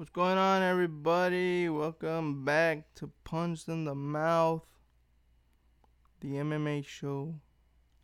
What's 0.00 0.08
going 0.08 0.38
on, 0.38 0.62
everybody? 0.62 1.68
Welcome 1.68 2.42
back 2.42 2.94
to 2.94 3.10
Punched 3.22 3.68
in 3.68 3.84
the 3.84 3.94
Mouth, 3.94 4.64
the 6.22 6.36
MMA 6.36 6.86
show. 6.86 7.34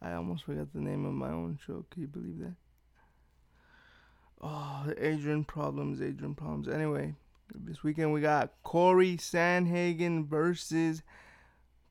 I 0.03 0.12
almost 0.12 0.45
forgot 0.45 0.74
the 0.74 0.82
name 0.82 1.06
of 1.06 1.14
my 1.14 1.30
own 1.30 1.59
show. 1.67 1.87
Can 1.88 2.03
you 2.03 2.09
believe 2.09 2.38
that? 2.40 2.56
Oh, 4.43 4.82
the 4.85 5.06
Adrian 5.06 5.43
problems, 5.43 6.03
Adrian 6.03 6.35
problems. 6.35 6.69
Anyway, 6.69 7.14
this 7.54 7.82
weekend 7.82 8.13
we 8.13 8.21
got 8.21 8.53
Corey 8.63 9.17
Sandhagen 9.17 10.28
versus 10.28 11.03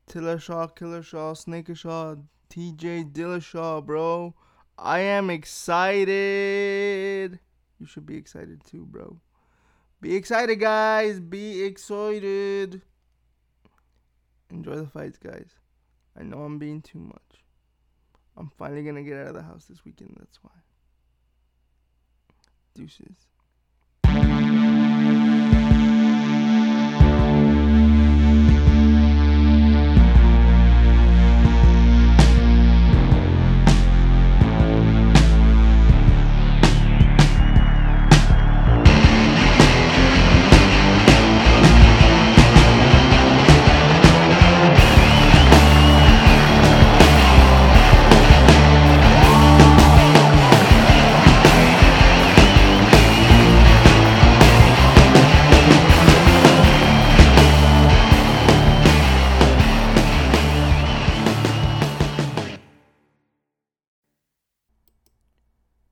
Tillashaw, 0.08 0.78
Killershaw, 0.78 1.34
Snakershaw, 1.34 2.22
TJ 2.52 3.12
Dillashaw, 3.12 3.84
bro. 3.84 4.36
I 4.78 5.00
am 5.00 5.32
excited. 5.32 7.40
You 7.80 7.88
should 7.88 8.06
be 8.06 8.18
excited 8.18 8.64
too, 8.64 8.86
bro. 8.86 9.20
Be 10.02 10.16
excited, 10.16 10.60
guys. 10.60 11.20
Be 11.20 11.64
excited. 11.64 12.82
Enjoy 14.50 14.76
the 14.76 14.88
fights, 14.88 15.18
guys. 15.18 15.50
I 16.18 16.24
know 16.24 16.44
I'm 16.44 16.60
being 16.60 16.82
too 16.82 17.00
much. 17.00 17.44
I'm 18.38 18.52
finally 18.58 18.84
going 18.84 18.96
to 18.96 19.04
get 19.04 19.18
out 19.18 19.28
of 19.28 19.34
the 19.36 19.44
house 19.44 19.66
this 19.66 19.84
weekend. 19.86 20.16
That's 20.20 20.38
why. 20.44 20.52
Deuces. 22.74 23.28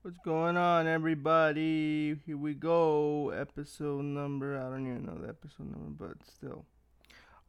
What's 0.04 0.18
going 0.18 0.58
on, 0.58 0.86
everybody? 0.86 2.20
Here 2.26 2.36
we 2.36 2.56
go. 2.56 3.30
Episode 3.30 4.04
number. 4.04 4.58
I 4.58 4.64
don't 4.64 4.86
even 4.86 5.06
know 5.06 5.18
the 5.18 5.30
episode 5.30 5.72
number, 5.72 6.10
but 6.10 6.28
still. 6.28 6.66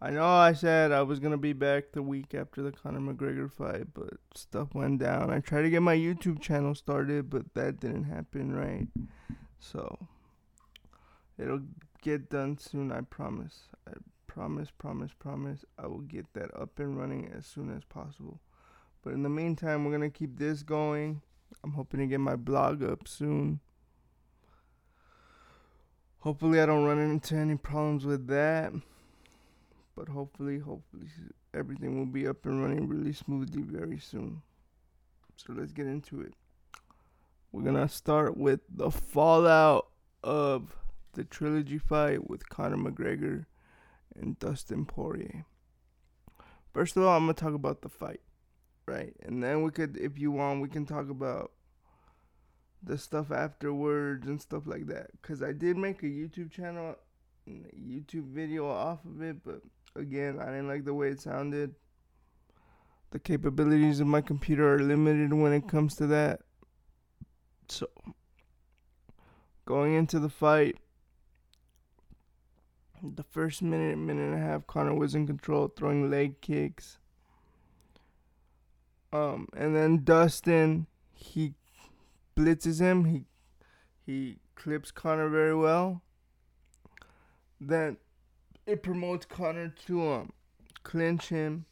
I 0.00 0.10
know 0.10 0.24
I 0.24 0.52
said 0.52 0.92
I 0.92 1.02
was 1.02 1.18
going 1.18 1.32
to 1.32 1.36
be 1.36 1.52
back 1.52 1.90
the 1.90 2.00
week 2.00 2.32
after 2.32 2.62
the 2.62 2.70
Conor 2.70 3.00
McGregor 3.00 3.50
fight, 3.50 3.88
but 3.92 4.18
stuff 4.36 4.72
went 4.72 5.00
down. 5.00 5.32
I 5.32 5.40
tried 5.40 5.62
to 5.62 5.70
get 5.70 5.82
my 5.82 5.96
YouTube 5.96 6.40
channel 6.40 6.76
started, 6.76 7.28
but 7.28 7.54
that 7.54 7.80
didn't 7.80 8.04
happen, 8.04 8.54
right? 8.54 8.86
So, 9.58 10.06
it'll 11.36 11.62
get 12.02 12.30
done 12.30 12.58
soon, 12.58 12.92
I 12.92 13.00
promise. 13.00 13.62
I 13.88 13.94
promise, 14.28 14.68
promise, 14.70 15.10
promise. 15.18 15.64
I 15.76 15.88
will 15.88 16.02
get 16.02 16.32
that 16.34 16.56
up 16.56 16.78
and 16.78 16.96
running 16.96 17.32
as 17.36 17.46
soon 17.46 17.76
as 17.76 17.82
possible. 17.82 18.38
But 19.02 19.12
in 19.12 19.24
the 19.24 19.28
meantime, 19.28 19.84
we're 19.84 19.98
going 19.98 20.08
to 20.08 20.18
keep 20.18 20.38
this 20.38 20.62
going. 20.62 21.20
I'm 21.64 21.72
hoping 21.72 22.00
to 22.00 22.06
get 22.06 22.20
my 22.20 22.36
blog 22.36 22.82
up 22.82 23.08
soon. 23.08 23.60
Hopefully, 26.18 26.60
I 26.60 26.66
don't 26.66 26.84
run 26.84 26.98
into 26.98 27.36
any 27.36 27.56
problems 27.56 28.04
with 28.04 28.26
that. 28.26 28.74
But 29.96 30.08
hopefully, 30.08 30.58
hopefully, 30.58 31.06
everything 31.54 31.98
will 31.98 32.04
be 32.04 32.26
up 32.26 32.44
and 32.44 32.62
running 32.62 32.86
really 32.86 33.14
smoothly 33.14 33.62
very 33.62 33.98
soon. 33.98 34.42
So 35.36 35.54
let's 35.54 35.72
get 35.72 35.86
into 35.86 36.20
it. 36.20 36.34
We're 37.50 37.62
gonna 37.62 37.88
start 37.88 38.36
with 38.36 38.60
the 38.68 38.90
fallout 38.90 39.88
of 40.22 40.76
the 41.14 41.24
trilogy 41.24 41.78
fight 41.78 42.28
with 42.28 42.46
Conor 42.50 42.76
McGregor 42.76 43.46
and 44.14 44.38
Dustin 44.38 44.84
Poirier. 44.84 45.46
First 46.74 46.98
of 46.98 47.04
all, 47.04 47.16
I'm 47.16 47.22
gonna 47.22 47.32
talk 47.32 47.54
about 47.54 47.80
the 47.80 47.88
fight 47.88 48.20
right? 48.86 49.14
And 49.22 49.42
then 49.42 49.62
we 49.62 49.70
could, 49.70 49.96
if 49.96 50.18
you 50.18 50.30
want, 50.30 50.60
we 50.60 50.68
can 50.68 50.86
talk 50.86 51.08
about 51.10 51.52
the 52.82 52.98
stuff 52.98 53.30
afterwards 53.30 54.26
and 54.26 54.40
stuff 54.40 54.66
like 54.66 54.86
that. 54.86 55.10
Cause 55.22 55.42
I 55.42 55.52
did 55.52 55.76
make 55.76 56.02
a 56.02 56.06
YouTube 56.06 56.50
channel, 56.50 56.96
YouTube 57.48 58.32
video 58.32 58.68
off 58.68 59.04
of 59.04 59.22
it, 59.22 59.36
but 59.44 59.62
again, 59.96 60.38
I 60.40 60.46
didn't 60.46 60.68
like 60.68 60.84
the 60.84 60.94
way 60.94 61.08
it 61.08 61.20
sounded. 61.20 61.74
The 63.10 63.18
capabilities 63.18 64.00
of 64.00 64.06
my 64.06 64.20
computer 64.20 64.74
are 64.74 64.80
limited 64.80 65.32
when 65.32 65.52
it 65.52 65.68
comes 65.68 65.94
to 65.96 66.06
that. 66.08 66.40
So, 67.68 67.86
going 69.64 69.94
into 69.94 70.18
the 70.18 70.28
fight, 70.28 70.76
the 73.02 73.22
first 73.22 73.62
minute, 73.62 73.96
minute 73.96 74.32
and 74.32 74.34
a 74.34 74.44
half, 74.44 74.66
Conor 74.66 74.94
was 74.94 75.14
in 75.14 75.26
control, 75.26 75.68
throwing 75.68 76.10
leg 76.10 76.40
kicks 76.40 76.98
um, 79.14 79.48
and 79.56 79.76
then 79.76 80.02
Dustin, 80.02 80.88
he 81.12 81.54
blitzes 82.36 82.80
him. 82.80 83.04
He 83.04 83.26
he 84.04 84.38
clips 84.56 84.90
Conor 84.90 85.28
very 85.28 85.54
well. 85.54 86.02
Then 87.60 87.98
it 88.66 88.82
promotes 88.82 89.24
Conor 89.24 89.72
to 89.86 90.08
um 90.10 90.32
clinch 90.82 91.28
him. 91.28 91.66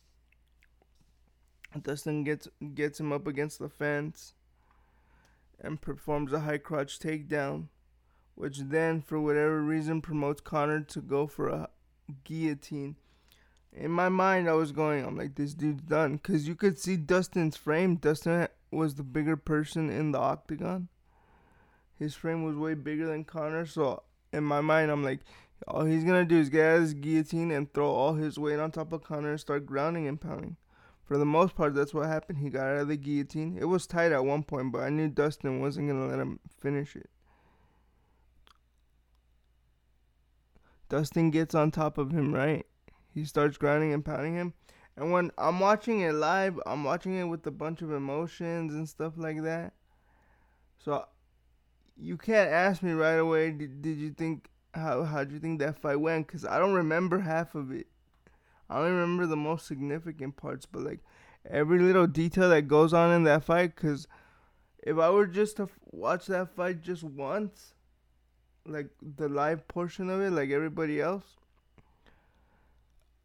Dustin 1.83 2.23
gets 2.23 2.47
gets 2.75 3.01
him 3.01 3.13
up 3.13 3.27
against 3.27 3.59
the 3.59 3.69
fence 3.69 4.35
and 5.61 5.81
performs 5.81 6.33
a 6.33 6.41
high 6.41 6.59
crotch 6.59 7.01
takedown, 7.01 7.67
which 8.37 8.59
then 8.59 9.03
for 9.03 9.21
whatever 9.21 9.61
reason 9.61 10.01
promotes 10.01 10.41
Conor 10.41 10.81
to 10.83 11.01
go 11.01 11.27
for 11.27 11.49
a 11.49 11.71
guillotine 12.23 12.95
in 13.75 13.91
my 13.91 14.09
mind, 14.09 14.49
I 14.49 14.53
was 14.53 14.73
going, 14.73 15.05
I'm 15.05 15.17
like, 15.17 15.35
this 15.35 15.55
dude's 15.55 15.83
done. 15.83 16.17
Because 16.17 16.47
you 16.47 16.55
could 16.55 16.79
see 16.79 16.97
Dustin's 16.97 17.57
frame. 17.57 17.97
Dustin 17.97 18.49
was 18.71 18.95
the 18.95 19.03
bigger 19.03 19.37
person 19.37 19.91
in 19.91 20.13
the 20.13 20.19
octagon. 20.19 20.89
His 21.99 22.15
frame 22.15 22.45
was 22.45 22.57
way 22.57 22.75
bigger 22.75 23.07
than 23.07 23.25
Conor. 23.25 23.67
So 23.67 24.03
in 24.33 24.45
my 24.45 24.61
mind, 24.61 24.91
I'm 24.91 25.03
like, 25.03 25.21
all 25.67 25.85
he's 25.85 26.05
going 26.05 26.21
to 26.21 26.35
do 26.35 26.41
is 26.41 26.51
get 26.51 26.67
out 26.67 26.81
his 26.81 26.95
guillotine 26.95 27.51
and 27.51 27.73
throw 27.73 27.91
all 27.91 28.15
his 28.15 28.39
weight 28.39 28.59
on 28.59 28.71
top 28.71 28.93
of 28.93 29.05
Conor 29.05 29.31
and 29.31 29.41
start 29.41 29.67
grounding 29.67 30.07
and 30.07 30.21
pounding. 30.21 30.57
For 31.05 31.19
the 31.19 31.25
most 31.25 31.55
part, 31.55 31.75
that's 31.75 31.95
what 31.95 32.07
happened. 32.07 32.39
He 32.39 32.51
got 32.51 32.67
out 32.67 32.81
of 32.81 32.89
the 32.89 32.97
guillotine. 32.97 33.59
It 33.61 33.67
was 33.67 33.87
tight 33.87 34.13
at 34.13 34.25
one 34.25 34.43
point, 34.43 34.73
but 34.73 34.83
I 34.83 34.89
knew 34.89 35.09
Dustin 35.09 35.61
wasn't 35.61 35.89
going 35.89 36.01
to 36.01 36.07
let 36.09 36.21
him 36.21 36.41
finish 36.61 36.97
it. 36.97 37.11
Dustin 40.89 41.31
gets 41.31 41.55
on 41.55 41.71
top 41.71 41.97
of 41.97 42.11
him, 42.11 42.35
right? 42.35 42.67
He 43.15 43.25
starts 43.25 43.59
grinding 43.59 43.93
and 43.93 44.05
pounding 44.05 44.35
him. 44.35 44.55
And 44.97 45.13
when 45.13 45.31
I'm 45.39 45.61
watching 45.61 46.01
it 46.01 46.13
live, 46.13 46.61
I'm 46.67 46.85
watching 46.85 47.19
it 47.19 47.25
with 47.25 47.47
a 47.47 47.51
bunch 47.51 47.83
of 47.83 47.93
emotions 47.93 48.75
and 48.75 48.89
stuff 48.89 49.15
like 49.17 49.43
that. 49.43 49.73
So 50.79 51.07
you 51.97 52.17
can't 52.17 52.51
ask 52.51 52.83
me 52.83 52.93
right 52.93 53.19
away. 53.19 53.51
Did, 53.53 53.83
did 53.83 53.99
you 53.99 54.11
think 54.11 54.49
how 54.75 55.05
how 55.05 55.25
do 55.25 55.35
you 55.35 55.41
think 55.41 55.61
that 55.61 55.79
fight 55.79 56.01
went? 56.01 56.29
Cause 56.29 56.45
I 56.45 56.59
don't 56.59 56.75
remember 56.75 57.21
half 57.21 57.55
of 57.55 57.71
it. 57.71 57.87
I 58.69 58.79
only 58.79 58.91
remember 58.91 59.27
the 59.27 59.37
most 59.37 59.67
significant 59.67 60.37
parts, 60.37 60.67
but 60.67 60.83
like 60.83 61.01
every 61.49 61.79
little 61.79 62.07
detail 62.07 62.49
that 62.51 62.69
goes 62.69 62.93
on 62.93 63.13
in 63.13 63.25
that 63.25 63.45
fight. 63.45 63.77
Cause 63.77 64.07
if 64.83 64.99
I 64.99 65.11
were 65.11 65.27
just 65.27 65.57
to 65.59 65.69
watch 65.91 66.27
that 66.27 66.55
fight 66.55 66.83
just 66.83 67.05
once, 67.05 67.75
like 68.67 68.89
the 69.01 69.29
live 69.29 69.69
portion 69.69 70.11
of 70.11 70.21
it, 70.21 70.31
like 70.31 70.51
everybody 70.51 71.01
else, 71.01 71.37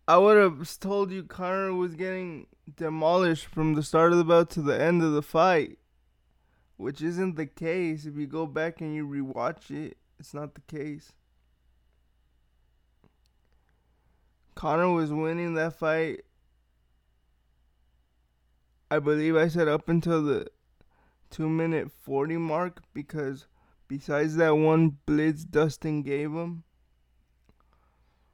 I 0.08 0.18
would 0.18 0.38
have 0.38 0.80
told 0.80 1.12
you 1.12 1.24
Conor 1.24 1.74
was 1.74 1.96
getting 1.96 2.48
demolished 2.78 3.46
from 3.46 3.74
the 3.74 3.84
start 3.84 4.14
of 4.14 4.18
the 4.18 4.24
bout 4.24 4.50
to 4.52 4.62
the 4.62 4.80
end 4.80 5.04
of 5.04 5.12
the 5.12 5.22
fight, 5.22 5.80
which 6.78 7.02
isn't 7.02 7.36
the 7.36 7.46
case. 7.46 8.06
If 8.06 8.16
you 8.16 8.26
go 8.26 8.46
back 8.46 8.80
and 8.80 8.96
you 8.96 9.06
rewatch 9.06 9.70
it, 9.70 9.98
it's 10.18 10.34
not 10.34 10.56
the 10.56 10.62
case. 10.62 11.12
Conor 14.56 14.92
was 14.92 15.12
winning 15.12 15.56
that 15.56 15.78
fight. 15.78 16.22
I 18.90 19.00
believe 19.00 19.36
I 19.36 19.50
said 19.50 19.68
up 19.68 19.90
until 19.90 20.24
the 20.24 20.48
2 21.32 21.50
minute 21.50 21.92
40 21.92 22.38
mark 22.38 22.82
because 22.94 23.46
besides 23.90 24.38
that 24.38 24.56
one 24.56 24.98
blitz 25.06 25.44
Dustin 25.44 26.02
gave 26.02 26.32
him, 26.32 26.64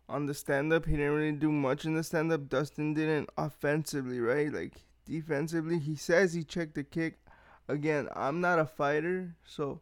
on 0.07 0.25
the 0.25 0.33
stand 0.33 0.71
up. 0.73 0.85
He 0.85 0.91
didn't 0.91 1.13
really 1.13 1.31
do 1.31 1.51
much 1.51 1.85
in 1.85 1.95
the 1.95 2.03
stand 2.03 2.31
up. 2.31 2.49
Dustin 2.49 2.93
didn't 2.93 3.29
offensively, 3.37 4.19
right? 4.19 4.51
Like 4.51 4.73
defensively, 5.05 5.79
he 5.79 5.95
says 5.95 6.33
he 6.33 6.43
checked 6.43 6.75
the 6.75 6.83
kick. 6.83 7.19
Again, 7.67 8.09
I'm 8.13 8.41
not 8.41 8.59
a 8.59 8.65
fighter, 8.65 9.35
so 9.45 9.81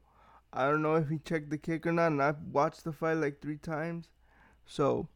I 0.54 0.68
don't 0.68 0.82
know 0.82 0.96
if 0.96 1.10
he 1.10 1.18
checked 1.18 1.50
the 1.50 1.58
kick 1.58 1.88
or 1.88 1.92
not, 1.92 2.12
and 2.12 2.22
I've 2.22 2.42
watched 2.52 2.84
the 2.84 2.92
fight 2.92 3.18
like 3.18 3.42
three 3.42 3.58
times. 3.58 4.10
So 4.66 5.08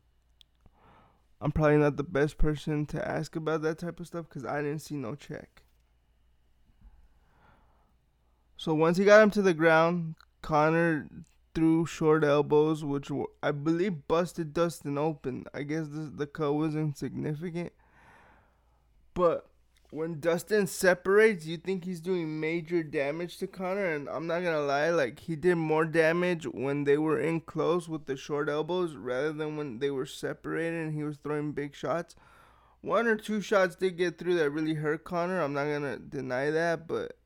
I'm 1.41 1.51
probably 1.51 1.77
not 1.77 1.97
the 1.97 2.03
best 2.03 2.37
person 2.37 2.85
to 2.87 3.07
ask 3.07 3.35
about 3.35 3.61
that 3.61 3.77
type 3.79 3.99
of 3.99 4.07
stuff 4.07 4.27
because 4.27 4.45
I 4.45 4.61
didn't 4.61 4.79
see 4.79 4.95
no 4.95 5.15
check. 5.15 5.63
So 8.57 8.73
once 8.73 8.97
he 8.97 9.05
got 9.05 9.21
him 9.21 9.31
to 9.31 9.41
the 9.41 9.53
ground, 9.53 10.15
Conor 10.41 11.07
threw 11.55 11.85
short 11.85 12.23
elbows, 12.23 12.83
which 12.83 13.09
were, 13.09 13.29
I 13.41 13.51
believe 13.51 14.07
busted 14.07 14.53
Dustin 14.53 14.97
open. 14.97 15.45
I 15.53 15.63
guess 15.63 15.87
the, 15.87 16.11
the 16.13 16.27
cut 16.27 16.53
was 16.53 16.75
insignificant. 16.75 17.71
But 19.13 19.49
when 19.91 20.19
Dustin 20.19 20.67
separates, 20.67 21.45
you 21.45 21.55
think 21.55 21.85
he's 21.85 22.01
doing 22.01 22.39
major 22.39 22.83
damage 22.83 23.37
to 23.37 23.47
Conor, 23.47 23.85
and 23.93 24.09
I'm 24.09 24.27
not 24.27 24.43
gonna 24.43 24.61
lie, 24.61 24.89
like 24.89 25.19
he 25.21 25.37
did 25.37 25.55
more 25.55 25.85
damage 25.85 26.45
when 26.45 26.83
they 26.83 26.97
were 26.97 27.19
in 27.19 27.39
close 27.39 27.87
with 27.87 28.05
the 28.05 28.17
short 28.17 28.49
elbows 28.49 28.93
rather 28.95 29.31
than 29.31 29.55
when 29.55 29.79
they 29.79 29.89
were 29.89 30.05
separated 30.05 30.85
and 30.85 30.93
he 30.93 31.03
was 31.03 31.17
throwing 31.17 31.53
big 31.53 31.73
shots. 31.73 32.15
One 32.81 33.07
or 33.07 33.15
two 33.15 33.39
shots 33.39 33.75
did 33.77 33.97
get 33.97 34.17
through 34.17 34.35
that 34.35 34.51
really 34.51 34.75
hurt 34.75 35.05
Conor. 35.05 35.41
I'm 35.41 35.53
not 35.53 35.65
gonna 35.65 35.97
deny 35.97 36.51
that, 36.51 36.87
but 36.87 37.17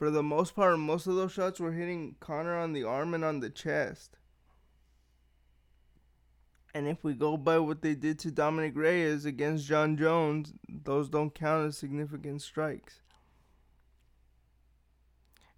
for 0.00 0.10
the 0.10 0.22
most 0.22 0.56
part, 0.56 0.78
most 0.78 1.06
of 1.06 1.14
those 1.14 1.30
shots 1.30 1.60
were 1.60 1.72
hitting 1.72 2.16
Conor 2.20 2.56
on 2.56 2.72
the 2.72 2.84
arm 2.84 3.12
and 3.12 3.22
on 3.22 3.40
the 3.40 3.50
chest. 3.50 4.16
And 6.72 6.88
if 6.88 7.04
we 7.04 7.12
go 7.12 7.36
by 7.36 7.58
what 7.58 7.82
they 7.82 7.94
did 7.94 8.18
to 8.20 8.30
Dominick 8.30 8.74
Reyes 8.74 9.26
against 9.26 9.66
Jon 9.66 9.98
Jones, 9.98 10.54
those 10.66 11.10
don't 11.10 11.34
count 11.34 11.68
as 11.68 11.76
significant 11.76 12.40
strikes. 12.40 13.02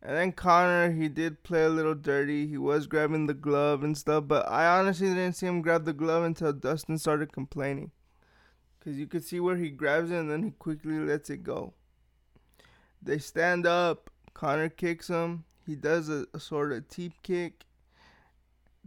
And 0.03 0.17
then 0.17 0.33
Conor, 0.33 0.91
he 0.91 1.09
did 1.09 1.45
play 1.45 1.63
a 1.63 1.69
little 1.69 1.95
dirty. 1.95 2.49
He 2.49 2.59
was 2.59 2.89
grabbing 2.89 3.29
the 3.29 3.35
glove 3.35 3.85
and 3.85 3.97
stuff, 3.97 4.25
but 4.27 4.49
I 4.49 4.77
honestly 4.77 5.07
didn't 5.07 5.35
see 5.35 5.47
him 5.47 5.63
grab 5.63 5.85
the 5.85 5.93
glove 5.93 6.25
until 6.25 6.53
Dustin 6.53 6.99
started 6.99 7.33
complaining. 7.33 7.93
Because 8.81 8.99
you 8.99 9.07
could 9.07 9.23
see 9.23 9.39
where 9.39 9.57
he 9.57 9.71
grabs 9.71 10.11
it 10.11 10.17
and 10.17 10.29
then 10.29 10.43
he 10.43 10.51
quickly 10.51 10.99
lets 10.99 11.31
it 11.31 11.45
go. 11.45 11.75
They 13.01 13.19
stand 13.19 13.67
up. 13.67 14.09
Conor 14.35 14.69
kicks 14.69 15.09
him. 15.09 15.45
He 15.67 15.77
does 15.77 16.09
a, 16.09 16.27
a 16.35 16.41
sort 16.41 16.73
of 16.73 16.89
teep 16.89 17.13
kick 17.23 17.65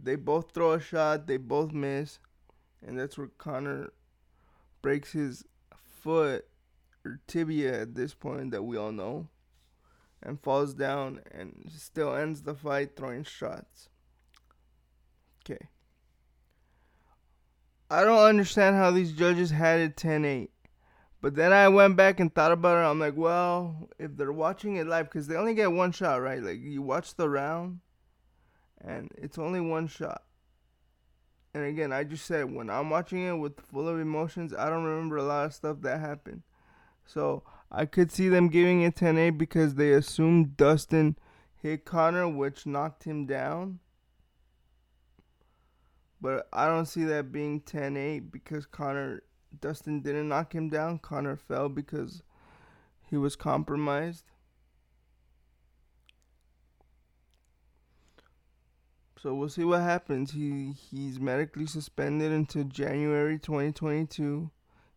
they 0.02 0.16
both 0.16 0.52
throw 0.52 0.72
a 0.72 0.80
shot, 0.80 1.26
they 1.26 1.36
both 1.36 1.72
miss, 1.72 2.18
and 2.86 2.98
that's 2.98 3.16
where 3.16 3.28
Conor 3.38 3.92
breaks 4.82 5.12
his 5.12 5.44
foot 6.00 6.46
or 7.04 7.20
tibia 7.26 7.82
at 7.82 7.94
this 7.94 8.14
point 8.14 8.50
that 8.50 8.62
we 8.62 8.76
all 8.76 8.92
know 8.92 9.28
and 10.22 10.40
falls 10.40 10.74
down 10.74 11.20
and 11.30 11.70
still 11.74 12.14
ends 12.14 12.42
the 12.42 12.54
fight 12.54 12.96
throwing 12.96 13.24
shots. 13.24 13.88
Okay. 15.44 15.68
I 17.88 18.02
don't 18.04 18.18
understand 18.18 18.76
how 18.76 18.90
these 18.90 19.12
judges 19.12 19.50
had 19.50 19.80
it 19.80 19.96
10 19.96 20.24
8. 20.24 20.50
But 21.26 21.34
then 21.34 21.52
I 21.52 21.66
went 21.66 21.96
back 21.96 22.20
and 22.20 22.32
thought 22.32 22.52
about 22.52 22.76
it. 22.76 22.88
I'm 22.88 23.00
like, 23.00 23.16
well, 23.16 23.88
if 23.98 24.16
they're 24.16 24.30
watching 24.30 24.76
it 24.76 24.86
live, 24.86 25.06
because 25.06 25.26
they 25.26 25.34
only 25.34 25.54
get 25.54 25.72
one 25.72 25.90
shot, 25.90 26.22
right? 26.22 26.40
Like, 26.40 26.60
you 26.60 26.82
watch 26.82 27.16
the 27.16 27.28
round, 27.28 27.80
and 28.80 29.10
it's 29.18 29.36
only 29.36 29.60
one 29.60 29.88
shot. 29.88 30.22
And 31.52 31.64
again, 31.64 31.92
I 31.92 32.04
just 32.04 32.26
said 32.26 32.54
when 32.54 32.70
I'm 32.70 32.90
watching 32.90 33.26
it 33.26 33.32
with 33.32 33.58
full 33.58 33.88
of 33.88 33.98
emotions, 33.98 34.54
I 34.54 34.70
don't 34.70 34.84
remember 34.84 35.16
a 35.16 35.24
lot 35.24 35.46
of 35.46 35.54
stuff 35.54 35.78
that 35.80 35.98
happened. 35.98 36.44
So 37.04 37.42
I 37.72 37.86
could 37.86 38.12
see 38.12 38.28
them 38.28 38.46
giving 38.46 38.82
it 38.82 38.94
10 38.94 39.18
8 39.18 39.30
because 39.30 39.74
they 39.74 39.94
assumed 39.94 40.56
Dustin 40.56 41.18
hit 41.60 41.84
Conor, 41.84 42.28
which 42.28 42.66
knocked 42.66 43.02
him 43.02 43.26
down. 43.26 43.80
But 46.20 46.46
I 46.52 46.68
don't 46.68 46.86
see 46.86 47.02
that 47.02 47.32
being 47.32 47.62
10 47.62 47.96
8 47.96 48.30
because 48.30 48.64
Conor, 48.64 49.24
Dustin 49.60 50.00
didn't 50.00 50.28
knock 50.28 50.54
him 50.54 50.68
down. 50.68 50.98
Conor 50.98 51.36
fell 51.36 51.68
because 51.68 52.22
he 53.08 53.16
was 53.16 53.36
compromised. 53.36 54.24
So 59.20 59.34
we'll 59.34 59.48
see 59.48 59.64
what 59.64 59.80
happens. 59.80 60.32
He 60.32 60.72
he's 60.72 61.18
medically 61.18 61.66
suspended 61.66 62.32
until 62.32 62.64
January 62.64 63.38
2022. 63.38 64.50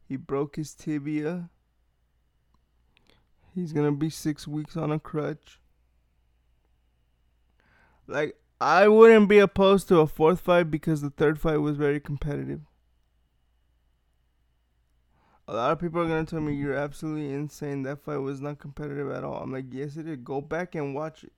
He 0.07 0.15
broke 0.17 0.55
his 0.55 0.73
tibia. 0.73 1.49
He's 3.55 3.73
gonna 3.73 3.91
be 3.91 4.09
six 4.09 4.47
weeks 4.47 4.77
on 4.77 4.91
a 4.91 4.99
crutch. 4.99 5.59
Like 8.07 8.35
I 8.61 8.87
wouldn't 8.87 9.29
be 9.29 9.39
opposed 9.39 9.87
to 9.87 9.99
a 9.99 10.07
fourth 10.07 10.41
fight 10.41 10.69
because 10.69 11.01
the 11.01 11.09
third 11.09 11.39
fight 11.39 11.57
was 11.57 11.77
very 11.77 11.99
competitive. 11.99 12.61
A 15.49 15.55
lot 15.55 15.71
of 15.71 15.79
people 15.79 15.99
are 15.99 16.07
gonna 16.07 16.25
tell 16.25 16.41
me 16.41 16.53
you're 16.53 16.75
absolutely 16.75 17.33
insane. 17.33 17.81
That 17.81 18.03
fight 18.03 18.17
was 18.17 18.39
not 18.39 18.59
competitive 18.59 19.09
at 19.09 19.23
all. 19.23 19.41
I'm 19.41 19.51
like, 19.51 19.65
yes, 19.71 19.97
it 19.97 20.07
is. 20.07 20.17
Go 20.17 20.41
back 20.41 20.75
and 20.75 20.93
watch 20.93 21.23
it. 21.23 21.33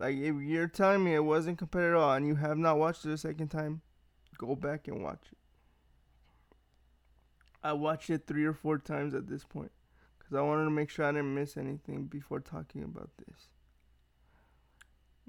Like 0.00 0.16
if 0.16 0.34
you're 0.42 0.66
telling 0.66 1.04
me 1.04 1.14
it 1.14 1.24
wasn't 1.24 1.56
competitive 1.56 1.94
at 1.94 2.00
all, 2.00 2.14
and 2.14 2.26
you 2.26 2.34
have 2.34 2.58
not 2.58 2.78
watched 2.78 3.06
it 3.06 3.12
a 3.12 3.16
second 3.16 3.46
time, 3.46 3.80
go 4.38 4.56
back 4.56 4.88
and 4.88 5.04
watch 5.04 5.22
it. 5.30 5.38
I 7.62 7.74
watched 7.74 8.10
it 8.10 8.26
three 8.26 8.44
or 8.44 8.54
four 8.54 8.76
times 8.76 9.14
at 9.14 9.28
this 9.28 9.44
point 9.44 9.70
because 10.18 10.34
I 10.34 10.40
wanted 10.40 10.64
to 10.64 10.70
make 10.70 10.90
sure 10.90 11.04
I 11.04 11.12
didn't 11.12 11.32
miss 11.32 11.56
anything 11.56 12.06
before 12.06 12.40
talking 12.40 12.82
about 12.82 13.10
this. 13.18 13.50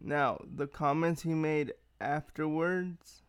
Now, 0.02 0.40
the 0.44 0.66
comments 0.66 1.22
he 1.22 1.36
made 1.36 1.74
afterwards 2.02 3.22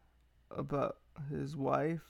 about 0.50 0.97
his 1.29 1.55
wife. 1.55 2.00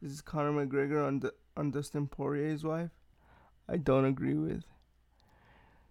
This 0.00 0.12
is 0.12 0.20
Conor 0.20 0.52
McGregor 0.52 1.04
on, 1.04 1.18
D- 1.18 1.30
on 1.56 1.72
Dustin 1.72 2.06
Poirier's 2.06 2.62
wife. 2.62 2.90
I 3.68 3.76
don't 3.78 4.04
agree 4.04 4.34
with. 4.34 4.62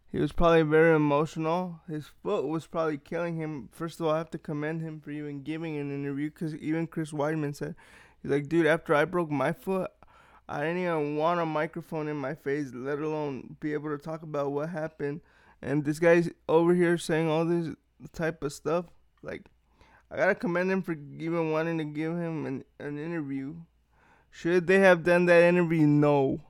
He 0.10 0.20
was 0.20 0.32
probably 0.32 0.62
very 0.62 0.96
emotional. 0.96 1.82
His 1.90 2.08
foot 2.24 2.48
was 2.48 2.66
probably 2.66 2.98
killing 2.98 3.36
him. 3.36 3.68
First 3.74 4.00
of 4.00 4.06
all, 4.06 4.14
I 4.14 4.20
have 4.20 4.32
to 4.32 4.38
commend 4.38 4.82
him 4.82 5.02
for 5.02 5.12
even 5.12 5.44
giving 5.44 5.76
an 5.76 5.94
interview 5.94 6.30
because 6.30 6.56
even 6.56 6.88
Chris 6.88 7.12
Weidman 7.12 7.54
said, 7.54 7.76
he's 8.22 8.32
like, 8.32 8.48
dude, 8.48 8.66
after 8.66 8.96
I 8.96 9.04
broke 9.04 9.30
my 9.30 9.52
foot, 9.52 9.92
I 10.48 10.62
didn't 10.62 10.84
even 10.84 11.18
want 11.18 11.42
a 11.42 11.46
microphone 11.46 12.08
in 12.08 12.16
my 12.16 12.34
face, 12.34 12.72
let 12.74 13.00
alone 13.00 13.58
be 13.60 13.74
able 13.74 13.90
to 13.90 13.98
talk 13.98 14.24
about 14.24 14.54
what 14.54 14.70
happened. 14.70 15.20
And 15.62 15.84
this 15.84 16.00
guy's 16.00 16.30
over 16.48 16.74
here 16.74 16.98
saying 16.98 17.30
all 17.30 17.44
this 17.44 17.76
type 18.14 18.42
of 18.42 18.54
stuff. 18.54 18.86
Like, 19.22 19.48
I 20.10 20.16
gotta 20.16 20.36
commend 20.36 20.72
him 20.72 20.82
for 20.82 20.96
even 21.20 21.52
wanting 21.52 21.78
to 21.80 21.84
give 21.84 22.14
him 22.14 22.46
an, 22.46 22.64
an 22.80 22.98
interview. 22.98 23.56
Should 24.30 24.68
they 24.68 24.80
have 24.80 25.04
done 25.04 25.26
that 25.26 25.44
interview? 25.44 25.88
No. 25.88 26.42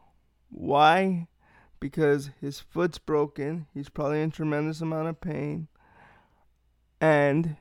Why? 0.50 1.27
because 1.79 2.31
his 2.41 2.60
foot's 2.60 2.98
broken. 2.98 3.67
He's 3.74 3.89
probably 3.89 4.22
in 4.22 4.31
tremendous 4.31 4.81
amount 4.81 5.07
of 5.07 5.22
pain. 5.22 5.67
And 7.00 7.57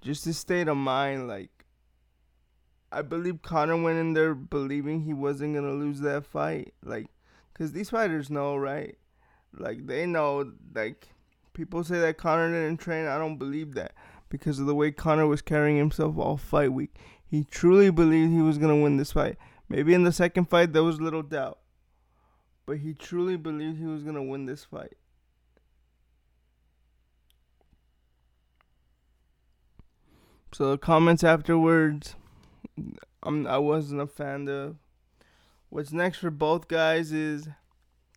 just 0.00 0.24
his 0.24 0.38
state 0.38 0.68
of 0.68 0.76
mind, 0.76 1.28
like 1.28 1.50
I 2.90 3.02
believe 3.02 3.40
Conor 3.42 3.80
went 3.80 3.98
in 3.98 4.12
there 4.12 4.34
believing 4.34 5.02
he 5.02 5.14
wasn't 5.14 5.54
gonna 5.54 5.72
lose 5.72 6.00
that 6.00 6.26
fight, 6.26 6.74
like, 6.84 7.06
cause 7.54 7.72
these 7.72 7.90
fighters 7.90 8.28
know, 8.28 8.56
right? 8.56 8.96
Like 9.54 9.86
they 9.86 10.04
know, 10.04 10.52
like 10.74 11.08
people 11.54 11.84
say 11.84 11.98
that 12.00 12.18
Conor 12.18 12.50
didn't 12.50 12.80
train. 12.80 13.06
I 13.06 13.16
don't 13.16 13.38
believe 13.38 13.74
that 13.74 13.92
because 14.28 14.58
of 14.58 14.66
the 14.66 14.74
way 14.74 14.90
Conor 14.90 15.26
was 15.26 15.40
carrying 15.40 15.78
himself 15.78 16.18
all 16.18 16.36
fight 16.36 16.72
week. 16.72 16.94
He 17.32 17.42
truly 17.42 17.90
believed 17.90 18.32
he 18.32 18.42
was 18.42 18.58
gonna 18.58 18.76
win 18.76 18.98
this 18.98 19.10
fight. 19.10 19.38
Maybe 19.68 19.92
in 19.92 20.04
the 20.04 20.12
second 20.12 20.50
fight 20.50 20.72
there 20.72 20.84
was 20.84 21.00
little 21.00 21.22
doubt 21.22 21.58
but 22.66 22.78
he 22.78 22.94
truly 22.94 23.36
believed 23.36 23.78
he 23.78 23.86
was 23.86 24.02
going 24.02 24.14
to 24.14 24.22
win 24.22 24.46
this 24.46 24.64
fight. 24.64 24.96
So 30.52 30.70
the 30.70 30.78
comments 30.78 31.24
afterwards, 31.24 32.14
I'm, 33.22 33.46
I 33.46 33.58
wasn't 33.58 34.02
a 34.02 34.06
fan 34.06 34.48
of. 34.48 34.76
What's 35.70 35.92
next 35.92 36.18
for 36.18 36.30
both 36.30 36.68
guys 36.68 37.12
is 37.12 37.48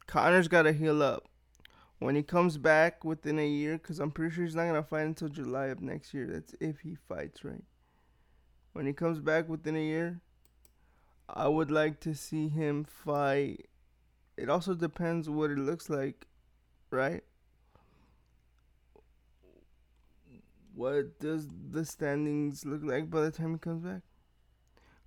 Conor's 0.08 0.50
got 0.50 0.64
to 0.64 0.74
heal 0.74 1.02
up. 1.02 1.30
When 2.00 2.16
he 2.16 2.24
comes 2.24 2.58
back 2.58 3.06
within 3.06 3.40
a 3.40 3.48
year, 3.48 3.78
because 3.78 4.00
I'm 4.00 4.12
pretty 4.12 4.36
sure 4.36 4.44
he's 4.44 4.56
not 4.56 4.64
going 4.64 4.76
to 4.76 4.84
fight 4.84 5.06
until 5.06 5.30
July 5.30 5.68
of 5.68 5.82
next 5.82 6.14
year. 6.14 6.28
That's 6.28 6.54
if 6.60 6.82
he 6.82 6.98
fights, 7.08 7.46
right? 7.46 7.64
When 8.76 8.86
he 8.86 8.92
comes 8.92 9.20
back 9.20 9.48
within 9.48 9.78
a 9.78 9.80
year, 9.80 10.20
I 11.30 11.48
would 11.48 11.72
like 11.72 12.02
to 12.02 12.14
see 12.14 12.50
him 12.50 12.84
fight 12.84 13.70
it 14.38 14.50
also 14.50 14.74
depends 14.74 15.30
what 15.30 15.52
it 15.52 15.58
looks 15.58 15.90
like, 15.90 16.28
right? 16.90 17.24
What 20.74 21.20
does 21.20 21.48
the 21.72 21.86
standings 21.86 22.66
look 22.66 22.82
like 22.84 23.10
by 23.10 23.22
the 23.22 23.32
time 23.32 23.54
he 23.54 23.60
comes 23.60 23.82
back? 23.82 24.02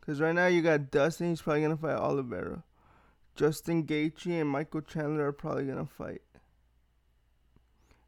Because 0.01 0.21
right 0.21 0.35
now 0.35 0.47
you 0.47 0.63
got 0.63 0.91
Dustin, 0.91 1.29
he's 1.29 1.43
probably 1.43 1.61
going 1.63 1.77
to 1.77 1.83
fight 1.83 1.97
Oliveira. 1.97 2.65
Justin 3.37 3.85
Gaethje 3.85 4.41
and 4.41 4.49
Michael 4.49 4.81
Chandler 4.81 5.27
are 5.27 5.33
probably 5.33 5.67
going 5.67 5.79
to 5.79 5.93
fight. 5.93 6.23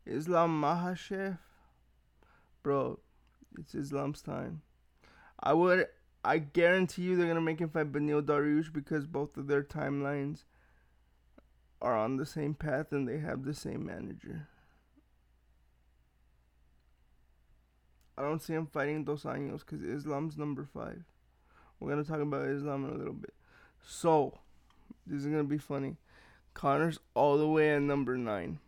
Islam 0.06 0.60
Makhachev. 0.60 1.38
Bro, 2.62 2.98
it's 3.58 3.74
Islam's 3.74 4.22
time. 4.22 4.62
I 5.42 5.54
would 5.54 5.86
I 6.22 6.38
guarantee 6.38 7.02
you 7.02 7.16
they're 7.16 7.26
gonna 7.26 7.40
make 7.40 7.60
him 7.60 7.70
fight 7.70 7.92
Beneil 7.92 8.22
Dariush 8.22 8.72
because 8.72 9.06
both 9.06 9.36
of 9.36 9.46
their 9.46 9.62
timelines 9.62 10.44
are 11.80 11.96
on 11.96 12.16
the 12.16 12.26
same 12.26 12.54
path 12.54 12.92
and 12.92 13.08
they 13.08 13.18
have 13.18 13.44
the 13.44 13.54
same 13.54 13.86
manager. 13.86 14.48
I 18.18 18.22
don't 18.22 18.42
see 18.42 18.52
him 18.52 18.66
fighting 18.66 19.04
Dos 19.04 19.24
Anjos 19.24 19.60
because 19.60 19.82
Islam's 19.82 20.36
number 20.36 20.68
five. 20.74 21.04
We're 21.78 21.88
gonna 21.88 22.04
talk 22.04 22.20
about 22.20 22.48
Islam 22.48 22.84
in 22.84 22.90
a 22.90 22.98
little 22.98 23.14
bit. 23.14 23.32
So, 23.82 24.40
this 25.06 25.20
is 25.20 25.26
gonna 25.26 25.44
be 25.44 25.56
funny. 25.56 25.96
Conor's 26.52 26.98
all 27.14 27.38
the 27.38 27.48
way 27.48 27.74
at 27.74 27.80
number 27.80 28.18
nine. 28.18 28.58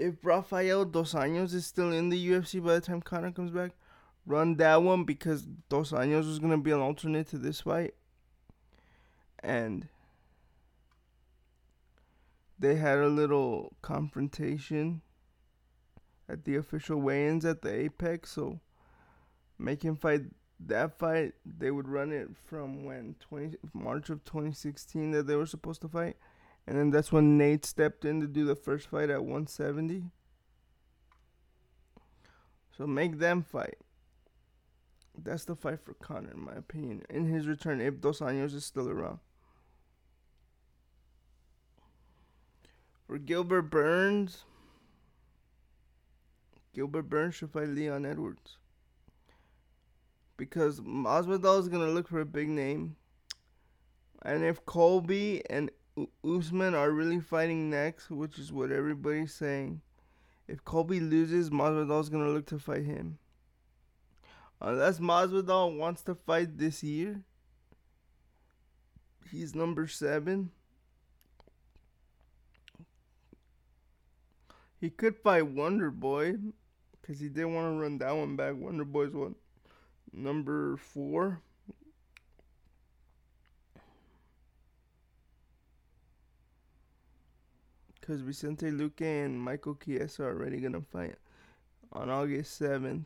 If 0.00 0.24
Rafael 0.24 0.86
Dos 0.86 1.12
Anjos 1.12 1.52
is 1.52 1.66
still 1.66 1.92
in 1.92 2.08
the 2.08 2.28
UFC 2.30 2.64
by 2.64 2.74
the 2.74 2.80
time 2.80 3.02
Conor 3.02 3.32
comes 3.32 3.50
back, 3.50 3.72
run 4.24 4.56
that 4.56 4.82
one 4.82 5.04
because 5.04 5.42
Dos 5.68 5.92
Anjos 5.92 6.26
was 6.26 6.38
gonna 6.38 6.56
be 6.56 6.70
an 6.70 6.80
alternate 6.80 7.28
to 7.28 7.38
this 7.38 7.60
fight. 7.60 7.92
And 9.40 9.88
they 12.58 12.76
had 12.76 12.98
a 12.98 13.08
little 13.08 13.76
confrontation 13.82 15.02
at 16.26 16.46
the 16.46 16.56
official 16.56 16.98
weigh-ins 16.98 17.44
at 17.44 17.60
the 17.60 17.70
Apex, 17.70 18.30
so 18.30 18.58
make 19.58 19.82
him 19.82 19.96
fight 19.96 20.22
that 20.60 20.98
fight. 20.98 21.34
They 21.44 21.70
would 21.70 21.88
run 21.88 22.10
it 22.10 22.30
from 22.46 22.84
when 22.84 23.16
20 23.20 23.58
March 23.74 24.08
of 24.08 24.24
2016 24.24 25.10
that 25.10 25.26
they 25.26 25.36
were 25.36 25.44
supposed 25.44 25.82
to 25.82 25.88
fight, 25.88 26.16
and 26.66 26.78
then 26.78 26.90
that's 26.90 27.12
when 27.12 27.36
Nate 27.38 27.64
stepped 27.64 28.04
in 28.04 28.20
to 28.20 28.26
do 28.26 28.44
the 28.44 28.54
first 28.54 28.88
fight 28.88 29.10
at 29.10 29.22
170. 29.22 30.04
So 32.76 32.86
make 32.86 33.18
them 33.18 33.42
fight. 33.42 33.78
That's 35.22 35.44
the 35.44 35.56
fight 35.56 35.80
for 35.80 35.94
Conor, 35.94 36.30
in 36.32 36.44
my 36.44 36.54
opinion. 36.54 37.02
In 37.10 37.26
his 37.26 37.46
return, 37.46 37.80
if 37.80 38.00
Dos 38.00 38.20
Anjos 38.20 38.54
is 38.54 38.64
still 38.64 38.88
around. 38.88 39.18
For 43.06 43.18
Gilbert 43.18 43.62
Burns, 43.62 44.44
Gilbert 46.72 47.08
Burns 47.08 47.34
should 47.34 47.50
fight 47.50 47.68
Leon 47.68 48.06
Edwards. 48.06 48.56
Because 50.36 50.80
Masvidal 50.80 51.58
is 51.60 51.68
going 51.68 51.84
to 51.84 51.92
look 51.92 52.08
for 52.08 52.20
a 52.20 52.24
big 52.24 52.48
name. 52.48 52.96
And 54.22 54.44
if 54.44 54.64
Colby 54.64 55.42
and 55.50 55.70
Usman 56.24 56.74
are 56.74 56.90
really 56.90 57.20
fighting 57.20 57.70
next, 57.70 58.10
which 58.10 58.38
is 58.38 58.52
what 58.52 58.70
everybody's 58.70 59.34
saying, 59.34 59.80
if 60.46 60.64
Colby 60.64 61.00
loses, 61.00 61.50
Masvidal 61.50 62.00
is 62.00 62.08
going 62.08 62.24
to 62.24 62.30
look 62.30 62.46
to 62.46 62.58
fight 62.58 62.84
him. 62.84 63.18
Unless 64.60 64.98
Masvidal 64.98 65.76
wants 65.76 66.02
to 66.02 66.14
fight 66.14 66.58
this 66.58 66.82
year, 66.82 67.22
he's 69.30 69.54
number 69.54 69.86
seven. 69.86 70.50
He 74.80 74.90
could 74.90 75.16
fight 75.16 75.46
Wonder 75.46 75.90
Boy, 75.90 76.34
because 77.00 77.20
he 77.20 77.28
didn't 77.28 77.54
want 77.54 77.66
to 77.66 77.80
run 77.80 77.98
that 77.98 78.16
one 78.16 78.36
back. 78.36 78.54
Wonder 78.56 78.84
Boy's 78.84 79.12
one 79.12 79.34
number 80.12 80.76
four. 80.76 81.40
Because 88.10 88.22
Vicente 88.22 88.72
Luque 88.72 89.24
and 89.24 89.40
Michael 89.40 89.76
Chiesa 89.76 90.24
are 90.24 90.30
already 90.30 90.56
going 90.56 90.72
to 90.72 90.80
fight 90.80 91.14
on 91.92 92.10
August 92.10 92.60
7th. 92.60 93.04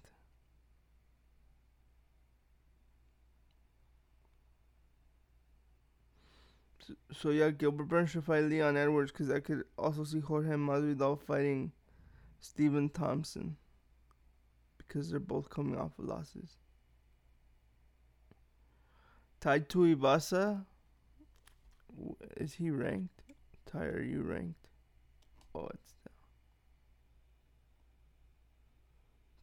So 7.13 7.29
yeah, 7.29 7.51
Gilbert 7.51 7.85
Burns 7.85 8.13
should 8.13 8.25
fight 8.25 8.45
Leon 8.45 8.79
Edwards 8.79 9.13
because 9.13 9.31
I 9.31 9.41
could 9.41 9.65
also 9.77 10.05
see 10.05 10.21
Jorge 10.21 10.55
Masvidal 10.55 11.21
fighting 11.21 11.73
Stephen 12.41 12.89
Thompson 12.89 13.59
because 14.79 15.11
they're 15.11 15.21
both 15.21 15.51
coming 15.51 15.79
off 15.79 15.99
of 15.99 16.07
losses. 16.07 16.57
Tai 19.43 19.61
Tuivasa, 19.61 20.65
is 22.39 22.55
he 22.55 22.71
ranked? 22.71 23.21
Tai, 23.67 23.85
are 23.85 24.03
you 24.03 24.23
ranked? 24.23 24.65
Oh, 25.55 25.69
it's 25.73 25.95
down. 26.05 26.15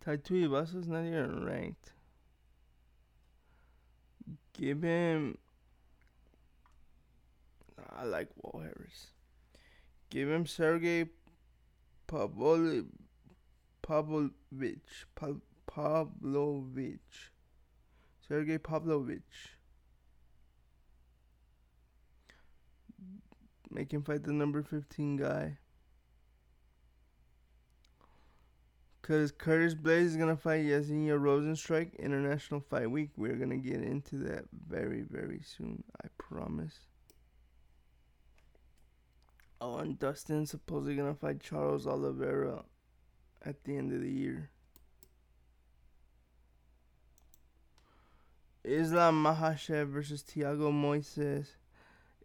Tai 0.04 0.18
Tuivasa's 0.18 0.88
not 0.88 1.06
even 1.06 1.46
ranked. 1.46 1.94
Give 4.54 4.82
him 4.82 5.38
I 8.02 8.06
like 8.06 8.30
Walt 8.42 8.64
Harris. 8.64 9.12
Give 10.10 10.30
him 10.30 10.46
Sergey 10.46 11.06
Pavlovich. 12.08 12.86
Pavlovich. 13.82 15.06
Pavlovich. 15.68 17.32
Sergey 18.28 18.58
Pavlovich. 18.58 19.58
Make 23.70 23.94
him 23.94 24.04
fight 24.04 24.24
the 24.24 24.34
number 24.34 24.64
15 24.64 25.18
guy. 25.18 25.58
Because 29.02 29.32
Curtis 29.32 29.74
Blaydes 29.74 30.02
is 30.02 30.18
going 30.18 30.36
to 30.36 30.42
fight 30.42 30.64
Jairzinho 30.64 31.20
Rozenstruik 31.20 31.98
International 31.98 32.60
Fight 32.60 32.90
Week. 32.92 33.10
We're 33.18 33.36
going 33.36 33.50
to 33.50 33.58
get 33.58 33.82
into 33.82 34.18
that 34.20 34.46
very, 34.68 35.02
very 35.02 35.42
soon. 35.44 35.84
I 36.04 36.08
promise. 36.18 36.80
Oh, 39.64 39.78
and 39.78 40.00
Dustin 40.00 40.48
supposedly 40.48 40.96
gonna 40.96 41.14
fight 41.14 41.40
Charles 41.40 41.86
Oliveira 41.86 42.64
at 43.46 43.64
the 43.64 43.78
end 43.78 43.94
of 43.94 44.02
the 44.02 44.10
year. 44.12 44.50
Islam 48.64 49.24
Makhachev 49.24 49.90
versus 49.90 50.24
Thiago 50.24 50.72
Moises. 50.72 51.50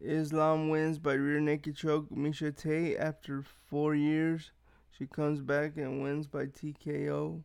Islam 0.01 0.71
wins 0.71 0.99
by 0.99 1.13
rear 1.13 1.39
naked 1.39 1.77
choke 1.77 2.09
Miesha 2.09 2.57
Tate 2.57 2.97
after 2.97 3.43
four 3.43 3.95
years. 3.95 4.51
She 4.97 5.07
comes 5.07 5.41
back 5.41 5.77
and 5.77 6.03
wins 6.03 6.27
by 6.27 6.47
TKO. 6.47 7.43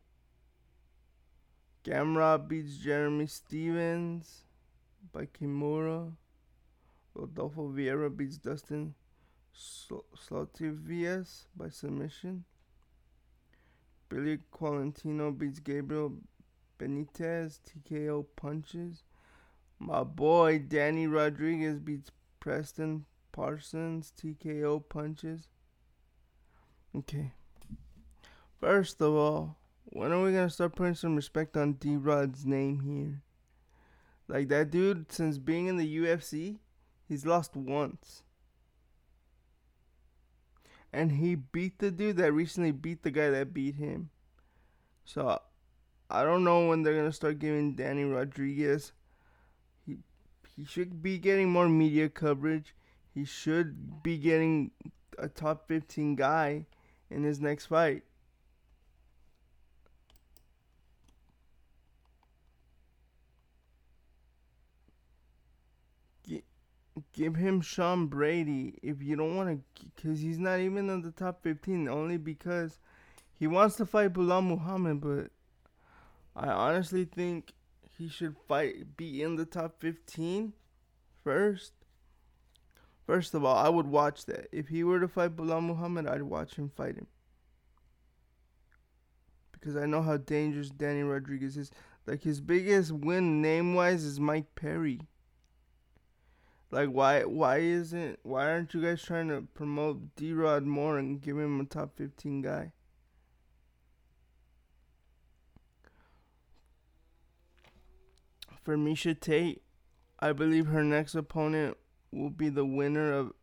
Gamrot 1.84 2.48
beats 2.48 2.77
Jeremy 2.77 3.27
Stephens 3.27 4.46
by 5.12 5.25
Kimura. 5.25 6.13
Rodolfo 7.13 7.67
Vieira 7.67 8.15
beats 8.15 8.38
Dustin 8.38 8.96
Stoltzfus 9.53 11.46
by 11.58 11.67
submission. 11.67 12.46
Billy 14.08 14.39
Quarantillo 14.53 15.38
beats 15.38 15.60
Gabriel 15.60 16.13
Benitez 16.79 17.60
TKO 17.67 18.25
punches. 18.38 19.03
My 19.77 20.03
boy 20.03 20.60
Danny 20.60 21.08
Rodriguez 21.08 21.79
beats 21.79 22.12
Preston 22.39 23.05
Parsons 23.34 24.13
TKO 24.17 24.88
punches. 24.88 25.50
Okay. 26.96 27.34
First 28.62 29.01
of 29.01 29.13
all, 29.13 29.58
when 29.86 30.12
are 30.12 30.24
we 30.24 30.32
gonna 30.32 30.50
start 30.50 30.75
putting 30.75 30.96
some 30.96 31.15
respect 31.15 31.58
on 31.58 31.74
D 31.74 31.98
Rod's 31.98 32.46
name 32.46 32.80
here? 32.82 33.24
Like 34.27 34.48
that 34.50 34.72
dude, 34.72 35.12
since 35.12 35.38
being 35.39 35.68
in 35.68 35.77
the 35.77 35.98
UFC, 35.98 36.60
he's 37.10 37.25
lost 37.25 37.56
once 37.56 38.24
and 40.94 41.13
he 41.13 41.36
beat 41.36 41.80
the 41.80 41.91
dude 41.91 42.18
that 42.18 42.34
recently 42.34 42.72
beat 42.72 43.03
the 43.03 43.12
guy 43.12 43.30
that 43.30 43.53
beat 43.53 43.75
him. 43.75 44.10
So 45.06 45.41
I 46.10 46.24
don't 46.24 46.44
know 46.44 46.68
when 46.68 46.84
they're 46.84 46.96
gonna 46.96 47.12
start 47.12 47.39
giving 47.39 47.75
Danny 47.75 48.03
Rodriguez. 48.03 48.91
He 49.86 49.98
he 50.56 50.65
should 50.65 51.01
be 51.01 51.18
getting 51.18 51.50
more 51.50 51.68
media 51.68 52.10
coverage. 52.10 52.75
He 53.13 53.25
should 53.25 54.03
be 54.03 54.18
getting 54.18 54.72
a 55.18 55.27
top 55.27 55.68
15 55.68 56.15
guy 56.15 56.65
in 57.10 57.24
his 57.24 57.41
next 57.41 57.65
fight. 57.65 58.03
Give 67.13 67.36
him 67.36 67.62
Sean 67.62 68.08
Brady 68.08 68.80
if 68.82 69.01
you 69.01 69.15
don't 69.15 69.36
want 69.36 69.50
to, 69.50 69.86
because 69.96 70.20
he's 70.20 70.39
not 70.39 70.60
even 70.60 70.89
in 70.89 71.01
the 71.01 71.12
top 71.12 71.44
15, 71.44 71.88
only 71.88 72.18
because 72.18 72.80
he 73.38 73.48
wants 73.48 73.75
to 73.77 73.86
fight 73.86 74.13
Belal 74.13 74.44
Muhammad, 74.44 75.01
but 75.01 75.32
I 76.36 76.50
honestly 76.50 77.06
think 77.06 77.53
he 77.98 78.08
should 78.08 78.36
fight, 78.48 78.98
be 78.98 79.22
in 79.22 79.36
the 79.36 79.46
top 79.46 79.80
15 79.80 80.53
first 81.24 81.74
First 83.12 83.34
of 83.34 83.44
all, 83.44 83.58
I 83.58 83.68
would 83.68 83.88
watch 83.88 84.25
that. 84.27 84.48
If 84.53 84.70
he 84.70 84.86
were 84.86 85.00
to 85.00 85.08
fight 85.08 85.36
Belal 85.36 85.62
Muhammad, 85.62 86.08
I'd 86.08 86.22
watch 86.22 86.56
him 86.56 86.70
fight 86.70 86.96
him. 86.96 87.08
Because 89.51 89.75
I 89.75 89.86
know 89.86 90.01
how 90.01 90.15
dangerous 90.15 90.70
Danny 90.70 91.03
Rodriguez 91.03 91.58
is. 91.58 91.72
Like 92.08 92.24
his 92.24 92.39
biggest 92.39 92.91
win 92.91 93.41
name 93.41 93.74
wise 93.74 94.03
is 94.06 94.20
Mike 94.20 94.56
Perry. 94.56 95.01
Like 96.72 96.88
why 96.88 97.25
why 97.25 97.58
isn't 97.58 98.20
why 98.24 98.50
aren't 98.50 98.74
you 98.74 98.82
guys 98.82 99.04
trying 99.04 99.28
to 99.28 99.42
promote 99.54 100.16
D 100.16 100.32
Rod 100.32 100.63
more 100.63 100.98
and 100.98 101.22
give 101.22 101.38
him 101.38 101.60
a 101.60 101.66
top 101.66 101.98
fifteen 101.98 102.42
guy? 102.42 102.72
For 108.63 108.78
Miesha 108.78 109.20
Tate, 109.20 109.63
I 110.20 110.32
believe 110.32 110.68
her 110.68 110.84
next 110.84 111.13
opponent 111.16 111.75
will 112.12 112.30
be 112.30 112.48
the 112.48 112.66
winner 112.66 113.12
of 113.12 113.34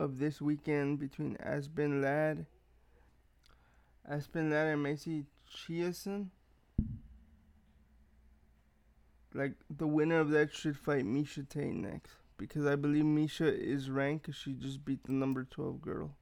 of 0.00 0.18
this 0.18 0.40
weekend 0.40 0.98
between 0.98 1.36
Aspen 1.38 2.02
Ladd, 2.02 2.46
Aspen 4.08 4.50
Ladd 4.50 4.66
and 4.66 4.82
Macy 4.82 5.26
Chiasson. 5.48 6.30
Like 9.32 9.52
the 9.70 9.86
winner 9.86 10.18
of 10.18 10.30
that 10.30 10.52
should 10.52 10.76
fight 10.76 11.04
Miesha 11.04 11.48
Tate 11.48 11.74
next 11.74 12.21
because 12.42 12.66
I 12.66 12.74
believe 12.74 13.04
Miesha 13.04 13.56
is 13.56 13.88
ranked 13.88 14.26
because 14.26 14.34
she 14.34 14.52
just 14.52 14.84
beat 14.84 15.04
the 15.04 15.12
number 15.12 15.44
twelve 15.44 15.80
girl. 15.80 16.16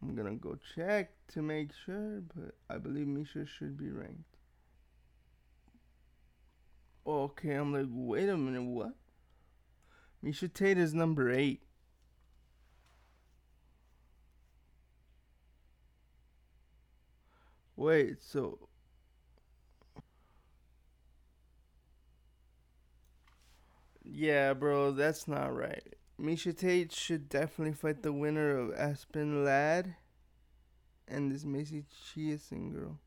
I'm 0.00 0.14
gonna 0.14 0.36
go 0.36 0.56
check 0.74 1.10
to 1.34 1.42
make 1.42 1.70
sure, 1.84 2.22
but 2.34 2.54
I 2.70 2.78
believe 2.78 3.06
Miesha 3.06 3.46
should 3.46 3.76
be 3.76 3.90
ranked. 3.90 4.38
Okay, 7.06 7.52
I'm 7.52 7.74
like, 7.74 7.88
wait 7.90 8.30
a 8.30 8.38
minute, 8.38 8.62
what? 8.62 8.94
Miesha 10.24 10.50
Tate 10.50 10.78
is 10.78 10.94
number 10.94 11.30
eight. 11.30 11.60
Wait, 17.76 18.22
so. 18.22 18.70
Yeah, 24.16 24.54
bro, 24.54 24.92
that's 24.92 25.26
not 25.26 25.52
right. 25.52 25.82
Miesha 26.20 26.56
Tate 26.56 26.92
should 26.92 27.28
definitely 27.28 27.74
fight 27.74 28.02
the 28.04 28.12
winner 28.12 28.56
of 28.56 28.72
Aspen 28.74 29.44
Ladd 29.44 29.96
and 31.08 31.32
this 31.32 31.44
Macy 31.44 31.84
Chiasson 31.90 32.72
girl. 32.72 32.98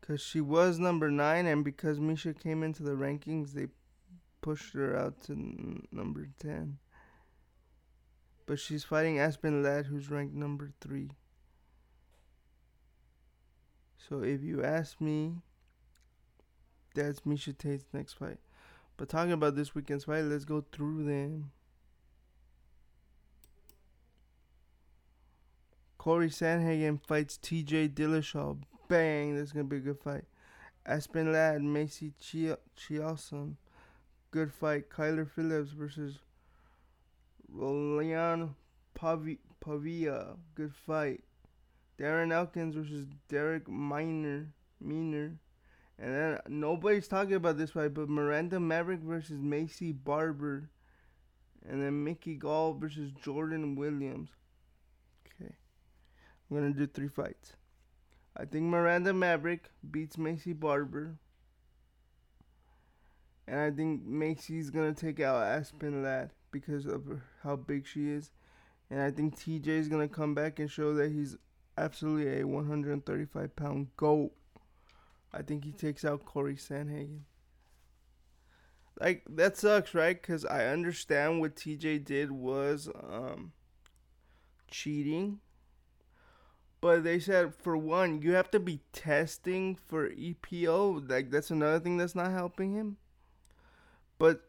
Because 0.00 0.20
she 0.20 0.40
was 0.40 0.78
number 0.80 1.10
nine, 1.10 1.46
and 1.46 1.64
because 1.64 1.98
Miesha 2.00 2.36
came 2.36 2.62
into 2.62 2.82
the 2.82 2.92
rankings, 2.96 3.52
they 3.52 3.66
pushed 4.40 4.74
her 4.74 4.96
out 4.96 5.22
to 5.24 5.32
n- 5.32 5.86
number 5.92 6.28
10. 6.38 6.78
But 8.46 8.58
she's 8.58 8.84
fighting 8.84 9.18
Aspen 9.18 9.62
Ladd, 9.62 9.86
who's 9.86 10.10
ranked 10.10 10.34
number 10.34 10.72
three. 10.80 11.10
So 14.08 14.22
if 14.22 14.42
you 14.42 14.62
ask 14.62 15.00
me, 15.00 15.42
that's 16.96 17.20
Miesha 17.20 17.56
Tate's 17.56 17.84
next 17.92 18.14
fight. 18.14 18.38
But 18.96 19.08
talking 19.08 19.32
about 19.32 19.54
this 19.54 19.74
weekend's 19.74 20.04
fight, 20.04 20.22
let's 20.22 20.44
go 20.44 20.64
through 20.72 21.04
them. 21.04 21.52
Corey 25.98 26.28
Sandhagen 26.30 27.00
fights 27.06 27.38
TJ 27.42 27.90
Dillashaw. 27.90 28.58
Bang, 28.88 29.36
that's 29.36 29.52
gonna 29.52 29.64
be 29.64 29.76
a 29.76 29.80
good 29.80 29.98
fight. 29.98 30.24
Aspen 30.86 31.32
Ladd, 31.32 31.62
Macy 31.62 32.12
Chiasson. 32.20 33.56
Good 34.30 34.52
fight. 34.52 34.88
Kyler 34.88 35.28
Phillips 35.28 35.70
versus 35.72 36.20
Pavi- 37.52 39.38
Pavia. 39.60 40.36
Good 40.54 40.74
fight. 40.74 41.24
Darren 41.98 42.32
Elkins 42.32 42.76
versus 42.76 43.06
Darrick 43.28 43.66
Minner. 43.66 44.52
Minner. 44.80 45.38
And 45.98 46.14
then 46.14 46.38
nobody's 46.48 47.08
talking 47.08 47.34
about 47.34 47.56
this 47.56 47.70
fight, 47.70 47.94
but 47.94 48.08
Miranda 48.08 48.60
Maverick 48.60 49.00
versus 49.00 49.40
Maycee 49.40 49.96
Barber. 50.04 50.70
And 51.68 51.82
then 51.82 52.04
Mickey 52.04 52.36
Gall 52.36 52.74
versus 52.74 53.10
Jordan 53.22 53.74
Williams. 53.74 54.30
Okay. 55.26 55.54
I'm 56.50 56.56
going 56.56 56.72
to 56.72 56.78
do 56.78 56.86
three 56.86 57.08
fights. 57.08 57.54
I 58.36 58.44
think 58.44 58.64
Miranda 58.64 59.14
Maverick 59.14 59.70
beats 59.90 60.16
Maycee 60.16 60.58
Barber. 60.58 61.16
And 63.48 63.60
I 63.60 63.70
think 63.70 64.04
Macy's 64.04 64.70
going 64.70 64.92
to 64.92 65.00
take 65.00 65.20
out 65.20 65.42
Aspen 65.42 66.02
Ladd 66.02 66.32
because 66.50 66.86
of 66.86 67.02
how 67.42 67.56
big 67.56 67.86
she 67.86 68.10
is. 68.10 68.30
And 68.90 69.00
I 69.00 69.10
think 69.10 69.36
TJ 69.36 69.66
is 69.66 69.88
going 69.88 70.06
to 70.06 70.14
come 70.14 70.34
back 70.34 70.58
and 70.58 70.70
show 70.70 70.94
that 70.94 71.12
he's 71.12 71.36
absolutely 71.78 72.40
a 72.40 72.46
135 72.46 73.56
pound 73.56 73.88
goat. 73.96 74.32
I 75.36 75.42
think 75.42 75.64
he 75.64 75.72
takes 75.72 76.04
out 76.04 76.24
Corey 76.24 76.56
Sandhagen. 76.56 77.20
Like 78.98 79.24
that 79.28 79.58
sucks, 79.58 79.94
right? 79.94 80.20
Because 80.20 80.46
I 80.46 80.66
understand 80.66 81.40
what 81.40 81.56
TJ 81.56 82.04
did 82.06 82.32
was 82.32 82.88
um, 82.88 83.52
cheating, 84.70 85.40
but 86.80 87.04
they 87.04 87.18
said 87.18 87.54
for 87.54 87.76
one, 87.76 88.22
you 88.22 88.32
have 88.32 88.50
to 88.52 88.60
be 88.60 88.80
testing 88.94 89.76
for 89.76 90.08
EPO. 90.08 91.10
Like 91.10 91.30
that's 91.30 91.50
another 91.50 91.80
thing 91.80 91.98
that's 91.98 92.14
not 92.14 92.30
helping 92.30 92.74
him. 92.74 92.96
But 94.18 94.48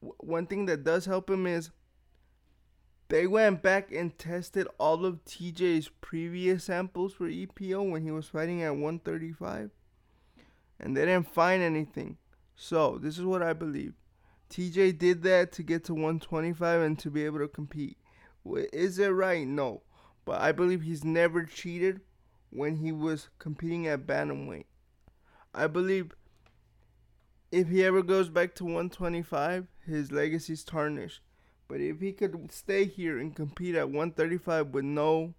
w- 0.00 0.16
one 0.18 0.46
thing 0.46 0.66
that 0.66 0.82
does 0.82 1.04
help 1.04 1.30
him 1.30 1.46
is 1.46 1.70
they 3.08 3.28
went 3.28 3.62
back 3.62 3.92
and 3.92 4.18
tested 4.18 4.66
all 4.78 5.06
of 5.06 5.24
TJ's 5.24 5.90
previous 6.00 6.64
samples 6.64 7.14
for 7.14 7.28
EPO 7.28 7.88
when 7.88 8.02
he 8.02 8.10
was 8.10 8.26
fighting 8.26 8.62
at 8.62 8.72
135 8.72 9.70
and 10.82 10.96
they 10.96 11.06
didn't 11.06 11.32
find 11.32 11.62
anything. 11.62 12.18
So, 12.56 12.98
this 12.98 13.18
is 13.18 13.24
what 13.24 13.42
I 13.42 13.52
believe. 13.52 13.94
TJ 14.50 14.98
did 14.98 15.22
that 15.22 15.52
to 15.52 15.62
get 15.62 15.84
to 15.84 15.94
125 15.94 16.80
and 16.82 16.98
to 16.98 17.10
be 17.10 17.24
able 17.24 17.38
to 17.38 17.48
compete. 17.48 17.96
Is 18.44 18.98
it 18.98 19.08
right? 19.08 19.46
No. 19.46 19.82
But 20.24 20.40
I 20.40 20.52
believe 20.52 20.82
he's 20.82 21.04
never 21.04 21.44
cheated 21.44 22.00
when 22.50 22.76
he 22.76 22.92
was 22.92 23.28
competing 23.38 23.86
at 23.86 24.06
bantamweight. 24.06 24.66
I 25.54 25.66
believe 25.66 26.12
if 27.50 27.68
he 27.68 27.84
ever 27.84 28.02
goes 28.02 28.28
back 28.28 28.54
to 28.56 28.64
125, 28.64 29.66
his 29.86 30.12
legacy's 30.12 30.64
tarnished. 30.64 31.20
But 31.68 31.80
if 31.80 32.00
he 32.00 32.12
could 32.12 32.52
stay 32.52 32.84
here 32.84 33.18
and 33.18 33.34
compete 33.34 33.74
at 33.74 33.88
135 33.88 34.68
with 34.68 34.84
no 34.84 35.34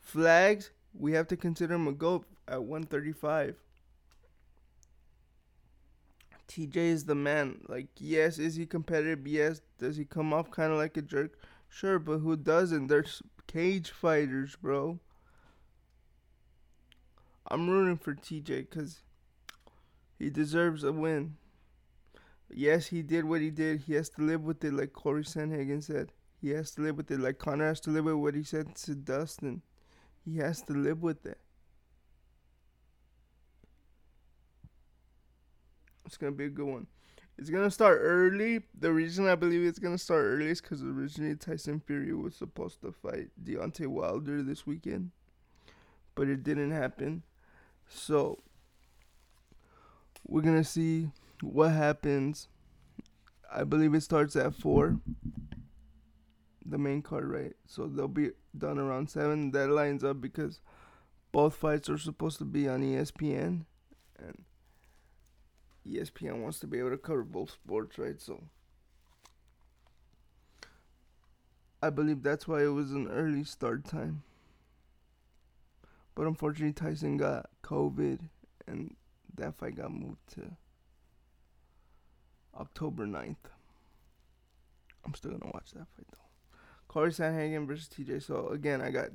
flags, 0.00 0.70
we 0.92 1.12
have 1.12 1.26
to 1.28 1.36
consider 1.36 1.74
him 1.74 1.88
a 1.88 1.92
GOAT 1.92 2.26
at 2.46 2.62
135. 2.62 3.56
TJ 6.48 6.76
is 6.76 7.04
the 7.04 7.14
man. 7.14 7.60
Like, 7.68 7.88
yes, 7.96 8.38
is 8.38 8.56
he 8.56 8.66
competitive? 8.66 9.26
Yes. 9.26 9.60
Does 9.78 9.96
he 9.96 10.04
come 10.04 10.32
off 10.32 10.50
kind 10.50 10.72
of 10.72 10.78
like 10.78 10.96
a 10.96 11.02
jerk? 11.02 11.38
Sure, 11.68 11.98
but 11.98 12.18
who 12.18 12.36
doesn't? 12.36 12.86
There's 12.86 13.22
cage 13.46 13.90
fighters, 13.90 14.56
bro. 14.56 14.98
I'm 17.48 17.68
rooting 17.68 17.98
for 17.98 18.14
TJ 18.14 18.70
because 18.70 19.00
he 20.18 20.30
deserves 20.30 20.84
a 20.84 20.92
win. 20.92 21.36
Yes, 22.50 22.86
he 22.86 23.02
did 23.02 23.24
what 23.24 23.40
he 23.40 23.50
did. 23.50 23.82
He 23.82 23.94
has 23.94 24.08
to 24.10 24.22
live 24.22 24.44
with 24.44 24.64
it, 24.64 24.72
like 24.72 24.92
Corey 24.92 25.24
Sandhagen 25.24 25.82
said. 25.82 26.12
He 26.40 26.50
has 26.50 26.70
to 26.72 26.82
live 26.82 26.96
with 26.96 27.10
it, 27.10 27.20
like 27.20 27.38
Conor 27.38 27.68
has 27.68 27.80
to 27.80 27.90
live 27.90 28.04
with 28.04 28.14
what 28.16 28.34
he 28.34 28.42
said 28.42 28.74
to 28.76 28.94
Dustin. 28.94 29.62
He 30.24 30.38
has 30.38 30.62
to 30.62 30.72
live 30.72 31.02
with 31.02 31.24
it. 31.26 31.38
It's 36.06 36.16
gonna 36.16 36.32
be 36.32 36.46
a 36.46 36.50
good 36.50 36.66
one. 36.66 36.86
It's 37.36 37.50
gonna 37.50 37.70
start 37.70 37.98
early. 38.00 38.62
The 38.78 38.92
reason 38.92 39.26
I 39.26 39.34
believe 39.34 39.66
it's 39.66 39.78
gonna 39.78 39.98
start 39.98 40.24
early 40.24 40.48
is 40.48 40.60
because 40.60 40.82
originally 40.82 41.34
Tyson 41.34 41.80
Fury 41.80 42.12
was 42.14 42.36
supposed 42.36 42.80
to 42.82 42.92
fight 42.92 43.30
Deontay 43.42 43.88
Wilder 43.88 44.42
this 44.42 44.66
weekend, 44.66 45.10
but 46.14 46.28
it 46.28 46.44
didn't 46.44 46.70
happen. 46.70 47.22
So 47.88 48.42
we're 50.26 50.42
gonna 50.42 50.64
see 50.64 51.10
what 51.40 51.72
happens. 51.72 52.48
I 53.52 53.64
believe 53.64 53.94
it 53.94 54.02
starts 54.02 54.36
at 54.36 54.54
four. 54.54 55.00
The 56.66 56.78
main 56.78 57.02
card, 57.02 57.28
right? 57.28 57.54
So 57.66 57.86
they'll 57.86 58.08
be 58.08 58.30
done 58.56 58.78
around 58.78 59.10
seven. 59.10 59.50
That 59.50 59.68
lines 59.68 60.02
up 60.02 60.20
because 60.20 60.60
both 61.30 61.54
fights 61.56 61.90
are 61.90 61.98
supposed 61.98 62.38
to 62.38 62.44
be 62.44 62.68
on 62.68 62.82
ESPN, 62.82 63.66
and 64.18 64.44
ESPN 65.88 66.42
wants 66.42 66.58
to 66.60 66.66
be 66.66 66.78
able 66.78 66.90
to 66.90 66.96
cover 66.96 67.22
both 67.22 67.50
sports, 67.50 67.98
right? 67.98 68.20
So 68.20 68.42
I 71.82 71.90
believe 71.90 72.22
that's 72.22 72.48
why 72.48 72.62
it 72.62 72.68
was 72.68 72.92
an 72.92 73.08
early 73.08 73.44
start 73.44 73.84
time. 73.84 74.22
But 76.14 76.26
unfortunately, 76.26 76.72
Tyson 76.72 77.16
got 77.16 77.50
COVID, 77.62 78.20
and 78.66 78.94
that 79.36 79.56
fight 79.56 79.76
got 79.76 79.92
moved 79.92 80.26
to 80.34 80.56
October 82.58 83.06
9th. 83.06 83.36
I'm 85.04 85.14
still 85.14 85.32
gonna 85.32 85.50
watch 85.52 85.72
that 85.72 85.86
fight 85.96 86.06
though. 86.12 86.58
Corey 86.88 87.10
Sandhagen 87.10 87.66
versus 87.66 87.88
TJ. 87.88 88.22
So 88.22 88.48
again, 88.48 88.80
I 88.80 88.90
got 88.90 89.08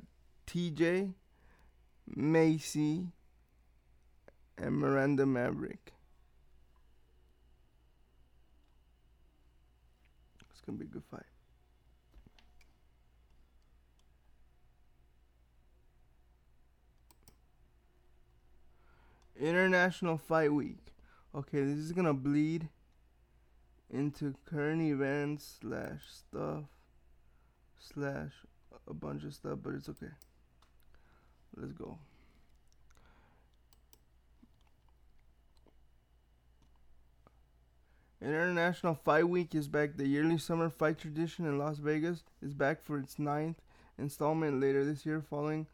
TJ, 0.46 1.14
Macy, 2.06 3.08
and 4.58 4.76
Miranda 4.76 5.26
Maverick. 5.26 5.92
It's 10.50 10.59
gonna 10.70 10.78
be 10.78 10.86
a 10.86 10.88
good 10.88 11.04
fight. 11.10 11.22
International 19.40 20.18
Fight 20.18 20.52
Week. 20.52 20.78
Okay, 21.34 21.64
this 21.64 21.78
is 21.78 21.92
gonna 21.92 22.14
bleed 22.14 22.68
into 23.88 24.34
current 24.44 24.82
events 24.82 25.58
slash 25.60 26.02
stuff 26.08 26.64
slash 27.78 28.32
a 28.86 28.94
bunch 28.94 29.24
of 29.24 29.34
stuff, 29.34 29.58
but 29.62 29.74
it's 29.74 29.88
okay. 29.88 30.12
Let's 31.56 31.72
go. 31.72 31.98
International 38.22 38.94
Fight 38.94 39.26
Week 39.26 39.54
is 39.54 39.66
back. 39.66 39.96
The 39.96 40.06
yearly 40.06 40.36
summer 40.36 40.68
fight 40.68 40.98
tradition 40.98 41.46
in 41.46 41.58
Las 41.58 41.78
Vegas 41.78 42.22
is 42.42 42.52
back 42.52 42.82
for 42.82 42.98
its 42.98 43.18
ninth 43.18 43.62
installment 43.96 44.60
later 44.60 44.84
this 44.84 45.06
year, 45.06 45.22
following 45.22 45.66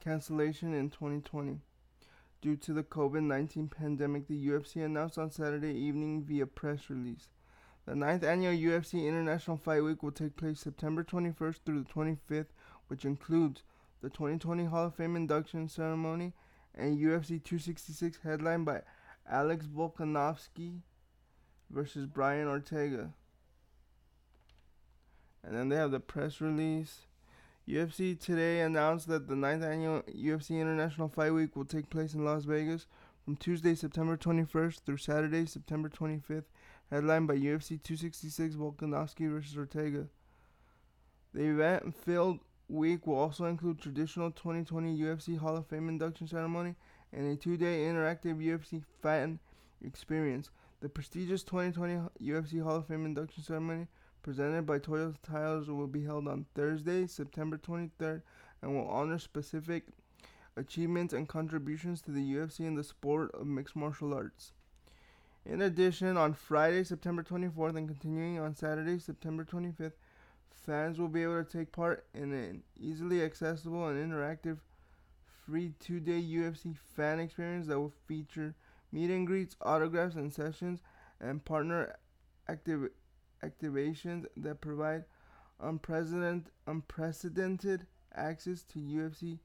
cancellation 0.00 0.74
in 0.74 0.90
2020. 0.90 1.60
Due 2.42 2.56
to 2.56 2.74
the 2.74 2.82
COVID 2.82 3.22
19 3.22 3.68
pandemic, 3.68 4.28
the 4.28 4.48
UFC 4.48 4.84
announced 4.84 5.16
on 5.16 5.30
Saturday 5.30 5.72
evening 5.72 6.22
via 6.22 6.44
press 6.44 6.90
release. 6.90 7.28
The 7.86 7.94
ninth 7.94 8.22
annual 8.22 8.52
UFC 8.52 9.08
International 9.08 9.56
Fight 9.56 9.82
Week 9.82 10.02
will 10.02 10.12
take 10.12 10.36
place 10.36 10.60
September 10.60 11.04
21st 11.04 11.60
through 11.64 11.84
the 11.84 11.90
25th, 11.90 12.52
which 12.88 13.06
includes 13.06 13.62
the 14.02 14.10
2020 14.10 14.66
Hall 14.66 14.88
of 14.88 14.94
Fame 14.94 15.16
induction 15.16 15.70
ceremony 15.70 16.34
and 16.74 16.98
UFC 16.98 17.42
266 17.42 18.18
headlined 18.22 18.66
by 18.66 18.82
Alex 19.26 19.64
Volkanovski 19.64 20.80
versus 21.70 22.06
Brian 22.06 22.48
Ortega. 22.48 23.10
And 25.42 25.56
then 25.56 25.68
they 25.68 25.76
have 25.76 25.90
the 25.90 26.00
press 26.00 26.40
release. 26.40 27.00
UFC 27.68 28.18
today 28.18 28.60
announced 28.60 29.08
that 29.08 29.28
the 29.28 29.34
9th 29.34 29.64
annual 29.64 30.02
UFC 30.02 30.60
International 30.60 31.08
Fight 31.08 31.32
Week 31.32 31.56
will 31.56 31.64
take 31.64 31.90
place 31.90 32.14
in 32.14 32.24
Las 32.24 32.44
Vegas 32.44 32.86
from 33.24 33.36
Tuesday, 33.36 33.74
September 33.74 34.16
21st 34.16 34.80
through 34.80 34.98
Saturday, 34.98 35.46
September 35.46 35.88
25th, 35.88 36.44
headlined 36.90 37.26
by 37.26 37.34
UFC 37.34 37.82
266 37.82 38.54
Volkanovski 38.54 39.30
versus 39.30 39.56
Ortega. 39.56 40.06
The 41.32 41.44
event 41.44 41.94
filled 41.96 42.40
week 42.68 43.06
will 43.06 43.16
also 43.16 43.46
include 43.46 43.80
traditional 43.80 44.30
2020 44.30 44.98
UFC 44.98 45.38
Hall 45.38 45.56
of 45.56 45.66
Fame 45.66 45.88
induction 45.88 46.26
ceremony 46.26 46.74
and 47.12 47.26
a 47.26 47.36
two-day 47.36 47.84
interactive 47.84 48.44
UFC 48.44 48.82
fan 49.02 49.38
experience. 49.84 50.50
The 50.84 50.90
prestigious 50.90 51.42
2020 51.44 52.10
UFC 52.22 52.62
Hall 52.62 52.76
of 52.76 52.88
Fame 52.88 53.06
induction 53.06 53.42
ceremony 53.42 53.86
presented 54.22 54.66
by 54.66 54.78
Toyota 54.80 55.16
Tires 55.22 55.70
will 55.70 55.86
be 55.86 56.04
held 56.04 56.28
on 56.28 56.44
Thursday, 56.54 57.06
September 57.06 57.56
23rd, 57.56 58.20
and 58.60 58.74
will 58.74 58.86
honor 58.86 59.18
specific 59.18 59.84
achievements 60.58 61.14
and 61.14 61.26
contributions 61.26 62.02
to 62.02 62.10
the 62.10 62.34
UFC 62.34 62.66
and 62.66 62.76
the 62.76 62.84
sport 62.84 63.34
of 63.34 63.46
mixed 63.46 63.74
martial 63.74 64.12
arts. 64.12 64.52
In 65.46 65.62
addition, 65.62 66.18
on 66.18 66.34
Friday, 66.34 66.84
September 66.84 67.22
24th, 67.22 67.78
and 67.78 67.88
continuing 67.88 68.38
on 68.38 68.54
Saturday, 68.54 68.98
September 68.98 69.42
25th, 69.42 69.94
fans 70.50 70.98
will 70.98 71.08
be 71.08 71.22
able 71.22 71.42
to 71.42 71.50
take 71.50 71.72
part 71.72 72.04
in 72.12 72.30
an 72.34 72.62
easily 72.78 73.22
accessible 73.22 73.88
and 73.88 74.12
interactive 74.12 74.58
free 75.46 75.72
two 75.80 75.98
day 75.98 76.20
UFC 76.20 76.76
fan 76.94 77.20
experience 77.20 77.68
that 77.68 77.80
will 77.80 77.94
feature 78.06 78.54
meet 78.94 79.10
and 79.10 79.26
greets, 79.26 79.56
autographs, 79.60 80.14
and 80.14 80.32
sessions, 80.32 80.80
and 81.20 81.44
partner 81.44 81.96
activ- 82.48 82.90
activations 83.42 84.24
that 84.36 84.60
provide 84.60 85.04
unprecedented, 85.60 86.52
unprecedented 86.68 87.86
access 88.14 88.62
to 88.62 88.78
UFC 88.78 89.40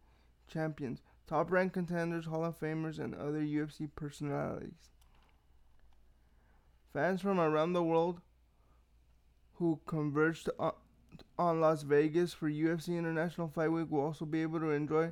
champions, 0.48 1.02
top 1.28 1.52
ranked 1.52 1.74
contenders, 1.74 2.26
Hall 2.26 2.46
of 2.46 2.60
Famers, 2.60 3.00
and 3.00 3.16
other 3.16 3.42
UFC 3.42 3.90
personalities. 3.96 4.92
Fans 6.94 7.22
from 7.22 7.40
around 7.40 7.74
the 7.74 7.84
world 7.84 8.22
who 9.54 9.80
converged 9.88 10.48
on, 10.60 10.74
on 11.40 11.60
Las 11.60 11.82
Vegas 11.82 12.34
for 12.34 12.50
UFC 12.50 12.98
International 12.98 13.48
Fight 13.48 13.72
Week 13.72 13.90
will 13.90 14.02
also 14.02 14.26
be 14.26 14.44
able 14.44 14.60
to 14.60 14.70
enjoy 14.70 15.12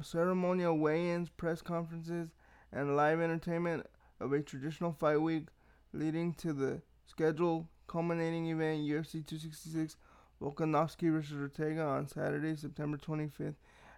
ceremonial 0.00 0.78
weigh 0.78 1.10
ins, 1.10 1.28
press 1.28 1.60
conferences, 1.60 2.30
and 2.72 2.96
live 2.96 3.20
entertainment 3.20 3.86
of 4.20 4.32
a 4.32 4.40
traditional 4.40 4.92
fight 4.92 5.20
week 5.20 5.48
leading 5.92 6.32
to 6.34 6.52
the 6.52 6.80
scheduled 7.06 7.66
culminating 7.86 8.46
event 8.48 8.80
UFC 8.80 9.26
266 9.26 9.96
Volkanovski 10.40 11.12
vs. 11.12 11.40
Ortega 11.40 11.82
on 11.82 12.08
Saturday, 12.08 12.56
September 12.56 12.96
25th 12.96 13.54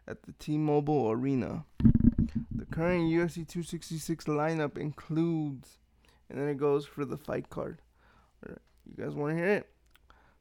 at 0.07 0.23
the 0.25 0.33
T-Mobile 0.33 1.11
Arena. 1.11 1.65
The 2.55 2.67
current 2.71 3.05
UFC 3.05 3.47
266 3.47 4.25
lineup 4.25 4.77
includes, 4.77 5.79
and 6.29 6.39
then 6.39 6.49
it 6.49 6.59
goes 6.59 6.85
for 6.85 7.05
the 7.05 7.17
fight 7.17 7.49
card. 7.49 7.81
You 8.47 9.05
guys 9.05 9.15
want 9.15 9.33
to 9.33 9.37
hear 9.37 9.53
it? 9.53 9.71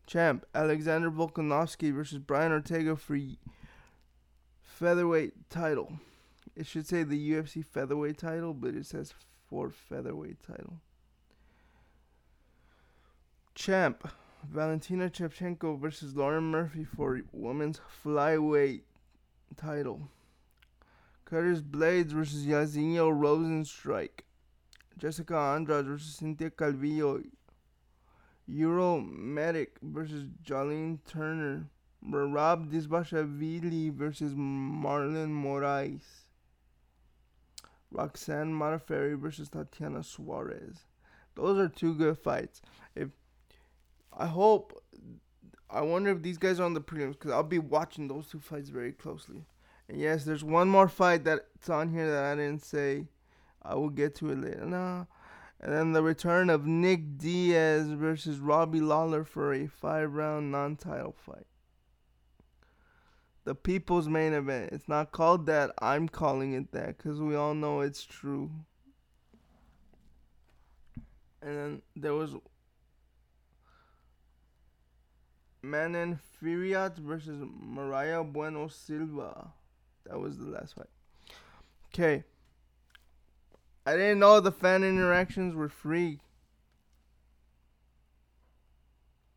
Champ 0.05 0.45
Alexander 0.53 1.09
Volkanovski 1.09 1.93
versus 1.93 2.17
Brian 2.17 2.51
Ortega 2.51 2.95
for 2.97 3.17
featherweight 4.61 5.49
title. 5.49 5.93
It 6.55 6.67
should 6.67 6.87
say 6.87 7.03
the 7.03 7.31
UFC 7.31 7.65
featherweight 7.65 8.17
title, 8.17 8.53
but 8.53 8.75
it 8.75 8.85
says 8.85 9.13
for 9.49 9.69
featherweight 9.69 10.43
title. 10.43 10.79
Champ 13.55 14.07
Valentina 14.49 15.09
Shevchenko 15.09 15.79
versus 15.79 16.15
Lauren 16.15 16.43
Murphy 16.45 16.83
for 16.83 17.21
women's 17.31 17.79
flyweight 18.03 18.81
title. 19.55 20.09
Curtis 21.25 21.61
Blaydes 21.61 22.11
versus 22.11 22.45
Jairzinho 22.45 23.11
Rozenstruik. 23.11 24.21
Jessica 24.97 25.35
Andrade 25.35 25.85
versus 25.85 26.15
Cynthia 26.15 26.51
Calvillo. 26.51 27.23
Uros 28.47 29.03
Medic 29.07 29.77
versus 29.81 30.25
Jalin 30.45 30.99
Turner. 31.07 31.69
Merab 32.05 32.69
Dvalishvili 32.69 33.93
versus 33.93 34.33
Marlon 34.33 35.29
Moraes. 35.29 36.22
Roxanne 37.93 38.53
Modafferi 38.53 39.17
versus 39.17 39.49
Tatiana 39.49 40.03
Suarez. 40.03 40.85
Those 41.35 41.57
are 41.59 41.69
two 41.69 41.95
good 41.95 42.17
fights. 42.17 42.61
If 42.95 43.09
I 44.15 44.27
hope, 44.27 44.83
I 45.69 45.81
wonder 45.81 46.11
if 46.11 46.21
these 46.21 46.37
guys 46.37 46.59
are 46.59 46.65
on 46.65 46.73
the 46.73 46.81
prelims 46.81 47.13
because 47.13 47.31
I'll 47.31 47.43
be 47.43 47.59
watching 47.59 48.07
those 48.07 48.27
two 48.27 48.39
fights 48.39 48.69
very 48.69 48.91
closely. 48.91 49.45
And 49.87 49.99
yes, 49.99 50.25
there's 50.25 50.43
one 50.43 50.69
more 50.69 50.87
fight 50.87 51.23
that's 51.23 51.69
on 51.69 51.89
here 51.89 52.09
that 52.09 52.23
I 52.23 52.35
didn't 52.35 52.63
say. 52.63 53.07
I 53.61 53.75
will 53.75 53.89
get 53.89 54.15
to 54.15 54.29
it 54.31 54.41
later. 54.41 55.07
And 55.59 55.71
then 55.71 55.93
the 55.93 56.03
return 56.03 56.49
of 56.49 56.65
Nick 56.65 57.17
Diaz 57.17 57.87
versus 57.87 58.39
Robbie 58.39 58.81
Lawler 58.81 59.23
for 59.23 59.53
a 59.53 59.67
five 59.67 60.13
round 60.13 60.51
non 60.51 60.75
title 60.75 61.15
fight 61.17 61.47
the 63.45 63.55
people's 63.55 64.07
main 64.07 64.33
event. 64.33 64.71
It's 64.71 64.87
not 64.87 65.11
called 65.11 65.45
that. 65.47 65.71
I'm 65.79 66.07
calling 66.07 66.53
it 66.53 66.71
that 66.71 66.97
because 66.97 67.19
we 67.19 67.35
all 67.35 67.53
know 67.53 67.81
it's 67.81 68.05
true. 68.05 68.49
And 71.41 71.57
then 71.57 71.81
there 71.95 72.13
was 72.13 72.35
Manon 75.61 76.19
Fiorot 76.41 76.97
versus 76.97 77.41
Mayra 77.41 78.23
Bueno 78.31 78.67
Silva. 78.67 79.51
That 80.05 80.19
was 80.19 80.37
the 80.37 80.45
last 80.45 80.75
fight. 80.75 80.87
Okay. 81.93 82.23
I 83.85 83.93
didn't 83.93 84.19
know 84.19 84.39
the 84.39 84.51
fan 84.51 84.83
interactions 84.83 85.53
were 85.53 85.69
free. 85.69 86.19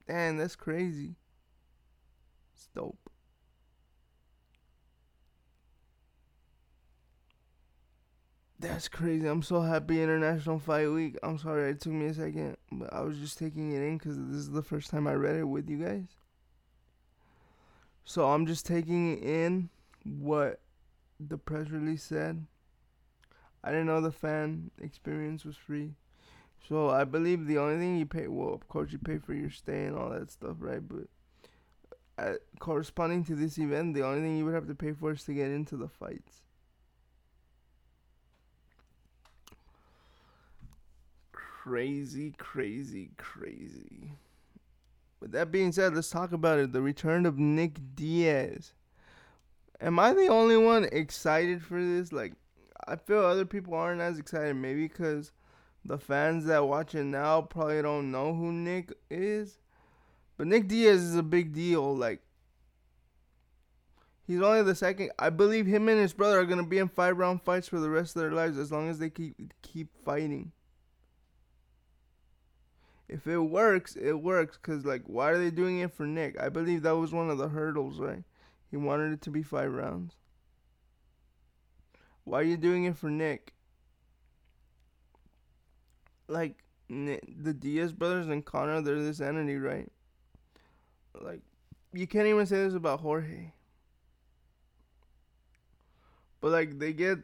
Damn, 0.06 0.36
that's 0.36 0.54
crazy. 0.54 1.16
It's 2.54 2.68
dope. 2.72 3.05
That's 8.58 8.88
crazy. 8.88 9.26
I'm 9.26 9.42
so 9.42 9.60
happy 9.60 10.02
International 10.02 10.58
Fight 10.58 10.88
Week. 10.88 11.18
I'm 11.22 11.36
sorry 11.38 11.70
it 11.70 11.80
took 11.80 11.92
me 11.92 12.06
a 12.06 12.14
second, 12.14 12.56
but 12.72 12.90
I 12.92 13.00
was 13.02 13.18
just 13.18 13.38
taking 13.38 13.72
it 13.72 13.82
in 13.82 13.98
because 13.98 14.16
this 14.16 14.36
is 14.36 14.50
the 14.50 14.62
first 14.62 14.90
time 14.90 15.06
I 15.06 15.12
read 15.12 15.36
it 15.36 15.44
with 15.44 15.68
you 15.68 15.76
guys. 15.76 16.06
So 18.04 18.30
I'm 18.30 18.46
just 18.46 18.64
taking 18.64 19.18
in 19.18 19.68
what 20.04 20.60
the 21.20 21.36
press 21.36 21.68
release 21.68 22.02
said. 22.02 22.46
I 23.62 23.70
didn't 23.70 23.86
know 23.86 24.00
the 24.00 24.12
fan 24.12 24.70
experience 24.80 25.44
was 25.44 25.56
free. 25.56 25.92
So 26.66 26.88
I 26.88 27.04
believe 27.04 27.46
the 27.46 27.58
only 27.58 27.78
thing 27.78 27.98
you 27.98 28.06
pay, 28.06 28.26
well, 28.26 28.54
of 28.54 28.66
course 28.68 28.90
you 28.90 28.98
pay 28.98 29.18
for 29.18 29.34
your 29.34 29.50
stay 29.50 29.84
and 29.84 29.96
all 29.96 30.10
that 30.10 30.30
stuff, 30.30 30.56
right? 30.60 30.80
But 30.86 31.08
uh, 32.18 32.34
corresponding 32.58 33.24
to 33.24 33.34
this 33.34 33.58
event, 33.58 33.94
the 33.94 34.04
only 34.04 34.20
thing 34.22 34.38
you 34.38 34.46
would 34.46 34.54
have 34.54 34.68
to 34.68 34.74
pay 34.74 34.92
for 34.92 35.12
is 35.12 35.24
to 35.24 35.34
get 35.34 35.50
into 35.50 35.76
the 35.76 35.88
fights. 35.88 36.45
Crazy, 41.66 42.32
crazy, 42.38 43.10
crazy. 43.16 44.12
With 45.18 45.32
that 45.32 45.50
being 45.50 45.72
said, 45.72 45.96
let's 45.96 46.10
talk 46.10 46.30
about 46.30 46.60
it. 46.60 46.72
The 46.72 46.80
return 46.80 47.26
of 47.26 47.40
Nick 47.40 47.80
Diaz. 47.96 48.72
Am 49.80 49.98
I 49.98 50.12
the 50.12 50.28
only 50.28 50.56
one 50.56 50.84
excited 50.84 51.64
for 51.64 51.82
this? 51.82 52.12
Like, 52.12 52.34
I 52.86 52.94
feel 52.94 53.18
other 53.18 53.44
people 53.44 53.74
aren't 53.74 54.00
as 54.00 54.16
excited. 54.16 54.54
Maybe 54.54 54.86
because 54.86 55.32
the 55.84 55.98
fans 55.98 56.44
that 56.44 56.68
watch 56.68 56.94
it 56.94 57.02
now 57.02 57.42
probably 57.42 57.82
don't 57.82 58.12
know 58.12 58.32
who 58.32 58.52
Nick 58.52 58.92
is. 59.10 59.58
But 60.36 60.46
Nick 60.46 60.68
Diaz 60.68 61.02
is 61.02 61.16
a 61.16 61.22
big 61.24 61.52
deal. 61.52 61.96
Like, 61.96 62.20
he's 64.24 64.40
only 64.40 64.62
the 64.62 64.76
second. 64.76 65.10
I 65.18 65.30
believe 65.30 65.66
him 65.66 65.88
and 65.88 66.00
his 66.00 66.12
brother 66.12 66.38
are 66.38 66.46
gonna 66.46 66.62
be 66.62 66.78
in 66.78 66.86
five 66.86 67.18
round 67.18 67.42
fights 67.42 67.66
for 67.66 67.80
the 67.80 67.90
rest 67.90 68.14
of 68.14 68.22
their 68.22 68.30
lives 68.30 68.56
as 68.56 68.70
long 68.70 68.88
as 68.88 69.00
they 69.00 69.10
keep 69.10 69.34
keep 69.62 69.88
fighting. 70.04 70.52
If 73.08 73.26
it 73.26 73.38
works, 73.38 73.94
it 73.96 74.14
works. 74.14 74.56
Cause 74.56 74.84
like, 74.84 75.02
why 75.06 75.30
are 75.30 75.38
they 75.38 75.50
doing 75.50 75.78
it 75.78 75.92
for 75.92 76.06
Nick? 76.06 76.40
I 76.40 76.48
believe 76.48 76.82
that 76.82 76.96
was 76.96 77.12
one 77.12 77.30
of 77.30 77.38
the 77.38 77.48
hurdles, 77.48 78.00
right? 78.00 78.24
He 78.70 78.76
wanted 78.76 79.12
it 79.12 79.22
to 79.22 79.30
be 79.30 79.42
five 79.42 79.72
rounds. 79.72 80.16
Why 82.24 82.40
are 82.40 82.44
you 82.44 82.56
doing 82.56 82.84
it 82.84 82.96
for 82.96 83.08
Nick? 83.08 83.52
Like 86.26 86.64
the 86.88 87.54
Diaz 87.56 87.92
brothers 87.92 88.26
and 88.26 88.44
Conor, 88.44 88.80
they're 88.80 89.00
this 89.00 89.20
entity, 89.20 89.56
right? 89.56 89.90
Like 91.20 91.42
you 91.92 92.08
can't 92.08 92.26
even 92.26 92.46
say 92.46 92.56
this 92.64 92.74
about 92.74 93.00
Jorge. 93.00 93.52
But 96.40 96.50
like 96.50 96.80
they 96.80 96.92
get 96.92 97.18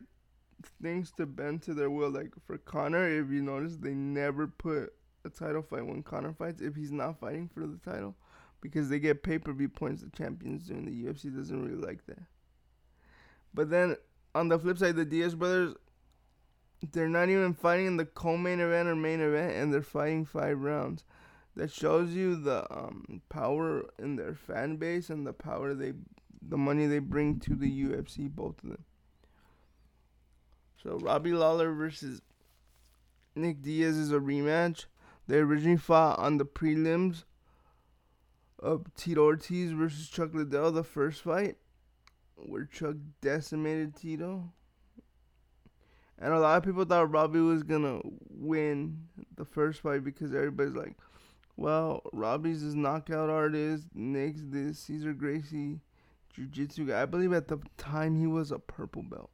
things 0.80 1.12
to 1.16 1.26
bend 1.26 1.62
to 1.62 1.74
their 1.74 1.90
will. 1.90 2.10
Like 2.10 2.30
for 2.46 2.56
Conor, 2.58 3.08
if 3.08 3.30
you 3.30 3.42
notice, 3.42 3.76
they 3.76 3.94
never 3.94 4.46
put 4.46 4.92
a 5.24 5.30
title 5.30 5.62
fight 5.62 5.86
when 5.86 6.02
Conor 6.02 6.32
fights 6.32 6.60
if 6.60 6.74
he's 6.74 6.92
not 6.92 7.18
fighting 7.18 7.48
for 7.52 7.66
the 7.66 7.78
title 7.84 8.14
because 8.60 8.88
they 8.88 8.98
get 8.98 9.22
pay 9.22 9.38
per 9.38 9.52
view 9.52 9.68
points. 9.68 10.02
The 10.02 10.10
champions 10.10 10.66
do, 10.66 10.74
and 10.74 10.86
the 10.86 11.04
UFC 11.04 11.34
doesn't 11.34 11.62
really 11.64 11.80
like 11.80 12.06
that. 12.06 12.22
But 13.54 13.70
then 13.70 13.96
on 14.34 14.48
the 14.48 14.58
flip 14.58 14.78
side, 14.78 14.96
the 14.96 15.04
Diaz 15.04 15.34
brothers, 15.34 15.74
they're 16.92 17.08
not 17.08 17.28
even 17.28 17.54
fighting 17.54 17.86
in 17.86 17.96
the 17.96 18.06
co-main 18.06 18.60
event 18.60 18.88
or 18.88 18.96
main 18.96 19.20
event, 19.20 19.54
and 19.56 19.72
they're 19.72 19.82
fighting 19.82 20.24
five 20.24 20.60
rounds. 20.60 21.04
That 21.54 21.70
shows 21.70 22.14
you 22.14 22.34
the 22.36 22.64
um, 22.74 23.20
power 23.28 23.84
in 23.98 24.16
their 24.16 24.34
fan 24.34 24.76
base 24.76 25.10
and 25.10 25.26
the 25.26 25.34
power 25.34 25.74
they, 25.74 25.92
the 26.40 26.56
money 26.56 26.86
they 26.86 26.98
bring 26.98 27.40
to 27.40 27.54
the 27.54 27.84
UFC. 27.84 28.30
Both 28.30 28.64
of 28.64 28.70
them. 28.70 28.84
So 30.82 30.96
Robbie 30.96 31.34
Lawler 31.34 31.72
versus 31.72 32.22
Nick 33.36 33.60
Diaz 33.60 33.98
is 33.98 34.12
a 34.12 34.18
rematch. 34.18 34.86
They 35.32 35.38
originally 35.38 35.78
fought 35.78 36.18
on 36.18 36.36
the 36.36 36.44
prelims 36.44 37.24
of 38.58 38.94
Tito 38.94 39.24
Ortiz 39.24 39.72
versus 39.72 40.10
Chuck 40.10 40.34
Liddell, 40.34 40.70
the 40.72 40.84
first 40.84 41.22
fight, 41.22 41.56
where 42.36 42.66
Chuck 42.66 42.96
decimated 43.22 43.96
Tito. 43.96 44.52
And 46.18 46.34
a 46.34 46.38
lot 46.38 46.58
of 46.58 46.64
people 46.64 46.84
thought 46.84 47.10
Robbie 47.10 47.40
was 47.40 47.62
gonna 47.62 48.00
win 48.28 49.08
the 49.34 49.46
first 49.46 49.80
fight 49.80 50.04
because 50.04 50.34
everybody's 50.34 50.74
like, 50.74 50.98
well, 51.56 52.02
Robbie's 52.12 52.62
this 52.62 52.74
knockout 52.74 53.30
artist, 53.30 53.86
Nick's 53.94 54.42
this 54.44 54.80
Cesar 54.80 55.14
Gracie 55.14 55.80
jiu-jitsu 56.34 56.88
guy. 56.88 57.00
I 57.00 57.06
believe 57.06 57.32
at 57.32 57.48
the 57.48 57.58
time 57.78 58.16
he 58.16 58.26
was 58.26 58.52
a 58.52 58.58
purple 58.58 59.02
belt. 59.02 59.30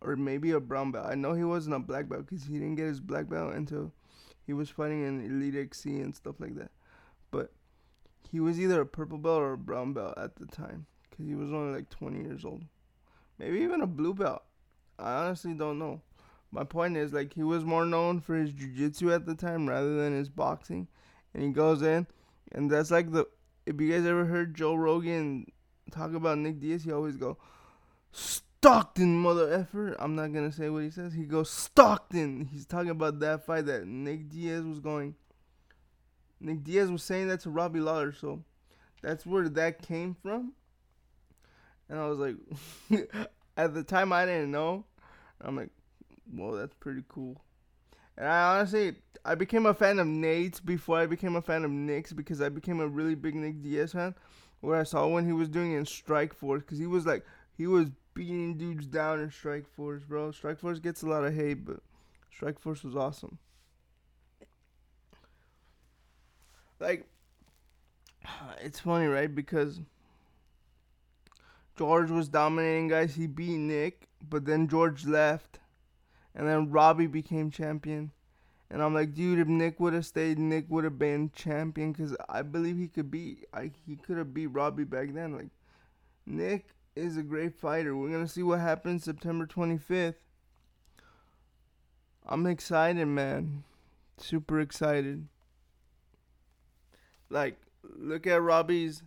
Or 0.00 0.16
maybe 0.16 0.52
a 0.52 0.60
brown 0.60 0.90
belt. 0.90 1.04
I 1.06 1.16
know 1.16 1.34
he 1.34 1.44
wasn't 1.44 1.76
a 1.76 1.80
black 1.80 2.08
belt 2.08 2.26
because 2.26 2.46
he 2.46 2.54
didn't 2.54 2.76
get 2.76 2.86
his 2.86 3.00
black 3.00 3.28
belt 3.28 3.52
until 3.52 3.92
he 4.46 4.52
was 4.52 4.70
fighting 4.70 5.04
in 5.04 5.24
Elite 5.24 5.56
XC 5.56 6.00
and 6.00 6.14
stuff 6.14 6.36
like 6.38 6.54
that. 6.56 6.70
But 7.30 7.52
he 8.30 8.40
was 8.40 8.60
either 8.60 8.80
a 8.80 8.86
purple 8.86 9.18
belt 9.18 9.40
or 9.40 9.52
a 9.52 9.58
brown 9.58 9.92
belt 9.92 10.14
at 10.16 10.36
the 10.36 10.46
time 10.46 10.86
because 11.10 11.26
he 11.26 11.34
was 11.34 11.52
only 11.52 11.74
like 11.74 11.90
20 11.90 12.22
years 12.22 12.44
old. 12.44 12.64
Maybe 13.38 13.60
even 13.60 13.80
a 13.80 13.86
blue 13.86 14.14
belt. 14.14 14.42
I 14.98 15.12
honestly 15.24 15.52
don't 15.52 15.78
know. 15.78 16.00
My 16.52 16.64
point 16.64 16.96
is, 16.96 17.12
like, 17.12 17.34
he 17.34 17.42
was 17.42 17.64
more 17.64 17.84
known 17.84 18.20
for 18.20 18.34
his 18.34 18.52
jiu-jitsu 18.52 19.12
at 19.12 19.26
the 19.26 19.34
time 19.34 19.68
rather 19.68 19.96
than 19.96 20.14
his 20.14 20.28
boxing. 20.28 20.88
And 21.34 21.42
he 21.42 21.50
goes 21.50 21.82
in, 21.82 22.06
and 22.52 22.70
that's 22.70 22.90
like 22.90 23.12
the. 23.12 23.26
If 23.66 23.80
you 23.80 23.90
guys 23.90 24.06
ever 24.06 24.24
heard 24.24 24.54
Joe 24.54 24.74
Rogan 24.74 25.50
talk 25.90 26.14
about 26.14 26.38
Nick 26.38 26.60
Diaz, 26.60 26.84
he 26.84 26.92
always 26.92 27.16
go, 27.16 27.36
Stockton, 28.58 29.18
mother 29.18 29.52
effer. 29.52 29.94
I'm 29.98 30.16
not 30.16 30.32
gonna 30.32 30.52
say 30.52 30.68
what 30.68 30.82
he 30.82 30.90
says. 30.90 31.12
He 31.12 31.24
goes 31.24 31.50
Stockton. 31.50 32.48
He's 32.52 32.66
talking 32.66 32.90
about 32.90 33.20
that 33.20 33.46
fight 33.46 33.66
that 33.66 33.86
Nick 33.86 34.28
Diaz 34.28 34.64
was 34.64 34.80
going 34.80 35.14
Nick 36.40 36.64
Diaz 36.64 36.90
was 36.90 37.02
saying 37.02 37.28
that 37.28 37.40
to 37.40 37.50
Robbie 37.50 37.80
Lawler, 37.80 38.12
so 38.12 38.42
that's 39.02 39.24
where 39.24 39.48
that 39.48 39.82
came 39.82 40.16
from. 40.22 40.52
And 41.88 41.98
I 41.98 42.08
was 42.08 42.18
like, 42.18 42.36
at 43.56 43.74
the 43.74 43.82
time 43.82 44.12
I 44.12 44.26
didn't 44.26 44.50
know. 44.50 44.84
I'm 45.40 45.56
like, 45.56 45.70
well, 46.32 46.52
that's 46.52 46.74
pretty 46.74 47.04
cool. 47.08 47.40
And 48.16 48.26
I 48.26 48.56
honestly, 48.56 48.96
I 49.24 49.34
became 49.34 49.66
a 49.66 49.74
fan 49.74 49.98
of 49.98 50.06
Nate's 50.06 50.60
before 50.60 50.98
I 50.98 51.06
became 51.06 51.36
a 51.36 51.42
fan 51.42 51.64
of 51.64 51.70
Nick's 51.70 52.12
because 52.12 52.40
I 52.40 52.48
became 52.48 52.80
a 52.80 52.88
really 52.88 53.14
big 53.14 53.34
Nick 53.34 53.62
Diaz 53.62 53.92
fan. 53.92 54.14
Where 54.60 54.80
I 54.80 54.84
saw 54.84 55.06
when 55.06 55.26
he 55.26 55.32
was 55.32 55.48
doing 55.48 55.72
in 55.72 55.84
Strikeforce, 55.84 56.60
because 56.60 56.78
he 56.78 56.86
was 56.86 57.06
like, 57.06 57.24
he 57.56 57.66
was 57.66 57.88
beating 58.16 58.56
dudes 58.56 58.86
down 58.86 59.20
in 59.20 59.28
Strikeforce, 59.28 60.08
bro. 60.08 60.30
Strikeforce 60.30 60.82
gets 60.82 61.02
a 61.02 61.06
lot 61.06 61.24
of 61.24 61.34
hate, 61.34 61.64
but 61.64 61.80
Strikeforce 62.36 62.82
was 62.82 62.96
awesome. 62.96 63.38
like 66.80 67.06
it's 68.60 68.80
funny, 68.80 69.06
right? 69.06 69.32
Because 69.32 69.80
George 71.76 72.10
was 72.10 72.28
dominating 72.28 72.88
guys. 72.88 73.14
He 73.14 73.26
beat 73.26 73.58
Nick, 73.58 74.08
but 74.28 74.44
then 74.46 74.68
George 74.68 75.06
left, 75.06 75.58
and 76.34 76.48
then 76.48 76.70
Robbie 76.70 77.06
became 77.06 77.50
champion. 77.50 78.12
And 78.68 78.82
I'm 78.82 78.94
like, 78.94 79.14
dude, 79.14 79.38
if 79.38 79.46
Nick 79.46 79.78
would 79.78 79.92
have 79.92 80.06
stayed, 80.06 80.40
Nick 80.40 80.64
would 80.68 80.82
have 80.82 80.98
been 80.98 81.30
champion 81.32 81.92
because 81.92 82.16
I 82.28 82.42
believe 82.42 82.76
he 82.76 82.88
could 82.88 83.10
beat. 83.10 83.46
I 83.54 83.70
he 83.86 83.96
could 83.96 84.18
have 84.18 84.34
beat 84.34 84.48
Robbie 84.48 84.84
back 84.84 85.12
then. 85.12 85.36
Like, 85.36 85.50
Nick 86.26 86.66
is 86.96 87.16
a 87.16 87.22
great 87.22 87.54
fighter. 87.54 87.94
We're 87.94 88.10
gonna 88.10 88.26
see 88.26 88.42
what 88.42 88.60
happens 88.60 89.04
September 89.04 89.46
25th. 89.46 90.14
I'm 92.24 92.46
excited, 92.46 93.06
man. 93.06 93.64
Super 94.18 94.58
excited. 94.58 95.28
Like, 97.28 97.58
look 97.84 98.26
at 98.26 98.42
Robbie's 98.42 99.02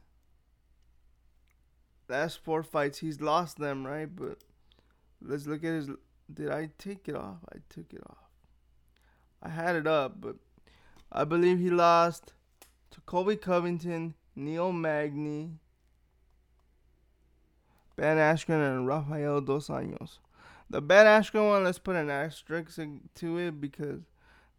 last 2.08 2.40
four 2.40 2.64
fights. 2.64 3.00
He's 3.00 3.20
lost 3.20 3.58
them, 3.58 3.86
right? 3.86 4.14
But 4.14 4.38
let's 5.22 5.48
look 5.48 5.64
at 5.64 5.74
his. 5.74 5.90
Did 6.32 6.52
I 6.52 6.70
take 6.78 7.10
it 7.10 7.16
off? 7.16 7.38
I 7.52 7.58
took 7.70 7.92
it 7.92 8.02
off. 8.08 8.30
I 9.42 9.50
had 9.50 9.76
it 9.76 9.88
up, 9.88 10.22
but 10.22 10.36
I 11.12 11.24
believe 11.24 11.60
he 11.60 11.70
lost 11.70 12.34
to 12.92 13.02
Colby 13.02 13.36
Covington, 13.36 14.14
Neil 14.36 14.72
Magny, 14.72 15.54
Ben 18.00 18.16
Askren, 18.16 18.66
and 18.66 18.88
Rafael 18.88 19.42
Dos 19.42 19.68
Anjos. 19.68 20.20
The 20.70 20.82
Ben 20.82 21.06
Askren 21.06 21.50
one, 21.50 21.66
let's 21.66 21.80
put 21.80 21.98
an 21.98 22.10
asterisk 22.10 22.80
to 23.16 23.38
it 23.38 23.60
because 23.60 24.04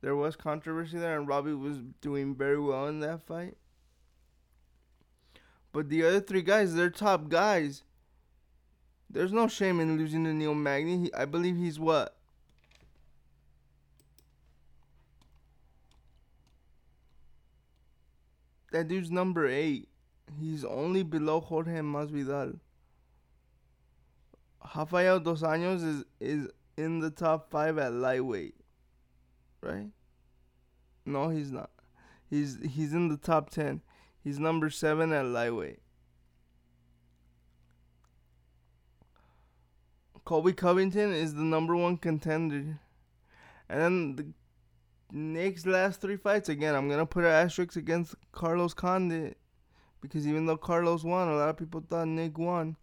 there 0.02 0.14
was 0.14 0.36
controversy 0.36 0.98
there, 0.98 1.18
and 1.18 1.26
Robbie 1.26 1.54
was 1.54 1.78
doing 2.02 2.34
very 2.34 2.60
well 2.60 2.86
in 2.86 3.00
that 3.00 3.22
fight. 3.22 3.56
But 5.72 5.88
the 5.88 6.04
other 6.04 6.20
three 6.20 6.42
guys, 6.42 6.74
they're 6.74 6.90
top 6.90 7.30
guys. 7.30 7.82
There's 9.08 9.32
no 9.32 9.48
shame 9.48 9.80
in 9.80 9.96
losing 9.96 10.24
to 10.24 10.34
Neil 10.34 10.54
Magny. 10.54 11.04
He, 11.04 11.14
I 11.14 11.24
believe 11.24 11.56
he's 11.56 11.80
what? 11.80 12.16
That 18.72 18.86
dude's 18.86 19.10
number 19.10 19.48
eight. 19.48 19.88
He's 20.38 20.62
only 20.62 21.02
below 21.02 21.40
Jorge 21.40 21.78
Masvidal. 21.80 22.58
Rafael 24.76 25.20
Dos 25.20 25.42
Anjos 25.42 25.84
is, 25.84 26.04
is 26.20 26.48
in 26.76 27.00
the 27.00 27.10
top 27.10 27.50
five 27.50 27.78
at 27.78 27.92
lightweight 27.92 28.54
right? 29.62 29.88
No, 31.04 31.28
he's 31.28 31.50
not. 31.50 31.70
He's 32.28 32.58
he's 32.62 32.92
in 32.92 33.08
the 33.08 33.16
top 33.16 33.50
ten. 33.50 33.82
He's 34.22 34.38
number 34.38 34.70
seven 34.70 35.12
at 35.12 35.26
lightweight. 35.26 35.80
Colby 40.24 40.52
Covington 40.52 41.12
is 41.12 41.34
the 41.34 41.42
number 41.42 41.74
one 41.74 41.96
contender. 41.96 42.78
And 43.68 43.80
then 43.80 44.16
the 44.16 44.26
Nick's 45.12 45.66
last 45.66 46.00
three 46.00 46.16
fights 46.16 46.48
again. 46.48 46.74
I'm 46.74 46.88
gonna 46.88 47.06
put 47.06 47.24
an 47.24 47.30
asterisk 47.30 47.76
against 47.76 48.14
Carlos 48.32 48.74
Condit 48.74 49.38
because 50.00 50.26
even 50.26 50.46
though 50.46 50.56
Carlos 50.56 51.02
won, 51.02 51.28
a 51.28 51.36
lot 51.36 51.48
of 51.48 51.56
people 51.56 51.82
thought 51.86 52.08
Nick 52.08 52.38
won. 52.38 52.76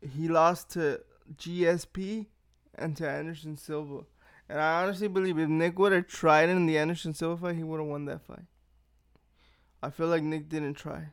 He 0.00 0.28
lost 0.28 0.70
to 0.70 1.00
GSP 1.36 2.26
and 2.74 2.96
to 2.96 3.08
Anderson 3.08 3.56
Silva. 3.56 4.04
And 4.48 4.60
I 4.60 4.82
honestly 4.82 5.08
believe 5.08 5.38
if 5.38 5.48
Nick 5.48 5.78
would 5.78 5.92
have 5.92 6.06
tried 6.06 6.48
in 6.48 6.66
the 6.66 6.78
Anderson 6.78 7.12
Silva 7.12 7.48
fight, 7.48 7.56
he 7.56 7.64
would 7.64 7.80
have 7.80 7.88
won 7.88 8.06
that 8.06 8.22
fight. 8.22 8.46
I 9.82 9.90
feel 9.90 10.08
like 10.08 10.22
Nick 10.22 10.48
didn't 10.48 10.74
try. 10.74 11.08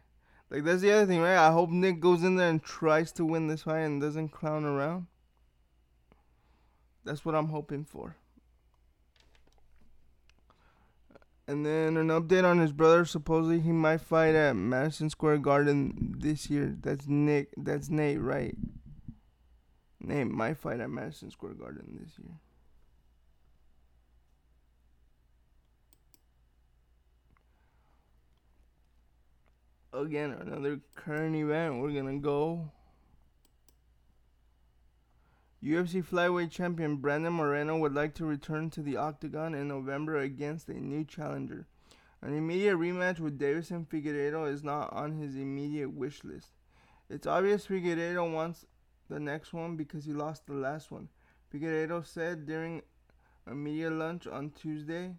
Like 0.49 0.63
that's 0.63 0.81
the 0.81 0.91
other 0.91 1.05
thing, 1.05 1.21
right? 1.21 1.37
I 1.37 1.51
hope 1.51 1.69
Nick 1.69 1.99
goes 1.99 2.23
in 2.23 2.35
there 2.35 2.49
and 2.49 2.63
tries 2.63 3.11
to 3.13 3.25
win 3.25 3.47
this 3.47 3.63
fight 3.63 3.79
and 3.79 4.01
doesn't 4.01 4.29
clown 4.29 4.63
around. 4.63 5.07
That's 7.03 7.25
what 7.25 7.35
I'm 7.35 7.49
hoping 7.49 7.83
for. 7.83 8.15
And 11.47 11.63
then 11.63 11.95
an 11.97 12.08
update 12.08 12.43
on 12.43 12.58
his 12.58 12.71
brother. 12.71 13.05
Supposedly 13.05 13.60
he 13.60 13.71
might 13.71 14.01
fight 14.01 14.34
at 14.34 14.55
Madison 14.55 15.10
Square 15.10 15.39
Garden 15.39 16.15
this 16.17 16.49
year. 16.49 16.75
That's 16.79 17.08
Nick. 17.08 17.49
That's 17.55 17.89
Nate, 17.89 18.19
right? 18.19 18.55
Nate 19.99 20.27
might 20.27 20.58
fight 20.58 20.79
at 20.79 20.89
Madison 20.89 21.29
Square 21.29 21.53
Garden 21.53 21.99
this 21.99 22.17
year. 22.17 22.34
Again, 29.93 30.31
another 30.31 30.81
current 30.95 31.36
event. 31.36 31.79
We're 31.79 31.91
gonna 31.91 32.17
go 32.17 32.71
UFC 35.65 36.06
flyweight 36.06 36.51
champion 36.51 36.97
Brandon 36.97 37.34
Moreno 37.34 37.75
would 37.80 37.95
like 37.95 38.13
to 38.15 38.25
return 38.25 38.69
to 38.69 38.84
the 38.84 38.97
octagon 38.97 39.56
in 39.56 39.67
November 39.67 40.19
against 40.19 40.69
a 40.69 40.73
new 40.73 41.04
challenger. 41.04 41.65
An 42.21 42.38
immediate 42.38 42.78
rematch 42.78 43.19
with 43.19 43.39
Deiveson 43.39 43.88
Figueiredo 43.88 44.47
is 44.47 44.63
not 44.63 44.93
on 44.93 45.13
his 45.13 45.36
immediate 45.36 45.91
wish 45.91 46.23
list. 46.23 46.51
It's 47.10 47.25
obvious 47.25 47.65
Figueiredo 47.65 48.32
wants 48.32 48.67
the 49.10 49.19
next 49.19 49.54
one 49.54 49.75
because 49.75 50.06
he 50.06 50.13
lost 50.13 50.45
the 50.45 50.54
last 50.54 50.91
one. 50.91 51.10
Figueiredo 51.51 52.06
said 52.06 52.45
during 52.45 52.84
a 53.47 53.56
media 53.56 53.89
lunch 53.89 54.28
on 54.28 54.51
Tuesday. 54.51 55.15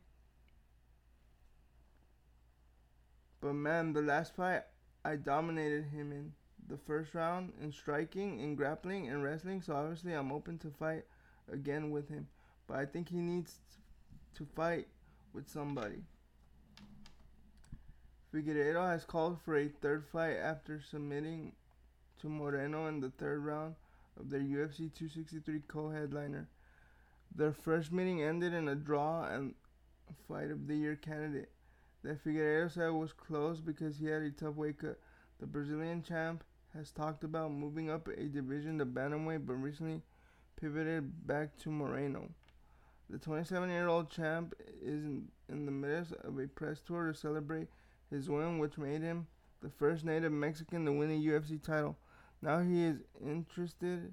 But 3.41 3.55
man, 3.55 3.95
the 3.95 4.03
last 4.03 4.37
fight 4.37 4.63
I 5.05 5.17
dominated 5.17 5.87
him 5.87 6.13
in 6.13 6.35
the 6.69 6.77
first 6.77 7.15
round 7.15 7.53
in 7.63 7.73
striking, 7.73 8.41
in 8.41 8.55
grappling, 8.55 9.09
and 9.09 9.23
wrestling. 9.23 9.63
So 9.63 9.75
obviously, 9.75 10.13
I'm 10.13 10.33
open 10.33 10.59
to 10.59 10.71
fight 10.71 11.05
again 11.53 11.91
with 11.91 12.09
him. 12.09 12.27
But 12.67 12.79
I 12.79 12.87
think 12.87 13.09
he 13.09 13.19
needs 13.19 13.59
to 14.37 14.47
fight 14.55 14.89
with 15.33 15.49
somebody. 15.49 16.03
Figueiredo 18.35 18.87
has 18.87 19.05
called 19.05 19.39
for 19.45 19.57
a 19.57 19.69
third 19.69 20.05
fight 20.05 20.37
after 20.37 20.81
submitting 20.81 21.53
to 22.21 22.29
Moreno 22.29 22.87
in 22.87 23.01
the 23.01 23.11
third 23.11 23.45
round 23.45 23.77
of 24.19 24.31
their 24.31 24.41
UFC 24.41 24.93
263 24.93 25.63
co-headliner. 25.69 26.49
Their 27.35 27.53
first 27.53 27.93
meeting 27.93 28.23
ended 28.23 28.53
in 28.53 28.69
a 28.69 28.75
draw 28.75 29.27
and 29.27 29.55
fight 30.29 30.51
of 30.51 30.67
the 30.67 30.77
year 30.77 30.97
candidate 30.97 31.51
that 32.03 32.23
Figueiredo 32.25 32.71
said 32.71 32.89
it 32.89 32.95
was 32.95 33.13
close 33.13 33.61
because 33.61 33.97
he 33.97 34.07
had 34.07 34.23
a 34.23 34.31
tough 34.31 34.55
weight 34.57 34.79
cut. 34.79 34.99
The 35.41 35.47
Brazilian 35.47 36.03
champ 36.03 36.45
has 36.77 36.91
talked 36.91 37.25
about 37.25 37.53
moving 37.53 37.91
up 37.91 38.09
a 38.09 38.25
division 38.25 38.79
to 38.79 38.87
bantamweight, 38.87 39.47
but 39.47 39.55
recently 39.55 40.03
pivoted 40.61 41.27
back 41.27 41.57
to 41.59 41.71
Moreno. 41.71 42.29
The 43.09 43.19
27-year-old 43.19 44.11
champ 44.11 44.55
is 44.83 45.05
in, 45.05 45.29
in 45.49 45.65
the 45.65 45.73
midst 45.73 46.13
of 46.25 46.39
a 46.39 46.47
press 46.47 46.81
tour 46.81 47.07
to 47.07 47.15
celebrate 47.15 47.69
his 48.11 48.29
win, 48.29 48.59
which 48.59 48.79
made 48.79 49.01
him 49.01 49.27
the 49.63 49.71
first 49.71 50.05
native 50.05 50.33
Mexican 50.33 50.85
to 50.85 50.93
win 50.93 51.11
a 51.11 51.15
UFC 51.15 51.63
title. 51.63 51.97
Now 52.43 52.61
he 52.61 52.85
is 52.85 52.97
interested 53.25 54.13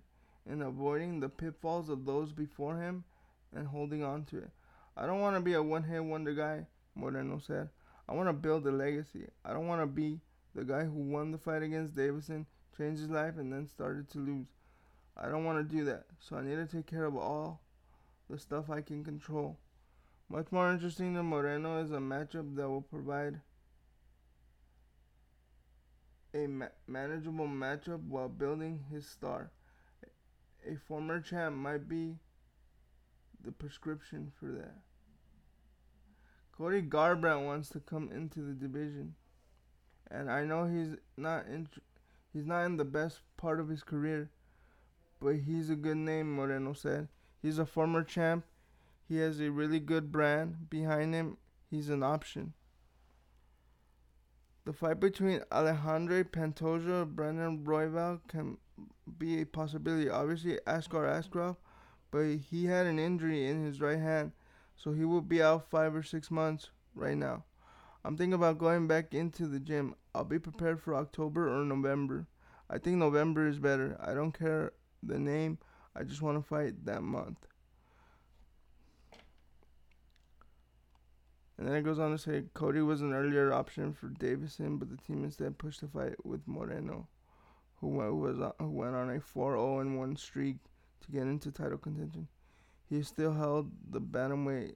in 0.49 0.62
avoiding 0.62 1.19
the 1.19 1.30
pitfalls 1.30 1.89
of 1.89 2.06
those 2.06 2.32
before 2.32 2.78
him 2.78 3.04
and 3.56 3.67
holding 3.67 4.04
on 4.04 4.26
to 4.26 4.38
it. 4.38 4.52
I 4.95 5.06
don't 5.06 5.21
want 5.21 5.36
to 5.36 5.41
be 5.41 5.54
a 5.54 5.63
one-hit 5.63 6.04
wonder 6.04 6.34
guy, 6.34 6.67
Moreno 6.95 7.39
said. 7.39 7.69
I 8.08 8.13
want 8.13 8.30
to 8.30 8.34
build 8.34 8.67
a 8.67 8.71
legacy. 8.71 9.28
I 9.43 9.54
don't 9.54 9.67
want 9.67 9.82
to 9.82 9.88
be 9.88 10.19
the 10.54 10.63
guy 10.63 10.84
who 10.84 10.99
won 10.99 11.32
the 11.32 11.38
fight 11.38 11.63
against 11.63 11.95
Deiveson, 11.95 12.45
changed 12.77 13.01
his 13.01 13.09
life, 13.09 13.38
and 13.38 13.51
then 13.51 13.67
started 13.67 14.09
to 14.12 14.19
lose. 14.19 14.47
I 15.15 15.29
don't 15.29 15.45
want 15.45 15.57
to 15.57 15.75
do 15.75 15.86
that, 15.86 16.05
so 16.19 16.38
I 16.38 16.41
need 16.41 16.55
to 16.55 16.65
take 16.65 16.88
care 16.88 17.05
of 17.05 17.15
all 17.15 17.62
the 18.29 18.39
stuff 18.39 18.69
I 18.69 18.81
can 18.81 19.03
control. 19.03 19.59
Much 20.29 20.51
more 20.51 20.71
interesting 20.71 21.13
than 21.13 21.25
Moreno 21.25 21.83
is 21.83 21.91
a 21.91 21.97
matchup 21.97 22.55
that 22.55 22.67
will 22.67 22.81
provide 22.81 23.41
a 26.33 26.47
ma- 26.47 26.65
manageable 26.88 27.47
matchup 27.47 28.01
while 28.07 28.29
building 28.29 28.86
his 28.91 29.07
star. 29.07 29.51
A 30.67 30.75
former 30.75 31.19
champ 31.19 31.55
might 31.55 31.88
be 31.88 32.15
the 33.43 33.51
prescription 33.51 34.31
for 34.39 34.47
that. 34.47 34.79
Cody 36.57 36.81
Garbrandt 36.81 37.45
wants 37.45 37.69
to 37.69 37.79
come 37.79 38.09
into 38.12 38.39
the 38.39 38.53
division 38.53 39.15
and 40.13 40.29
I 40.29 40.45
know 40.45 40.65
he's 40.65 40.95
not 41.17 41.47
in, 41.47 41.67
he's 42.34 42.46
not 42.46 42.65
in 42.65 42.78
the 42.78 42.86
best 42.86 43.22
part 43.38 43.60
of 43.60 43.69
his 43.69 43.84
career, 43.84 44.32
but 45.22 45.36
he's 45.36 45.69
a 45.69 45.76
good 45.76 45.98
name. 45.98 46.36
Moreno 46.36 46.74
said 46.74 47.08
he's 47.41 47.60
a 47.60 47.65
former 47.65 48.04
champ. 48.04 48.46
He 49.08 49.17
has 49.17 49.39
a 49.39 49.52
really 49.52 49.80
good 49.80 50.12
brand 50.12 50.69
behind 50.69 51.13
him. 51.13 51.38
He's 51.69 51.89
an 51.89 52.04
option. 52.04 52.54
The 54.65 54.74
fight 54.74 55.00
between 55.00 55.41
Alexandre 55.52 56.24
Pantoja 56.24 57.04
and 57.04 57.15
Brandon 57.15 57.63
Royval 57.65 58.22
can 58.30 58.58
be 59.17 59.41
a 59.41 59.46
possibility. 59.46 60.10
Obviously, 60.10 60.58
Askar 60.65 61.06
Askarov, 61.06 61.58
but 62.12 62.38
he 62.38 62.65
had 62.65 62.86
an 62.86 62.98
injury 62.98 63.48
in 63.48 63.65
his 63.65 63.82
right 63.82 64.00
hand, 64.00 64.32
so 64.78 64.93
he 64.93 65.04
will 65.04 65.22
be 65.22 65.43
out 65.43 65.69
five 65.69 65.93
or 65.93 66.04
six 66.04 66.32
months 66.32 66.69
right 66.96 67.17
now. 67.17 67.43
I'm 68.05 68.17
thinking 68.17 68.33
about 68.33 68.57
going 68.57 68.87
back 68.87 69.13
into 69.13 69.47
the 69.47 69.59
gym. 69.59 69.95
I'll 70.13 70.25
be 70.25 70.39
prepared 70.39 70.81
for 70.81 70.95
October 70.95 71.47
or 71.47 71.63
November. 71.63 72.27
I 72.69 72.77
think 72.77 72.97
November 72.97 73.47
is 73.47 73.59
better. 73.59 73.97
I 73.99 74.13
don't 74.13 74.37
care 74.37 74.73
the 75.01 75.17
name. 75.17 75.57
I 75.95 76.03
just 76.03 76.21
want 76.21 76.37
to 76.37 76.47
fight 76.47 76.85
that 76.85 77.01
month. 77.01 77.37
And 81.57 81.67
then 81.67 81.75
it 81.75 81.83
goes 81.83 81.99
on 81.99 82.11
to 82.11 82.17
say 82.17 82.43
Cody 82.53 82.81
was 82.81 83.01
an 83.01 83.13
earlier 83.13 83.53
option 83.53 83.93
for 83.93 84.07
Deiveson, 84.07 84.79
but 84.79 84.89
the 84.89 84.97
team 84.97 85.23
instead 85.23 85.57
pushed 85.57 85.81
the 85.81 85.87
fight 85.87 86.25
with 86.25 86.41
Moreno, 86.45 87.07
who 87.75 87.87
was 87.87 88.39
uh, 88.39 88.51
who 88.59 88.69
went 88.69 88.95
on 88.95 89.11
a 89.11 89.19
4-0 89.19 89.97
1 89.97 90.17
streak 90.17 90.57
to 91.01 91.11
get 91.11 91.21
into 91.21 91.51
title 91.51 91.77
contention. 91.77 92.27
He 92.89 93.01
still 93.03 93.33
held 93.33 93.71
the 93.89 94.01
bantamweight 94.01 94.75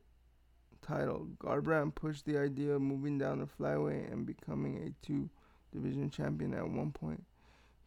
title. 0.82 1.28
Garbrandt 1.40 1.96
pushed 1.96 2.26
the 2.26 2.38
idea 2.38 2.74
of 2.74 2.82
moving 2.82 3.18
down 3.18 3.40
the 3.40 3.46
flyweight 3.46 4.12
and 4.12 4.26
becoming 4.26 4.78
a 4.78 5.06
two 5.06 5.30
division 5.74 6.10
champion 6.10 6.54
at 6.54 6.70
one 6.70 6.92
point. 6.92 7.24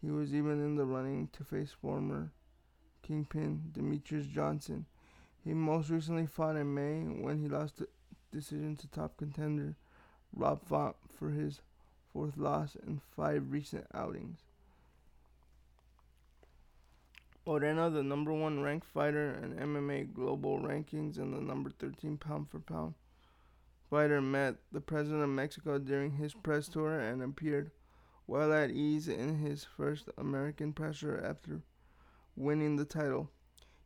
He 0.00 0.10
was 0.10 0.34
even 0.34 0.64
in 0.64 0.76
the 0.76 0.84
running 0.84 1.28
to 1.32 1.44
face 1.44 1.70
former 1.70 2.32
kingpin 3.02 3.72
Demetrious 3.72 4.30
Johnson. 4.30 4.86
He 5.44 5.54
most 5.54 5.90
recently 5.90 6.26
fought 6.26 6.56
in 6.56 6.74
May 6.74 7.00
when 7.00 7.40
he 7.40 7.48
lost 7.48 7.78
the 7.78 7.88
decision 8.32 8.76
to 8.76 8.88
top 8.88 9.16
contender 9.16 9.76
Rob 10.34 10.62
Font 10.66 10.96
for 11.18 11.30
his 11.30 11.60
fourth 12.12 12.36
loss 12.36 12.76
in 12.86 13.00
five 13.16 13.50
recent 13.50 13.86
outings. 13.94 14.40
Moreno, 17.50 17.90
the 17.90 18.04
number 18.04 18.32
one 18.32 18.62
ranked 18.62 18.86
fighter 18.86 19.36
in 19.42 19.54
MMA 19.54 20.14
global 20.14 20.60
rankings 20.60 21.18
and 21.18 21.34
the 21.34 21.40
number 21.40 21.68
13 21.68 22.16
pound 22.16 22.48
for 22.48 22.60
pound 22.60 22.94
fighter, 23.90 24.22
met 24.22 24.54
the 24.70 24.80
president 24.80 25.24
of 25.24 25.30
Mexico 25.30 25.76
during 25.76 26.12
his 26.12 26.32
press 26.32 26.68
tour 26.68 27.00
and 27.00 27.20
appeared 27.20 27.72
well 28.28 28.52
at 28.52 28.70
ease 28.70 29.08
in 29.08 29.40
his 29.40 29.64
first 29.64 30.08
American 30.16 30.72
pressure 30.72 31.20
after 31.28 31.62
winning 32.36 32.76
the 32.76 32.84
title. 32.84 33.32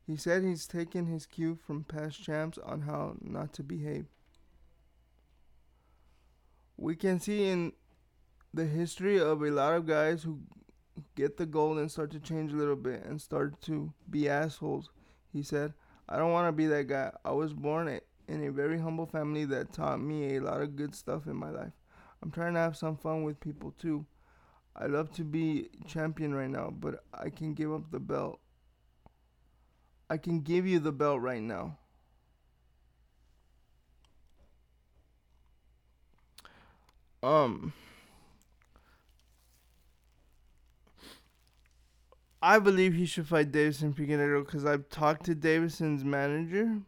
He 0.07 0.19
said 0.19 0.43
he's 0.43 0.67
taken 0.67 1.07
his 1.07 1.25
cue 1.25 1.57
from 1.67 1.85
past 1.85 2.23
champs 2.23 2.59
on 2.59 2.83
how 2.83 3.17
not 3.23 3.55
to 3.55 3.63
behave. 3.63 4.05
We 6.77 6.97
can 6.97 7.19
see 7.19 7.49
in 7.49 7.73
the 8.53 8.67
history 8.67 9.19
of 9.19 9.41
a 9.41 9.51
lot 9.51 9.73
of 9.73 9.87
guys 9.87 10.23
who 10.23 10.41
Get 11.17 11.37
the 11.37 11.47
gold 11.47 11.79
and 11.79 11.91
start 11.91 12.11
to 12.13 12.21
change 12.21 12.53
a 12.53 12.57
little 12.57 12.77
bit 12.77 13.05
and 13.05 13.21
start 13.21 13.61
to 13.63 13.93
be 14.11 14.29
assholes. 14.29 14.91
He 15.33 15.43
said, 15.43 15.75
I 16.09 16.17
don't 16.17 16.33
want 16.33 16.49
to 16.49 16.53
be 16.53 16.67
that 16.67 16.87
guy. 16.89 17.13
I 17.25 17.33
was 17.33 17.53
born 17.53 18.01
in 18.29 18.45
a 18.45 18.53
very 18.53 18.79
humble 18.79 19.07
family 19.07 19.45
that 19.47 19.73
taught 19.73 20.01
me 20.01 20.37
a 20.37 20.41
lot 20.41 20.61
of 20.61 20.77
good 20.77 20.95
stuff 20.95 21.27
in 21.27 21.37
my 21.37 21.51
life. 21.51 21.73
I'm 22.23 22.31
trying 22.31 22.55
to 22.55 22.61
have 22.61 22.77
some 22.77 22.97
fun 22.97 23.23
with 23.25 23.41
people 23.41 23.75
too. 23.79 24.07
I 24.77 24.87
love 24.87 25.13
to 25.13 25.25
be 25.25 25.69
champion 25.87 26.35
right 26.35 26.51
now, 26.51 26.71
but 26.71 27.05
I 27.13 27.31
can 27.31 27.55
give 27.55 27.73
up 27.73 27.91
the 27.91 28.01
belt. 28.01 28.41
I 30.11 30.17
can 30.17 30.41
give 30.41 30.67
you 30.67 30.79
the 30.79 30.93
belt 30.93 31.21
right 31.21 31.43
now. 31.43 31.79
Um. 37.23 37.73
I 42.45 42.59
believe 42.59 42.93
he 42.93 43.07
should 43.07 43.27
fight 43.27 43.53
Deiveson 43.53 43.95
Figueiredo 43.95 44.45
because 44.45 44.67
I've 44.67 44.91
talked 44.91 45.25
to 45.25 45.35
Deiveson's 45.35 46.05
manager. 46.05 46.83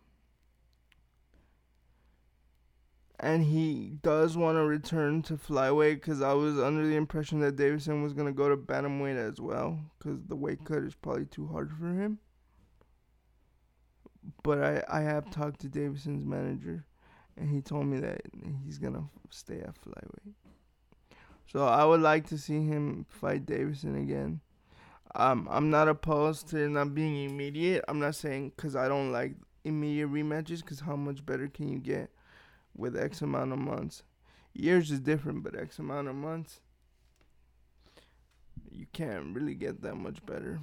And 3.18 3.42
he 3.42 3.96
does 4.02 4.36
want 4.36 4.59
to 4.59 4.64
return 4.64 5.22
to 5.22 5.38
flyweight 5.38 5.94
because 5.94 6.20
I 6.20 6.34
was 6.34 6.59
under 6.59 6.86
the 6.86 6.96
impression 6.96 7.40
that 7.40 7.57
Deiveson 7.57 8.02
was 8.02 8.12
going 8.12 8.26
to 8.26 8.34
go 8.34 8.50
to 8.50 8.57
bantamweight 8.59 9.16
as 9.16 9.40
well 9.40 9.80
because 9.98 10.22
the 10.26 10.36
weight 10.36 10.62
cut 10.66 10.80
is 10.80 10.94
probably 10.94 11.24
too 11.24 11.46
hard 11.46 11.72
for 11.72 11.86
him. 11.86 12.18
But 14.42 14.62
I, 14.62 14.84
I 14.90 15.00
have 15.00 15.30
talked 15.30 15.62
to 15.62 15.68
Deiveson's 15.68 16.26
manager 16.26 16.84
and 17.34 17.48
he 17.48 17.62
told 17.62 17.86
me 17.86 17.98
that 18.00 18.20
he's 18.62 18.76
going 18.76 18.92
to 18.92 19.09
stay 19.30 19.61
at 19.61 19.80
flyweight. 19.80 20.34
So 21.46 21.64
I 21.64 21.86
would 21.86 22.02
like 22.02 22.26
to 22.26 22.36
see 22.36 22.66
him 22.66 23.07
fight 23.09 23.46
Deiveson 23.46 23.98
again. 23.98 24.42
Um, 25.18 25.48
I'm 25.50 25.70
not 25.70 25.88
opposed 25.88 26.48
to 26.48 26.68
not 26.68 26.94
being 26.94 27.24
immediate. 27.24 27.82
I'm 27.88 27.98
not 27.98 28.14
saying 28.14 28.52
because 28.54 28.76
I 28.76 28.86
don't 28.86 29.12
like 29.12 29.32
immediate 29.64 30.12
rematches 30.12 30.60
because 30.60 30.80
how 30.80 30.94
much 30.94 31.24
better 31.24 31.48
can 31.48 31.68
you 31.70 31.78
get 31.78 32.10
with 32.76 32.94
X 32.94 33.22
amount 33.22 33.52
of 33.52 33.58
months? 33.58 34.02
Years 34.52 34.90
is 34.90 35.00
different, 35.00 35.42
but 35.42 35.58
X 35.58 35.78
amount 35.78 36.08
of 36.08 36.14
months, 36.14 36.60
you 38.70 38.86
can't 38.92 39.34
really 39.34 39.54
get 39.54 39.80
that 39.80 39.94
much 39.94 40.24
better. 40.26 40.60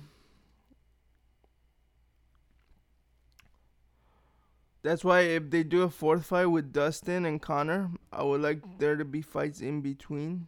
That's 4.83 5.03
why 5.03 5.21
if 5.21 5.49
they 5.49 5.63
do 5.63 5.81
a 5.81 5.89
fourth 5.89 6.27
fight 6.27 6.45
with 6.47 6.71
Dustin 6.71 7.25
and 7.25 7.41
Conor, 7.41 7.89
I 8.11 8.21
would 8.21 8.41
like 8.41 8.59
there 8.77 8.97
to 8.97 9.05
be 9.05 9.23
fights 9.23 9.61
in 9.61 9.81
between. 9.81 10.47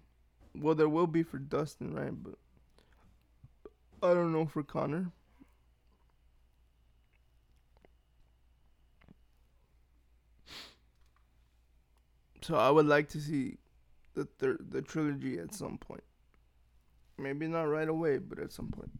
Well, 0.53 0.75
there 0.75 0.89
will 0.89 1.07
be 1.07 1.23
for 1.23 1.39
Dustin, 1.39 1.95
right? 1.95 2.11
But 2.11 2.35
I 4.05 4.13
don't 4.13 4.31
know 4.31 4.45
for 4.45 4.63
Conor. 4.63 5.11
So 12.41 12.55
I 12.55 12.69
would 12.69 12.85
like 12.85 13.09
to 13.09 13.19
see 13.19 13.57
the 14.13 14.25
third 14.25 14.67
the 14.69 14.81
trilogy 14.81 15.39
at 15.39 15.53
some 15.53 15.79
point. 15.79 16.03
Maybe 17.17 17.47
not 17.47 17.63
right 17.63 17.89
away, 17.89 18.19
but 18.19 18.37
at 18.37 18.51
some 18.51 18.67
point. 18.67 18.91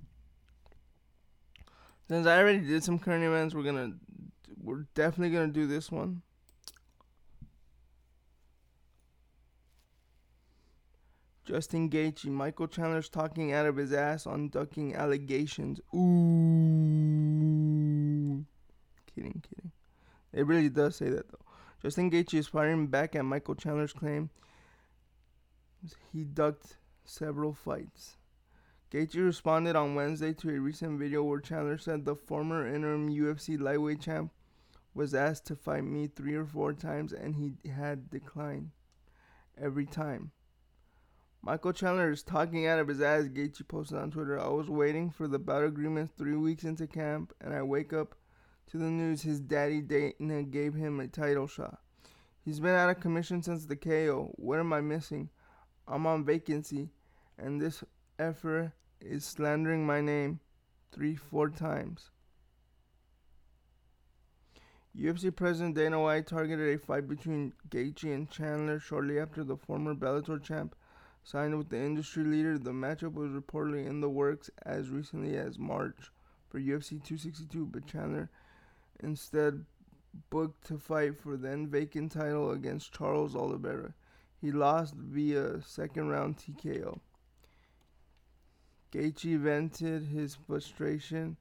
Since 2.07 2.25
I 2.25 2.39
already 2.39 2.61
did 2.61 2.83
some 2.83 2.97
current 2.97 3.23
events, 3.23 3.53
we're 3.53 3.63
gonna 3.63 3.93
we're 4.59 4.87
definitely 4.95 5.35
gonna 5.35 5.51
do 5.51 5.67
this 5.67 5.91
one. 5.91 6.23
Justin 11.45 11.89
Gaethje, 11.89 12.25
Michael 12.25 12.67
Chandler's 12.67 13.09
talking 13.09 13.53
out 13.53 13.65
of 13.65 13.77
his 13.77 13.93
ass 13.93 14.25
on 14.25 14.49
ducking 14.49 14.95
allegations. 14.95 15.79
Ooh, 15.93 16.03
kidding, 19.05 19.43
kidding. 19.47 19.71
It 20.33 20.45
really 20.47 20.69
does 20.69 20.95
say 20.95 21.09
that 21.09 21.29
though. 21.29 21.45
Justin 21.81 22.09
Gaethje 22.09 22.39
is 22.39 22.47
firing 22.47 22.87
back 22.87 23.15
at 23.15 23.25
Michael 23.25 23.55
Chandler's 23.55 23.93
claim 23.93 24.29
he 26.11 26.23
ducked 26.23 26.77
several 27.03 27.53
fights. 27.53 28.17
Gaethje 28.91 29.23
responded 29.23 29.75
on 29.75 29.95
Wednesday 29.95 30.33
to 30.33 30.49
a 30.49 30.59
recent 30.59 30.99
video 30.99 31.23
where 31.23 31.39
Chandler 31.39 31.77
said 31.77 32.05
the 32.05 32.15
former 32.15 32.65
interim 32.65 33.09
UFC 33.09 33.59
lightweight 33.59 34.01
champ 34.01 34.31
was 34.93 35.13
asked 35.13 35.45
to 35.47 35.55
fight 35.55 35.83
me 35.83 36.07
three 36.07 36.35
or 36.35 36.45
four 36.45 36.73
times 36.73 37.11
and 37.11 37.35
he 37.35 37.55
had 37.69 38.09
declined 38.09 38.71
every 39.57 39.85
time. 39.85 40.31
Michael 41.45 41.73
Chandler 41.73 42.09
is 42.09 42.23
talking 42.23 42.65
out 42.65 42.79
of 42.79 42.87
his 42.87 43.01
ass, 43.01 43.25
Gaethje 43.25 43.67
posted 43.67 43.99
on 43.99 44.09
Twitter. 44.09 44.39
I 44.39 44.47
was 44.47 44.67
waiting 44.67 45.11
for 45.11 45.27
the 45.27 45.37
bout 45.37 45.63
agreement 45.63 46.09
three 46.17 46.35
weeks 46.35 46.63
into 46.63 46.87
camp, 46.87 47.35
and 47.39 47.53
I 47.53 47.61
wake 47.61 47.93
up 47.93 48.15
to 48.71 48.79
the 48.79 48.85
news 48.85 49.21
his 49.21 49.39
daddy 49.39 49.79
Dana 49.79 50.41
gave 50.41 50.73
him 50.73 50.99
a 50.99 51.07
title 51.07 51.45
shot. 51.45 51.81
He's 52.43 52.59
been 52.59 52.73
out 52.73 52.89
of 52.89 52.99
commission 52.99 53.43
since 53.43 53.67
the 53.67 53.75
KO. 53.75 54.31
What 54.37 54.57
am 54.57 54.73
I 54.73 54.81
missing? 54.81 55.29
I'm 55.87 56.07
on 56.07 56.25
vacancy, 56.25 56.89
and 57.37 57.61
this 57.61 57.83
effort 58.17 58.71
is 58.99 59.23
slandering 59.23 59.85
my 59.85 60.01
name 60.01 60.39
three, 60.91 61.15
four 61.15 61.51
times. 61.51 62.09
UFC 64.97 65.35
President 65.35 65.75
Dana 65.75 66.01
White 66.01 66.25
targeted 66.25 66.73
a 66.73 66.79
fight 66.79 67.07
between 67.07 67.53
Gaethje 67.69 68.15
and 68.15 68.31
Chandler 68.31 68.79
shortly 68.79 69.19
after 69.19 69.43
the 69.43 69.57
former 69.57 69.93
Bellator 69.93 70.41
champ 70.41 70.75
signed 71.25 71.57
with 71.57 71.69
the 71.69 71.79
industry 71.79 72.23
leader. 72.23 72.57
The 72.57 72.71
matchup 72.71 73.13
was 73.13 73.31
reportedly 73.31 73.87
in 73.87 73.99
the 73.99 74.09
works 74.09 74.49
as 74.63 74.89
recently 74.89 75.35
as 75.35 75.57
March 75.57 76.11
for 76.47 76.59
UFC 76.59 77.03
262, 77.03 77.65
but 77.65 77.87
Chandler 77.87 78.29
instead 79.01 79.65
booked 80.29 80.67
to 80.67 80.77
fight 80.77 81.19
for 81.19 81.35
then 81.35 81.67
vacant 81.67 82.11
title 82.11 82.51
against 82.51 82.93
Charles 82.93 83.35
Oliveira. 83.35 83.93
He 84.39 84.51
lost 84.51 84.93
via 84.93 85.61
second 85.63 86.09
round 86.09 86.37
TKO. 86.37 86.99
Gaethje 88.91 89.39
vented 89.39 90.03
his 90.03 90.35
frustration 90.35 91.37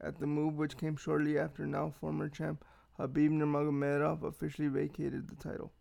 at 0.00 0.18
the 0.18 0.26
move, 0.26 0.54
which 0.54 0.76
came 0.76 0.96
shortly 0.96 1.38
after 1.38 1.66
now 1.66 1.90
former 1.90 2.28
champ 2.28 2.64
Khabib 2.98 3.30
Nurmagomedov 3.30 4.22
officially 4.22 4.68
vacated 4.68 5.28
the 5.28 5.36
title. 5.36 5.72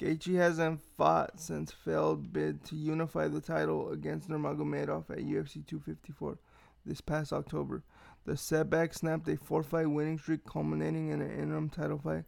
Gaethje 0.00 0.36
hasn't 0.36 0.80
fought 0.80 1.38
since 1.38 1.70
failed 1.70 2.32
bid 2.32 2.64
to 2.64 2.74
unify 2.74 3.28
the 3.28 3.42
title 3.42 3.90
against 3.90 4.30
Nurmagomedov 4.30 5.10
at 5.10 5.18
UFC 5.18 5.66
254 5.66 6.38
this 6.86 7.02
past 7.02 7.34
October. 7.34 7.82
The 8.24 8.34
setback 8.34 8.94
snapped 8.94 9.28
a 9.28 9.36
four-fight 9.36 9.90
winning 9.90 10.16
streak, 10.16 10.46
culminating 10.46 11.10
in 11.10 11.20
an 11.20 11.30
interim 11.30 11.68
title 11.68 11.98
fight 11.98 12.24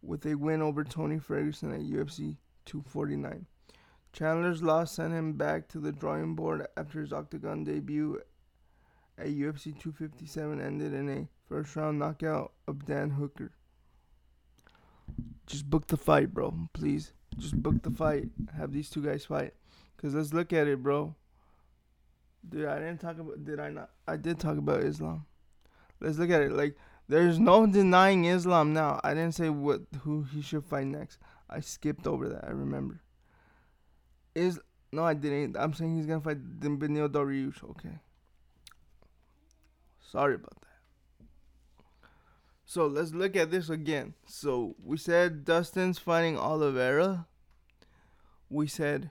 with 0.00 0.24
a 0.24 0.34
win 0.34 0.62
over 0.62 0.82
Tony 0.82 1.18
Ferguson 1.18 1.74
at 1.74 1.80
UFC 1.80 2.38
249. 2.64 3.44
Chandler's 4.14 4.62
loss 4.62 4.92
sent 4.92 5.12
him 5.12 5.34
back 5.34 5.68
to 5.68 5.80
the 5.80 5.92
drawing 5.92 6.34
board 6.34 6.66
after 6.74 7.02
his 7.02 7.12
octagon 7.12 7.64
debut 7.64 8.18
at 9.18 9.26
UFC 9.26 9.78
257 9.78 10.58
ended 10.58 10.94
in 10.94 11.10
a 11.10 11.28
first-round 11.50 11.98
knockout 11.98 12.52
of 12.66 12.86
Dan 12.86 13.10
Hooker. 13.10 13.52
Just 15.46 15.68
book 15.68 15.86
the 15.86 15.96
fight, 15.96 16.32
bro. 16.32 16.54
Please. 16.72 17.12
Just 17.38 17.60
book 17.62 17.82
the 17.82 17.90
fight. 17.90 18.28
Have 18.56 18.72
these 18.72 18.90
two 18.90 19.02
guys 19.02 19.24
fight. 19.24 19.54
Cause 19.96 20.14
let's 20.14 20.32
look 20.34 20.52
at 20.52 20.68
it, 20.68 20.82
bro. 20.82 21.14
Dude, 22.48 22.66
I 22.66 22.78
didn't 22.78 22.98
talk 22.98 23.18
about. 23.18 23.44
Did 23.44 23.58
I 23.58 23.70
not? 23.70 23.90
I 24.06 24.16
did 24.16 24.38
talk 24.38 24.58
about 24.58 24.82
Islam. 24.82 25.24
Let's 26.00 26.18
look 26.18 26.30
at 26.30 26.42
it. 26.42 26.52
Like, 26.52 26.76
there's 27.08 27.38
no 27.38 27.66
denying 27.66 28.26
Islam 28.26 28.72
now. 28.72 29.00
I 29.02 29.14
didn't 29.14 29.34
say 29.34 29.48
what 29.48 29.82
who 30.02 30.22
he 30.24 30.42
should 30.42 30.64
fight 30.64 30.86
next. 30.86 31.18
I 31.48 31.60
skipped 31.60 32.06
over 32.06 32.28
that. 32.28 32.44
I 32.44 32.50
remember. 32.50 33.00
Is 34.34 34.60
no, 34.92 35.04
I 35.04 35.14
didn't. 35.14 35.56
I'm 35.56 35.72
saying 35.72 35.96
he's 35.96 36.06
gonna 36.06 36.20
fight 36.20 36.60
Beneil 36.60 37.08
Dariush. 37.08 37.62
Okay. 37.70 37.98
Sorry 40.10 40.34
about 40.34 40.60
that. 40.60 40.63
So 42.64 42.86
let's 42.86 43.12
look 43.12 43.36
at 43.36 43.50
this 43.50 43.68
again. 43.68 44.14
So 44.26 44.74
we 44.82 44.96
said 44.96 45.44
Dustin's 45.44 45.98
fighting 45.98 46.38
Oliveira. 46.38 47.26
We 48.48 48.66
said 48.66 49.10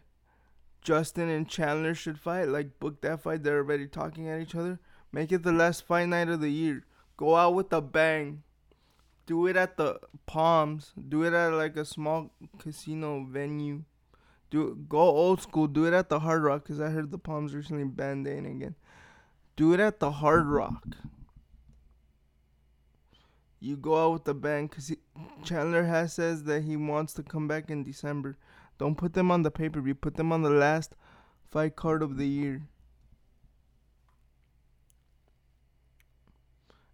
Justin 0.82 1.30
and 1.30 1.48
Chandler 1.48 1.94
should 1.94 2.20
fight. 2.20 2.50
Like 2.50 2.80
book 2.80 3.02
that 3.02 3.22
fight. 3.22 3.44
They're 3.44 3.60
already 3.60 3.88
talking 3.88 4.28
at 4.28 4.42
each 4.42 4.56
other. 4.56 4.80
Make 5.12 5.32
it 5.32 5.44
the 5.44 5.52
last 5.52 5.86
fight 5.86 6.10
night 6.10 6.30
of 6.30 6.42
the 6.42 6.50
year. 6.50 6.84
Go 7.16 7.36
out 7.36 7.54
with 7.54 7.72
a 7.72 7.82
bang. 7.82 8.44
Do 9.26 9.48
it 9.48 9.56
at 9.56 9.78
the 9.78 10.00
Palms. 10.26 10.92
Do 11.08 11.24
it 11.24 11.34
at 11.34 11.54
like 11.54 11.78
a 11.78 11.86
small 11.86 12.32
casino 12.58 13.26
venue. 13.30 13.84
Do 14.50 14.78
go 14.90 15.00
old 15.00 15.42
school. 15.42 15.68
Do 15.68 15.86
it 15.86 15.94
at 15.94 16.10
the 16.10 16.20
Hard 16.20 16.44
Rock 16.44 16.64
because 16.64 16.82
I 16.82 16.90
heard 16.90 17.12
the 17.12 17.20
Palms 17.20 17.54
recently 17.54 17.86
banned 17.86 18.28
again. 18.28 18.76
Do 19.56 19.74
it 19.74 19.80
at 19.80 20.00
the 20.00 20.12
Hard 20.12 20.48
Rock 20.48 20.84
you 23.64 23.78
go 23.78 24.06
out 24.06 24.12
with 24.12 24.24
the 24.26 24.34
bang 24.34 24.68
because 24.68 24.92
Chandler 25.46 25.86
has 25.86 26.12
says 26.12 26.44
that 26.44 26.64
he 26.64 26.76
wants 26.76 27.14
to 27.14 27.24
come 27.24 27.48
back 27.48 27.70
in 27.70 27.86
December. 27.86 28.38
Don't 28.78 28.98
put 28.98 29.14
them 29.14 29.32
on 29.32 29.44
the 29.44 29.52
pay 29.52 29.70
per 29.70 29.80
view. 29.80 29.96
Put 29.96 30.18
them 30.18 30.34
on 30.34 30.42
the 30.42 30.50
last 30.50 30.96
fight 31.50 31.78
card 31.78 32.04
of 32.04 32.18
the 32.18 32.28
year. 32.28 32.64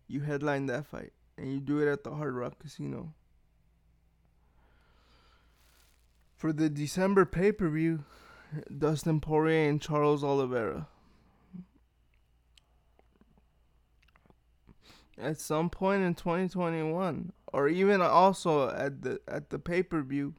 You 0.07 0.22
headline 0.22 0.67
that 0.67 0.86
fight 0.86 1.11
and 1.39 1.51
you 1.51 1.59
do 1.59 1.80
it 1.80 1.91
at 1.91 2.03
the 2.03 2.11
Hard 2.11 2.36
Rock 2.36 2.59
Casino. 2.59 3.13
For 6.38 6.53
the 6.53 6.70
December 6.70 7.26
pay 7.26 7.51
per 7.51 7.67
view, 7.67 8.03
Dustin 8.78 9.22
Poirier 9.22 9.67
and 9.70 9.82
Charles 9.82 10.24
Oliveira. 10.24 10.88
At 15.20 15.39
some 15.39 15.70
point 15.70 16.03
in 16.03 16.15
2021 16.15 17.34
or 17.51 17.67
even 17.67 18.01
also 18.01 18.70
at 18.70 19.01
the 19.01 19.20
at 19.28 19.49
the 19.49 19.59
pay-per-view 19.59 20.34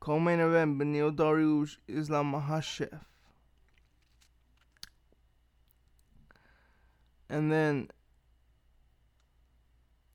Co-main 0.00 0.40
event: 0.40 0.78
Beneil 0.78 1.14
Dariush, 1.14 1.78
Islam 1.88 2.32
Makhachev. 2.32 3.00
And 7.28 7.52
then 7.52 7.88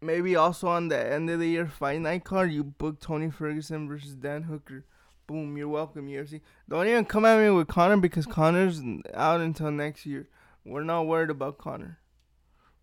maybe 0.01 0.35
also 0.35 0.67
on 0.67 0.87
the 0.87 0.97
end 0.97 1.29
of 1.29 1.39
the 1.39 1.47
year 1.47 1.67
fight 1.67 2.01
night 2.01 2.23
card, 2.23 2.51
you 2.51 2.63
book 2.63 2.99
Tony 2.99 3.29
Ferguson 3.29 3.87
versus 3.87 4.15
Dan 4.15 4.43
Hooker. 4.43 4.85
Boom, 5.27 5.55
you're 5.57 5.67
welcome, 5.67 6.07
UFC. 6.07 6.41
Don't 6.67 6.87
even 6.87 7.05
come 7.05 7.25
at 7.25 7.39
me 7.39 7.49
with 7.49 7.67
Conor 7.67 7.97
because 7.97 8.25
Conor's 8.25 8.81
out 9.13 9.41
until 9.41 9.71
next 9.71 10.05
year. 10.05 10.27
We're 10.65 10.83
not 10.83 11.07
worried 11.07 11.29
about 11.29 11.57
Conor. 11.57 11.99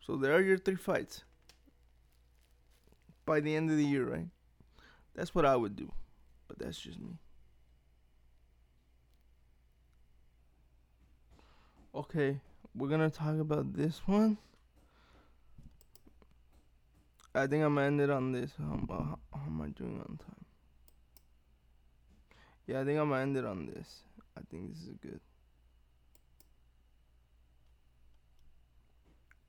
So 0.01 0.17
there 0.17 0.35
are 0.35 0.41
your 0.41 0.59
three 0.59 0.77
fights 0.77 1.25
by 3.27 3.41
the 3.41 3.55
end 3.55 3.71
of 3.71 3.77
the 3.77 3.85
year, 3.85 4.05
right? 4.05 4.27
That's 5.15 5.35
what 5.35 5.45
I 5.45 5.57
would 5.57 5.77
do. 5.77 5.93
But 6.49 6.59
that's 6.59 6.81
just 6.81 6.99
me. 6.99 7.19
Okay, 11.95 12.41
we're 12.75 12.89
gonna 12.89 13.11
talk 13.11 13.39
about 13.39 13.75
this 13.75 14.01
one. 14.07 14.39
I 17.35 17.47
think 17.47 17.65
I'm 17.65 17.75
gonna 17.75 17.87
end 17.87 18.01
it 18.01 18.11
on 18.11 18.33
this. 18.33 18.51
How, 18.59 18.81
how, 18.89 19.19
how 19.33 19.47
am 19.47 19.61
I 19.61 19.69
doing 19.69 20.01
on 20.01 20.19
time? 20.19 20.45
Yeah, 22.67 22.81
I 22.81 22.85
think 22.85 22.99
I'm 22.99 23.09
gonna 23.11 23.23
end 23.23 23.37
it 23.37 23.45
on 23.45 23.67
this. 23.67 24.01
I 24.37 24.41
think 24.51 24.73
this 24.73 24.83
is 24.83 24.95
good. 25.03 25.21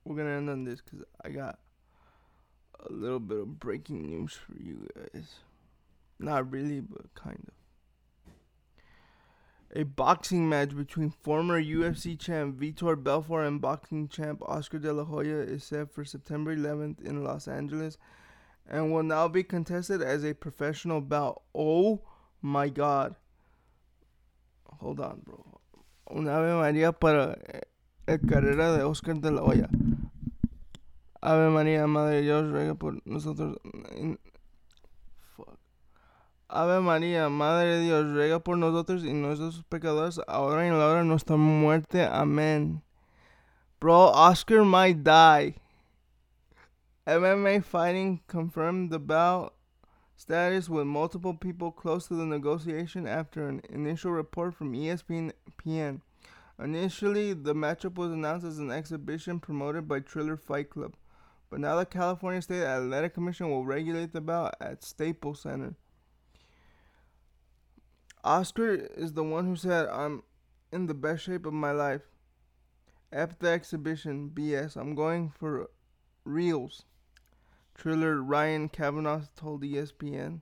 We're 0.04 0.16
gonna 0.16 0.36
end 0.36 0.50
on 0.50 0.64
this 0.64 0.80
because 0.80 1.04
I 1.24 1.30
got 1.30 1.58
a 2.88 2.92
little 2.92 3.20
bit 3.20 3.38
of 3.38 3.60
breaking 3.60 4.06
news 4.06 4.32
for 4.32 4.60
you 4.60 4.86
guys. 4.96 5.36
Not 6.18 6.50
really, 6.50 6.80
but 6.80 7.14
kind 7.14 7.44
of. 7.48 7.54
A 9.74 9.84
boxing 9.84 10.48
match 10.48 10.76
between 10.76 11.10
former 11.10 11.60
UFC 11.60 12.18
champ 12.18 12.58
Vitor 12.60 13.02
Belfort 13.02 13.46
and 13.46 13.60
boxing 13.60 14.06
champ 14.06 14.42
Oscar 14.42 14.78
De 14.78 14.92
La 14.92 15.04
Hoya 15.04 15.38
is 15.38 15.64
set 15.64 15.90
for 15.90 16.04
September 16.04 16.54
11th 16.54 17.00
in 17.00 17.24
Los 17.24 17.48
Angeles 17.48 17.96
and 18.68 18.92
will 18.92 19.02
now 19.02 19.28
be 19.28 19.42
contested 19.42 20.02
as 20.02 20.24
a 20.24 20.34
professional 20.34 21.00
bout. 21.00 21.42
Oh 21.54 22.02
my 22.42 22.68
god. 22.68 23.16
Hold 24.80 25.00
on, 25.00 25.22
bro. 25.24 25.60
Una 26.14 26.32
Ave 26.32 26.52
María 26.52 26.92
para 26.92 27.38
eh, 27.54 27.60
el 28.06 28.18
carrera 28.18 28.76
de 28.76 28.84
Oscar 28.84 29.14
De 29.14 29.30
La 29.30 29.42
Hoya. 29.42 29.68
Ave 31.22 31.50
María, 31.50 31.86
Madre 31.86 32.16
de 32.16 32.22
Dios, 32.22 32.50
ruega 32.50 32.74
por 32.74 33.00
nosotros. 33.06 33.56
Fuck. 35.36 35.56
Ave 36.48 36.80
María, 36.80 37.28
Madre 37.28 37.76
de 37.76 37.84
Dios, 37.84 38.12
ruega 38.12 38.40
por 38.40 38.58
nosotros 38.58 39.04
y 39.04 39.12
nuestros 39.12 39.62
pecadores, 39.68 40.20
ahora 40.26 40.64
y 40.64 40.68
en 40.68 40.78
la 40.78 40.86
hora 40.88 40.98
de 40.98 41.06
nuestra 41.06 41.36
muerte. 41.36 42.04
Amén. 42.04 42.82
Bro, 43.80 44.10
Oscar 44.10 44.64
might 44.64 45.04
die. 45.04 45.54
MMA 47.06 47.64
fighting 47.64 48.20
confirmed 48.26 48.90
the 48.90 48.98
bout 48.98 49.54
status 50.16 50.68
with 50.68 50.86
multiple 50.86 51.34
people 51.34 51.72
close 51.72 52.06
to 52.06 52.14
the 52.14 52.26
negotiation 52.26 53.06
after 53.06 53.48
an 53.48 53.60
initial 53.70 54.12
report 54.12 54.54
from 54.54 54.72
ESPN. 54.72 56.00
Initially, 56.58 57.32
the 57.32 57.54
matchup 57.54 57.94
was 57.94 58.12
announced 58.12 58.46
as 58.46 58.58
an 58.58 58.70
exhibition 58.70 59.40
promoted 59.40 59.88
by 59.88 59.98
Triller 59.98 60.36
Fight 60.36 60.70
Club, 60.70 60.94
but 61.52 61.60
now 61.60 61.76
the 61.76 61.84
California 61.84 62.40
State 62.40 62.62
Athletic 62.62 63.12
Commission 63.12 63.50
will 63.50 63.66
regulate 63.66 64.14
the 64.14 64.22
bout 64.22 64.54
at 64.58 64.82
Staples 64.82 65.42
Center. 65.42 65.74
Oscar 68.24 68.72
is 68.72 69.12
the 69.12 69.22
one 69.22 69.44
who 69.44 69.54
said, 69.54 69.86
I'm 69.88 70.22
in 70.72 70.86
the 70.86 70.94
best 70.94 71.24
shape 71.24 71.44
of 71.44 71.52
my 71.52 71.72
life. 71.72 72.00
After 73.12 73.36
the 73.38 73.50
exhibition, 73.50 74.30
BS, 74.32 74.76
I'm 74.76 74.94
going 74.94 75.28
for 75.28 75.68
reels. 76.24 76.84
Triller 77.74 78.22
Ryan 78.22 78.70
Kavanaugh 78.70 79.24
told 79.36 79.62
ESPN. 79.62 80.40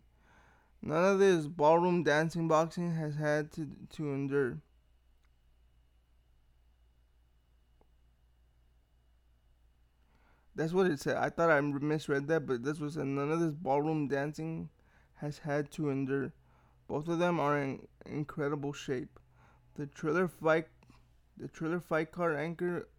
None 0.81 1.05
of 1.05 1.19
this 1.19 1.49
ballroom 1.49 2.05
dancing 2.05 2.47
boxing 2.47 2.95
has 2.95 3.17
had 3.17 3.51
to, 3.55 3.67
to 3.97 4.13
endure. 4.13 4.59
That's 10.61 10.75
what 10.75 10.89
it 10.89 11.01
said. 11.01 11.17
I 11.17 11.31
thought 11.31 11.49
I 11.49 11.59
misread 11.63 12.27
that, 12.27 12.45
but 12.45 12.63
this 12.63 12.81
was 12.81 12.99
none 12.99 13.33
of 13.33 13.41
this 13.41 13.55
ballroom 13.55 14.09
dancing 14.09 14.69
has 15.15 15.39
had 15.39 15.71
to 15.71 15.89
endure. 15.89 16.35
Both 16.87 17.09
of 17.09 17.19
them 17.19 17.41
are 17.41 17.59
in 17.59 17.89
incredible 18.05 18.75
shape. 18.75 19.19
The 19.77 19.87
Triller 19.87 20.29
fight, 20.29 20.67
the 21.39 21.49
Triller 21.49 21.81
fight 21.81 22.13
card 22.13 22.37
anchor 22.37 22.91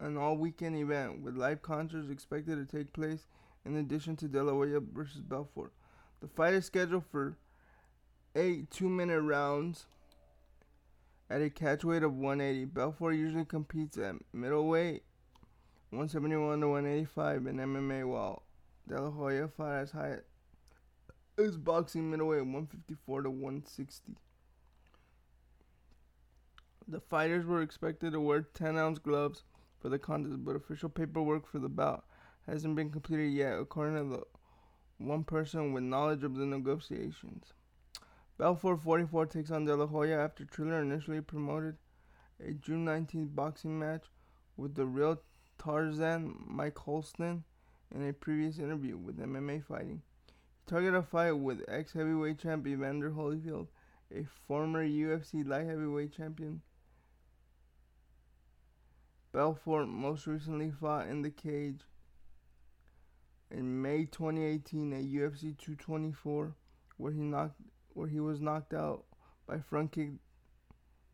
an 0.00 0.16
all-weekend 0.16 0.74
event 0.74 1.22
with 1.22 1.36
live 1.36 1.62
concerts 1.62 2.10
expected 2.10 2.56
to 2.56 2.76
take 2.76 2.92
place 2.92 3.28
in 3.64 3.76
addition 3.76 4.16
to 4.16 4.26
De 4.26 4.42
La 4.42 4.50
Hoya 4.52 4.80
versus 4.80 5.20
Belfort. 5.20 5.72
The 6.20 6.26
fight 6.26 6.54
is 6.54 6.64
scheduled 6.64 7.04
for 7.06 7.36
eight 8.34 8.68
two-minute 8.72 9.20
rounds 9.20 9.86
at 11.30 11.40
a 11.40 11.50
catch 11.50 11.84
weight 11.84 12.02
of 12.02 12.16
180. 12.16 12.64
Belfort 12.64 13.14
usually 13.14 13.44
competes 13.44 13.96
at 13.96 14.16
middleweight, 14.32 15.04
171 15.90 16.60
to 16.60 16.68
185 16.68 17.46
in 17.46 17.56
MMA, 17.56 18.06
while 18.06 18.42
De 18.88 19.00
La 19.00 19.10
Hoya 19.10 19.48
fought 19.48 19.72
as 19.72 19.90
high 19.90 20.18
is 21.36 21.56
boxing 21.56 22.10
middleweight 22.10 22.40
154 22.40 23.22
to 23.22 23.30
160. 23.30 24.16
The 26.86 27.00
fighters 27.00 27.46
were 27.46 27.62
expected 27.62 28.12
to 28.12 28.20
wear 28.20 28.42
10 28.42 28.76
ounce 28.76 28.98
gloves 28.98 29.44
for 29.80 29.88
the 29.88 29.98
contest, 29.98 30.44
but 30.44 30.56
official 30.56 30.88
paperwork 30.88 31.46
for 31.46 31.58
the 31.58 31.68
bout 31.68 32.04
hasn't 32.46 32.76
been 32.76 32.90
completed 32.90 33.32
yet, 33.32 33.58
according 33.58 33.96
to 33.96 34.16
the 34.16 34.22
one 34.98 35.24
person 35.24 35.72
with 35.72 35.82
knowledge 35.82 36.24
of 36.24 36.36
the 36.36 36.44
negotiations. 36.44 37.52
Belfort 38.38 38.80
44 38.80 39.26
takes 39.26 39.50
on 39.50 39.64
De 39.64 39.74
La 39.74 39.86
Hoya 39.86 40.18
after 40.18 40.44
Triller 40.44 40.82
initially 40.82 41.20
promoted 41.20 41.76
a 42.44 42.52
June 42.52 42.84
19th 42.84 43.34
boxing 43.34 43.78
match 43.78 44.04
with 44.56 44.74
the 44.74 44.86
real 44.86 45.20
Tarzan 45.60 46.34
Mike 46.46 46.78
Holston 46.78 47.44
in 47.94 48.08
a 48.08 48.14
previous 48.14 48.58
interview 48.58 48.96
with 48.96 49.18
MMA 49.18 49.62
Fighting. 49.62 50.00
targeted 50.66 50.94
a 50.94 51.02
fight 51.02 51.32
with 51.32 51.62
ex 51.68 51.92
heavyweight 51.92 52.38
champ 52.38 52.66
Evander 52.66 53.10
Holyfield, 53.10 53.66
a 54.10 54.24
former 54.46 54.82
UFC 54.86 55.46
light 55.46 55.66
heavyweight 55.66 56.16
champion. 56.16 56.62
Belfort 59.32 59.86
most 59.86 60.26
recently 60.26 60.70
fought 60.70 61.08
in 61.08 61.20
the 61.20 61.30
cage 61.30 61.82
in 63.50 63.82
May 63.82 64.06
2018 64.06 64.92
at 64.94 65.04
UFC 65.04 65.58
224, 65.58 66.54
where 66.96 67.12
he 67.12 67.20
knocked 67.20 67.60
where 67.92 68.08
he 68.08 68.20
was 68.20 68.40
knocked 68.40 68.72
out 68.72 69.04
by 69.46 69.58
front 69.58 69.92
kick 69.92 70.12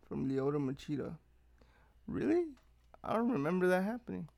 from 0.08 0.28
Lyoto 0.28 0.58
Machida. 0.58 1.16
Really? 2.06 2.44
I 3.02 3.14
don't 3.14 3.32
remember 3.32 3.66
that 3.68 3.82
happening. 3.82 4.28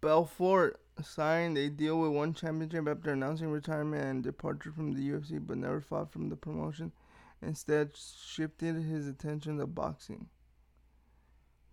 Belfort 0.00 0.80
signed 1.02 1.58
a 1.58 1.68
deal 1.68 2.00
with 2.00 2.12
one 2.12 2.32
championship 2.32 2.88
after 2.88 3.12
announcing 3.12 3.50
retirement 3.50 4.02
and 4.02 4.22
departure 4.22 4.72
from 4.72 4.92
the 4.92 5.10
UFC, 5.10 5.44
but 5.44 5.58
never 5.58 5.80
fought 5.80 6.10
from 6.10 6.28
the 6.28 6.36
promotion. 6.36 6.92
Instead, 7.42 7.94
shifted 7.96 8.76
his 8.76 9.06
attention 9.06 9.58
to 9.58 9.66
boxing. 9.66 10.28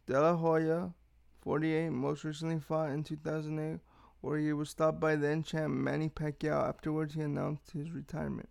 De 0.08 0.20
La 0.20 0.36
Hoya, 0.36 0.94
48, 1.42 1.90
most 1.90 2.24
recently 2.24 2.60
fought 2.60 2.90
in 2.90 3.04
2008, 3.04 3.80
where 4.22 4.38
he 4.38 4.52
was 4.54 4.70
stopped 4.70 5.00
by 5.00 5.16
then 5.16 5.44
champ 5.44 5.74
Manny 5.74 6.10
Pacquiao. 6.10 6.68
Afterwards, 6.68 7.14
he 7.14 7.22
announced 7.22 7.72
his 7.72 7.92
retirement. 7.92 8.50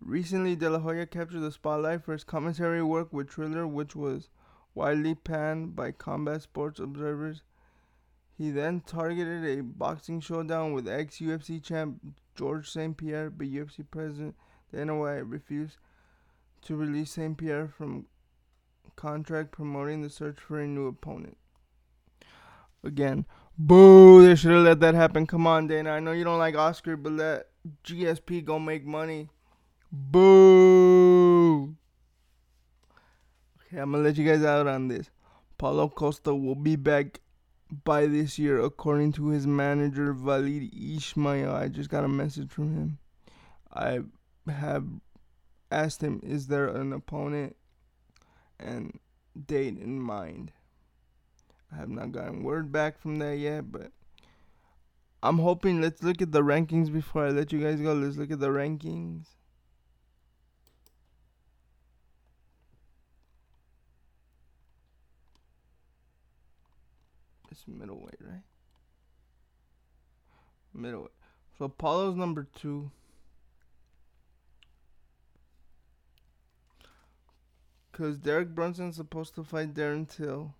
Recently, 0.00 0.56
De 0.56 0.68
La 0.68 0.80
Hoya 0.80 1.06
captured 1.06 1.40
the 1.40 1.52
spotlight 1.52 2.02
for 2.04 2.12
his 2.12 2.24
commentary 2.24 2.82
work 2.82 3.12
with 3.12 3.28
Triller, 3.28 3.66
which 3.66 3.94
was 3.94 4.28
widely 4.74 5.14
panned 5.14 5.76
by 5.76 5.92
combat 5.92 6.42
sports 6.42 6.80
observers. 6.80 7.42
He 8.36 8.50
then 8.50 8.80
targeted 8.80 9.44
a 9.44 9.62
boxing 9.62 10.20
showdown 10.20 10.72
with 10.72 10.88
ex 10.88 11.18
UFC 11.18 11.62
champ 11.62 12.00
George 12.34 12.70
St. 12.70 12.96
Pierre, 12.96 13.30
but 13.30 13.46
UFC 13.46 13.84
president 13.90 14.34
Dana 14.72 14.96
White 14.96 15.26
refused 15.26 15.76
to 16.62 16.76
release 16.76 17.12
St. 17.12 17.36
Pierre 17.36 17.68
from 17.68 18.06
contract 18.96 19.52
promoting 19.52 20.02
the 20.02 20.10
search 20.10 20.38
for 20.38 20.60
a 20.60 20.66
new 20.66 20.86
opponent. 20.86 21.36
Again, 22.84 23.26
boo, 23.56 24.26
they 24.26 24.34
should 24.34 24.52
have 24.52 24.64
let 24.64 24.80
that 24.80 24.94
happen. 24.94 25.26
Come 25.26 25.46
on, 25.46 25.66
Dana. 25.66 25.90
I 25.90 26.00
know 26.00 26.12
you 26.12 26.24
don't 26.24 26.38
like 26.38 26.56
Oscar, 26.56 26.96
but 26.96 27.12
let 27.12 27.48
GSP 27.84 28.44
go 28.44 28.58
make 28.58 28.84
money. 28.84 29.28
Boo. 29.90 31.76
Okay, 33.58 33.61
I'm 33.72 33.92
gonna 33.92 34.04
let 34.04 34.16
you 34.16 34.26
guys 34.26 34.44
out 34.44 34.66
on 34.66 34.88
this. 34.88 35.10
Paulo 35.58 35.88
Costa 35.88 36.34
will 36.34 36.54
be 36.54 36.76
back 36.76 37.20
by 37.84 38.06
this 38.06 38.38
year, 38.38 38.60
according 38.60 39.12
to 39.12 39.28
his 39.28 39.46
manager 39.46 40.12
Wallid 40.12 40.70
Ismail. 40.74 41.50
I 41.50 41.68
just 41.68 41.88
got 41.88 42.04
a 42.04 42.08
message 42.08 42.50
from 42.50 42.74
him. 42.74 42.98
I 43.72 44.00
have 44.50 44.84
asked 45.70 46.02
him, 46.02 46.20
is 46.22 46.48
there 46.48 46.68
an 46.68 46.92
opponent 46.92 47.56
and 48.60 48.98
date 49.46 49.78
in 49.78 50.00
mind? 50.00 50.52
I 51.72 51.76
have 51.76 51.88
not 51.88 52.12
gotten 52.12 52.42
word 52.42 52.70
back 52.70 52.98
from 52.98 53.16
that 53.20 53.38
yet, 53.38 53.72
but 53.72 53.92
I'm 55.22 55.38
hoping. 55.38 55.80
Let's 55.80 56.02
look 56.02 56.20
at 56.20 56.32
the 56.32 56.42
rankings 56.42 56.92
before 56.92 57.26
I 57.26 57.30
let 57.30 57.52
you 57.52 57.60
guys 57.60 57.80
go. 57.80 57.94
Let's 57.94 58.18
look 58.18 58.30
at 58.30 58.40
the 58.40 58.48
rankings. 58.48 59.28
It's 67.52 67.68
middleweight, 67.68 68.16
right? 68.18 68.42
Middleweight. 70.72 71.10
So 71.58 71.66
Apollo's 71.66 72.16
number 72.16 72.48
two. 72.54 72.90
Cause 77.92 78.16
Derek 78.16 78.54
Brunson's 78.54 78.96
supposed 78.96 79.34
to 79.34 79.44
fight 79.44 79.74
Darren 79.74 80.08
Till. 80.08 80.54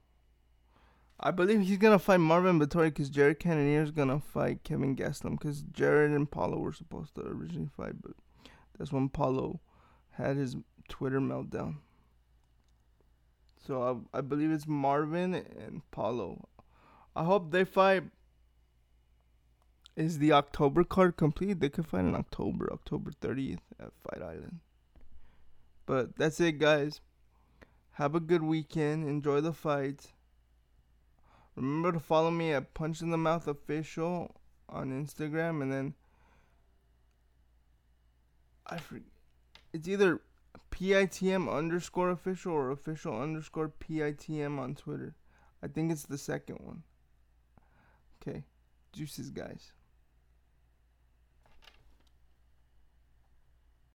I 1.19 1.31
believe 1.31 1.63
he's 1.63 1.79
gonna 1.79 1.99
fight 1.99 2.21
Marvin 2.21 2.61
Vettori 2.61 2.89
because 2.89 3.09
Jared 3.09 3.41
Cannonier's 3.41 3.91
gonna 3.91 4.21
fight 4.21 4.63
Kevin 4.63 4.95
Gastelum 4.95 5.39
because 5.39 5.63
Jared 5.63 6.11
and 6.11 6.31
Paulo 6.31 6.59
were 6.59 6.75
supposed 6.75 7.15
to 7.15 7.23
originally 7.23 7.71
fight, 7.75 8.03
but 8.03 8.13
that's 8.77 8.93
when 8.93 9.09
Paulo 9.09 9.61
had 10.11 10.37
his 10.37 10.57
Twitter 10.91 11.21
meltdown. 11.21 11.77
So 13.67 14.07
I, 14.13 14.19
I 14.19 14.21
believe 14.21 14.51
it's 14.51 14.67
Marvin 14.67 15.35
and 15.35 15.81
Paulo. 15.91 16.49
I 17.15 17.25
hope 17.25 17.51
they 17.51 17.65
fight. 17.65 18.05
Is 19.95 20.19
the 20.19 20.33
October 20.33 20.85
card 20.85 21.17
complete? 21.17 21.61
They 21.61 21.69
could 21.69 21.87
fight 21.87 22.07
in 22.07 22.15
October, 22.15 22.73
October 22.73 23.11
30th 23.11 23.59
at 23.79 23.93
Fight 24.03 24.23
Island. 24.23 24.61
But 25.85 26.17
that's 26.17 26.41
it, 26.41 26.59
guys. 26.59 27.01
Have 27.93 28.15
a 28.15 28.21
good 28.21 28.43
weekend. 28.43 29.07
Enjoy 29.07 29.43
the 29.43 29.53
fights. 29.53 30.09
Remember 31.55 31.93
to 31.93 32.01
follow 32.01 32.31
me 32.31 32.53
at 32.53 32.73
Punch 32.73 33.03
in 33.03 33.11
the 33.11 33.19
Mouth 33.19 33.47
Official 33.47 34.35
on 34.69 34.91
Instagram, 34.91 35.61
and 35.61 35.71
then 35.71 35.95
I 38.67 38.79
forget. 38.79 39.09
It's 39.75 39.87
either 39.87 40.23
PITM 40.71 41.55
underscore 41.55 42.11
official 42.11 42.53
or 42.53 42.71
official 42.71 43.21
underscore 43.21 43.69
PITM 43.69 44.59
on 44.59 44.75
Twitter. 44.75 45.15
I 45.63 45.69
think 45.69 45.93
it's 45.93 46.07
the 46.07 46.17
second 46.17 46.57
one. 46.61 46.83
Juices, 48.93 49.31
guys. 49.31 49.73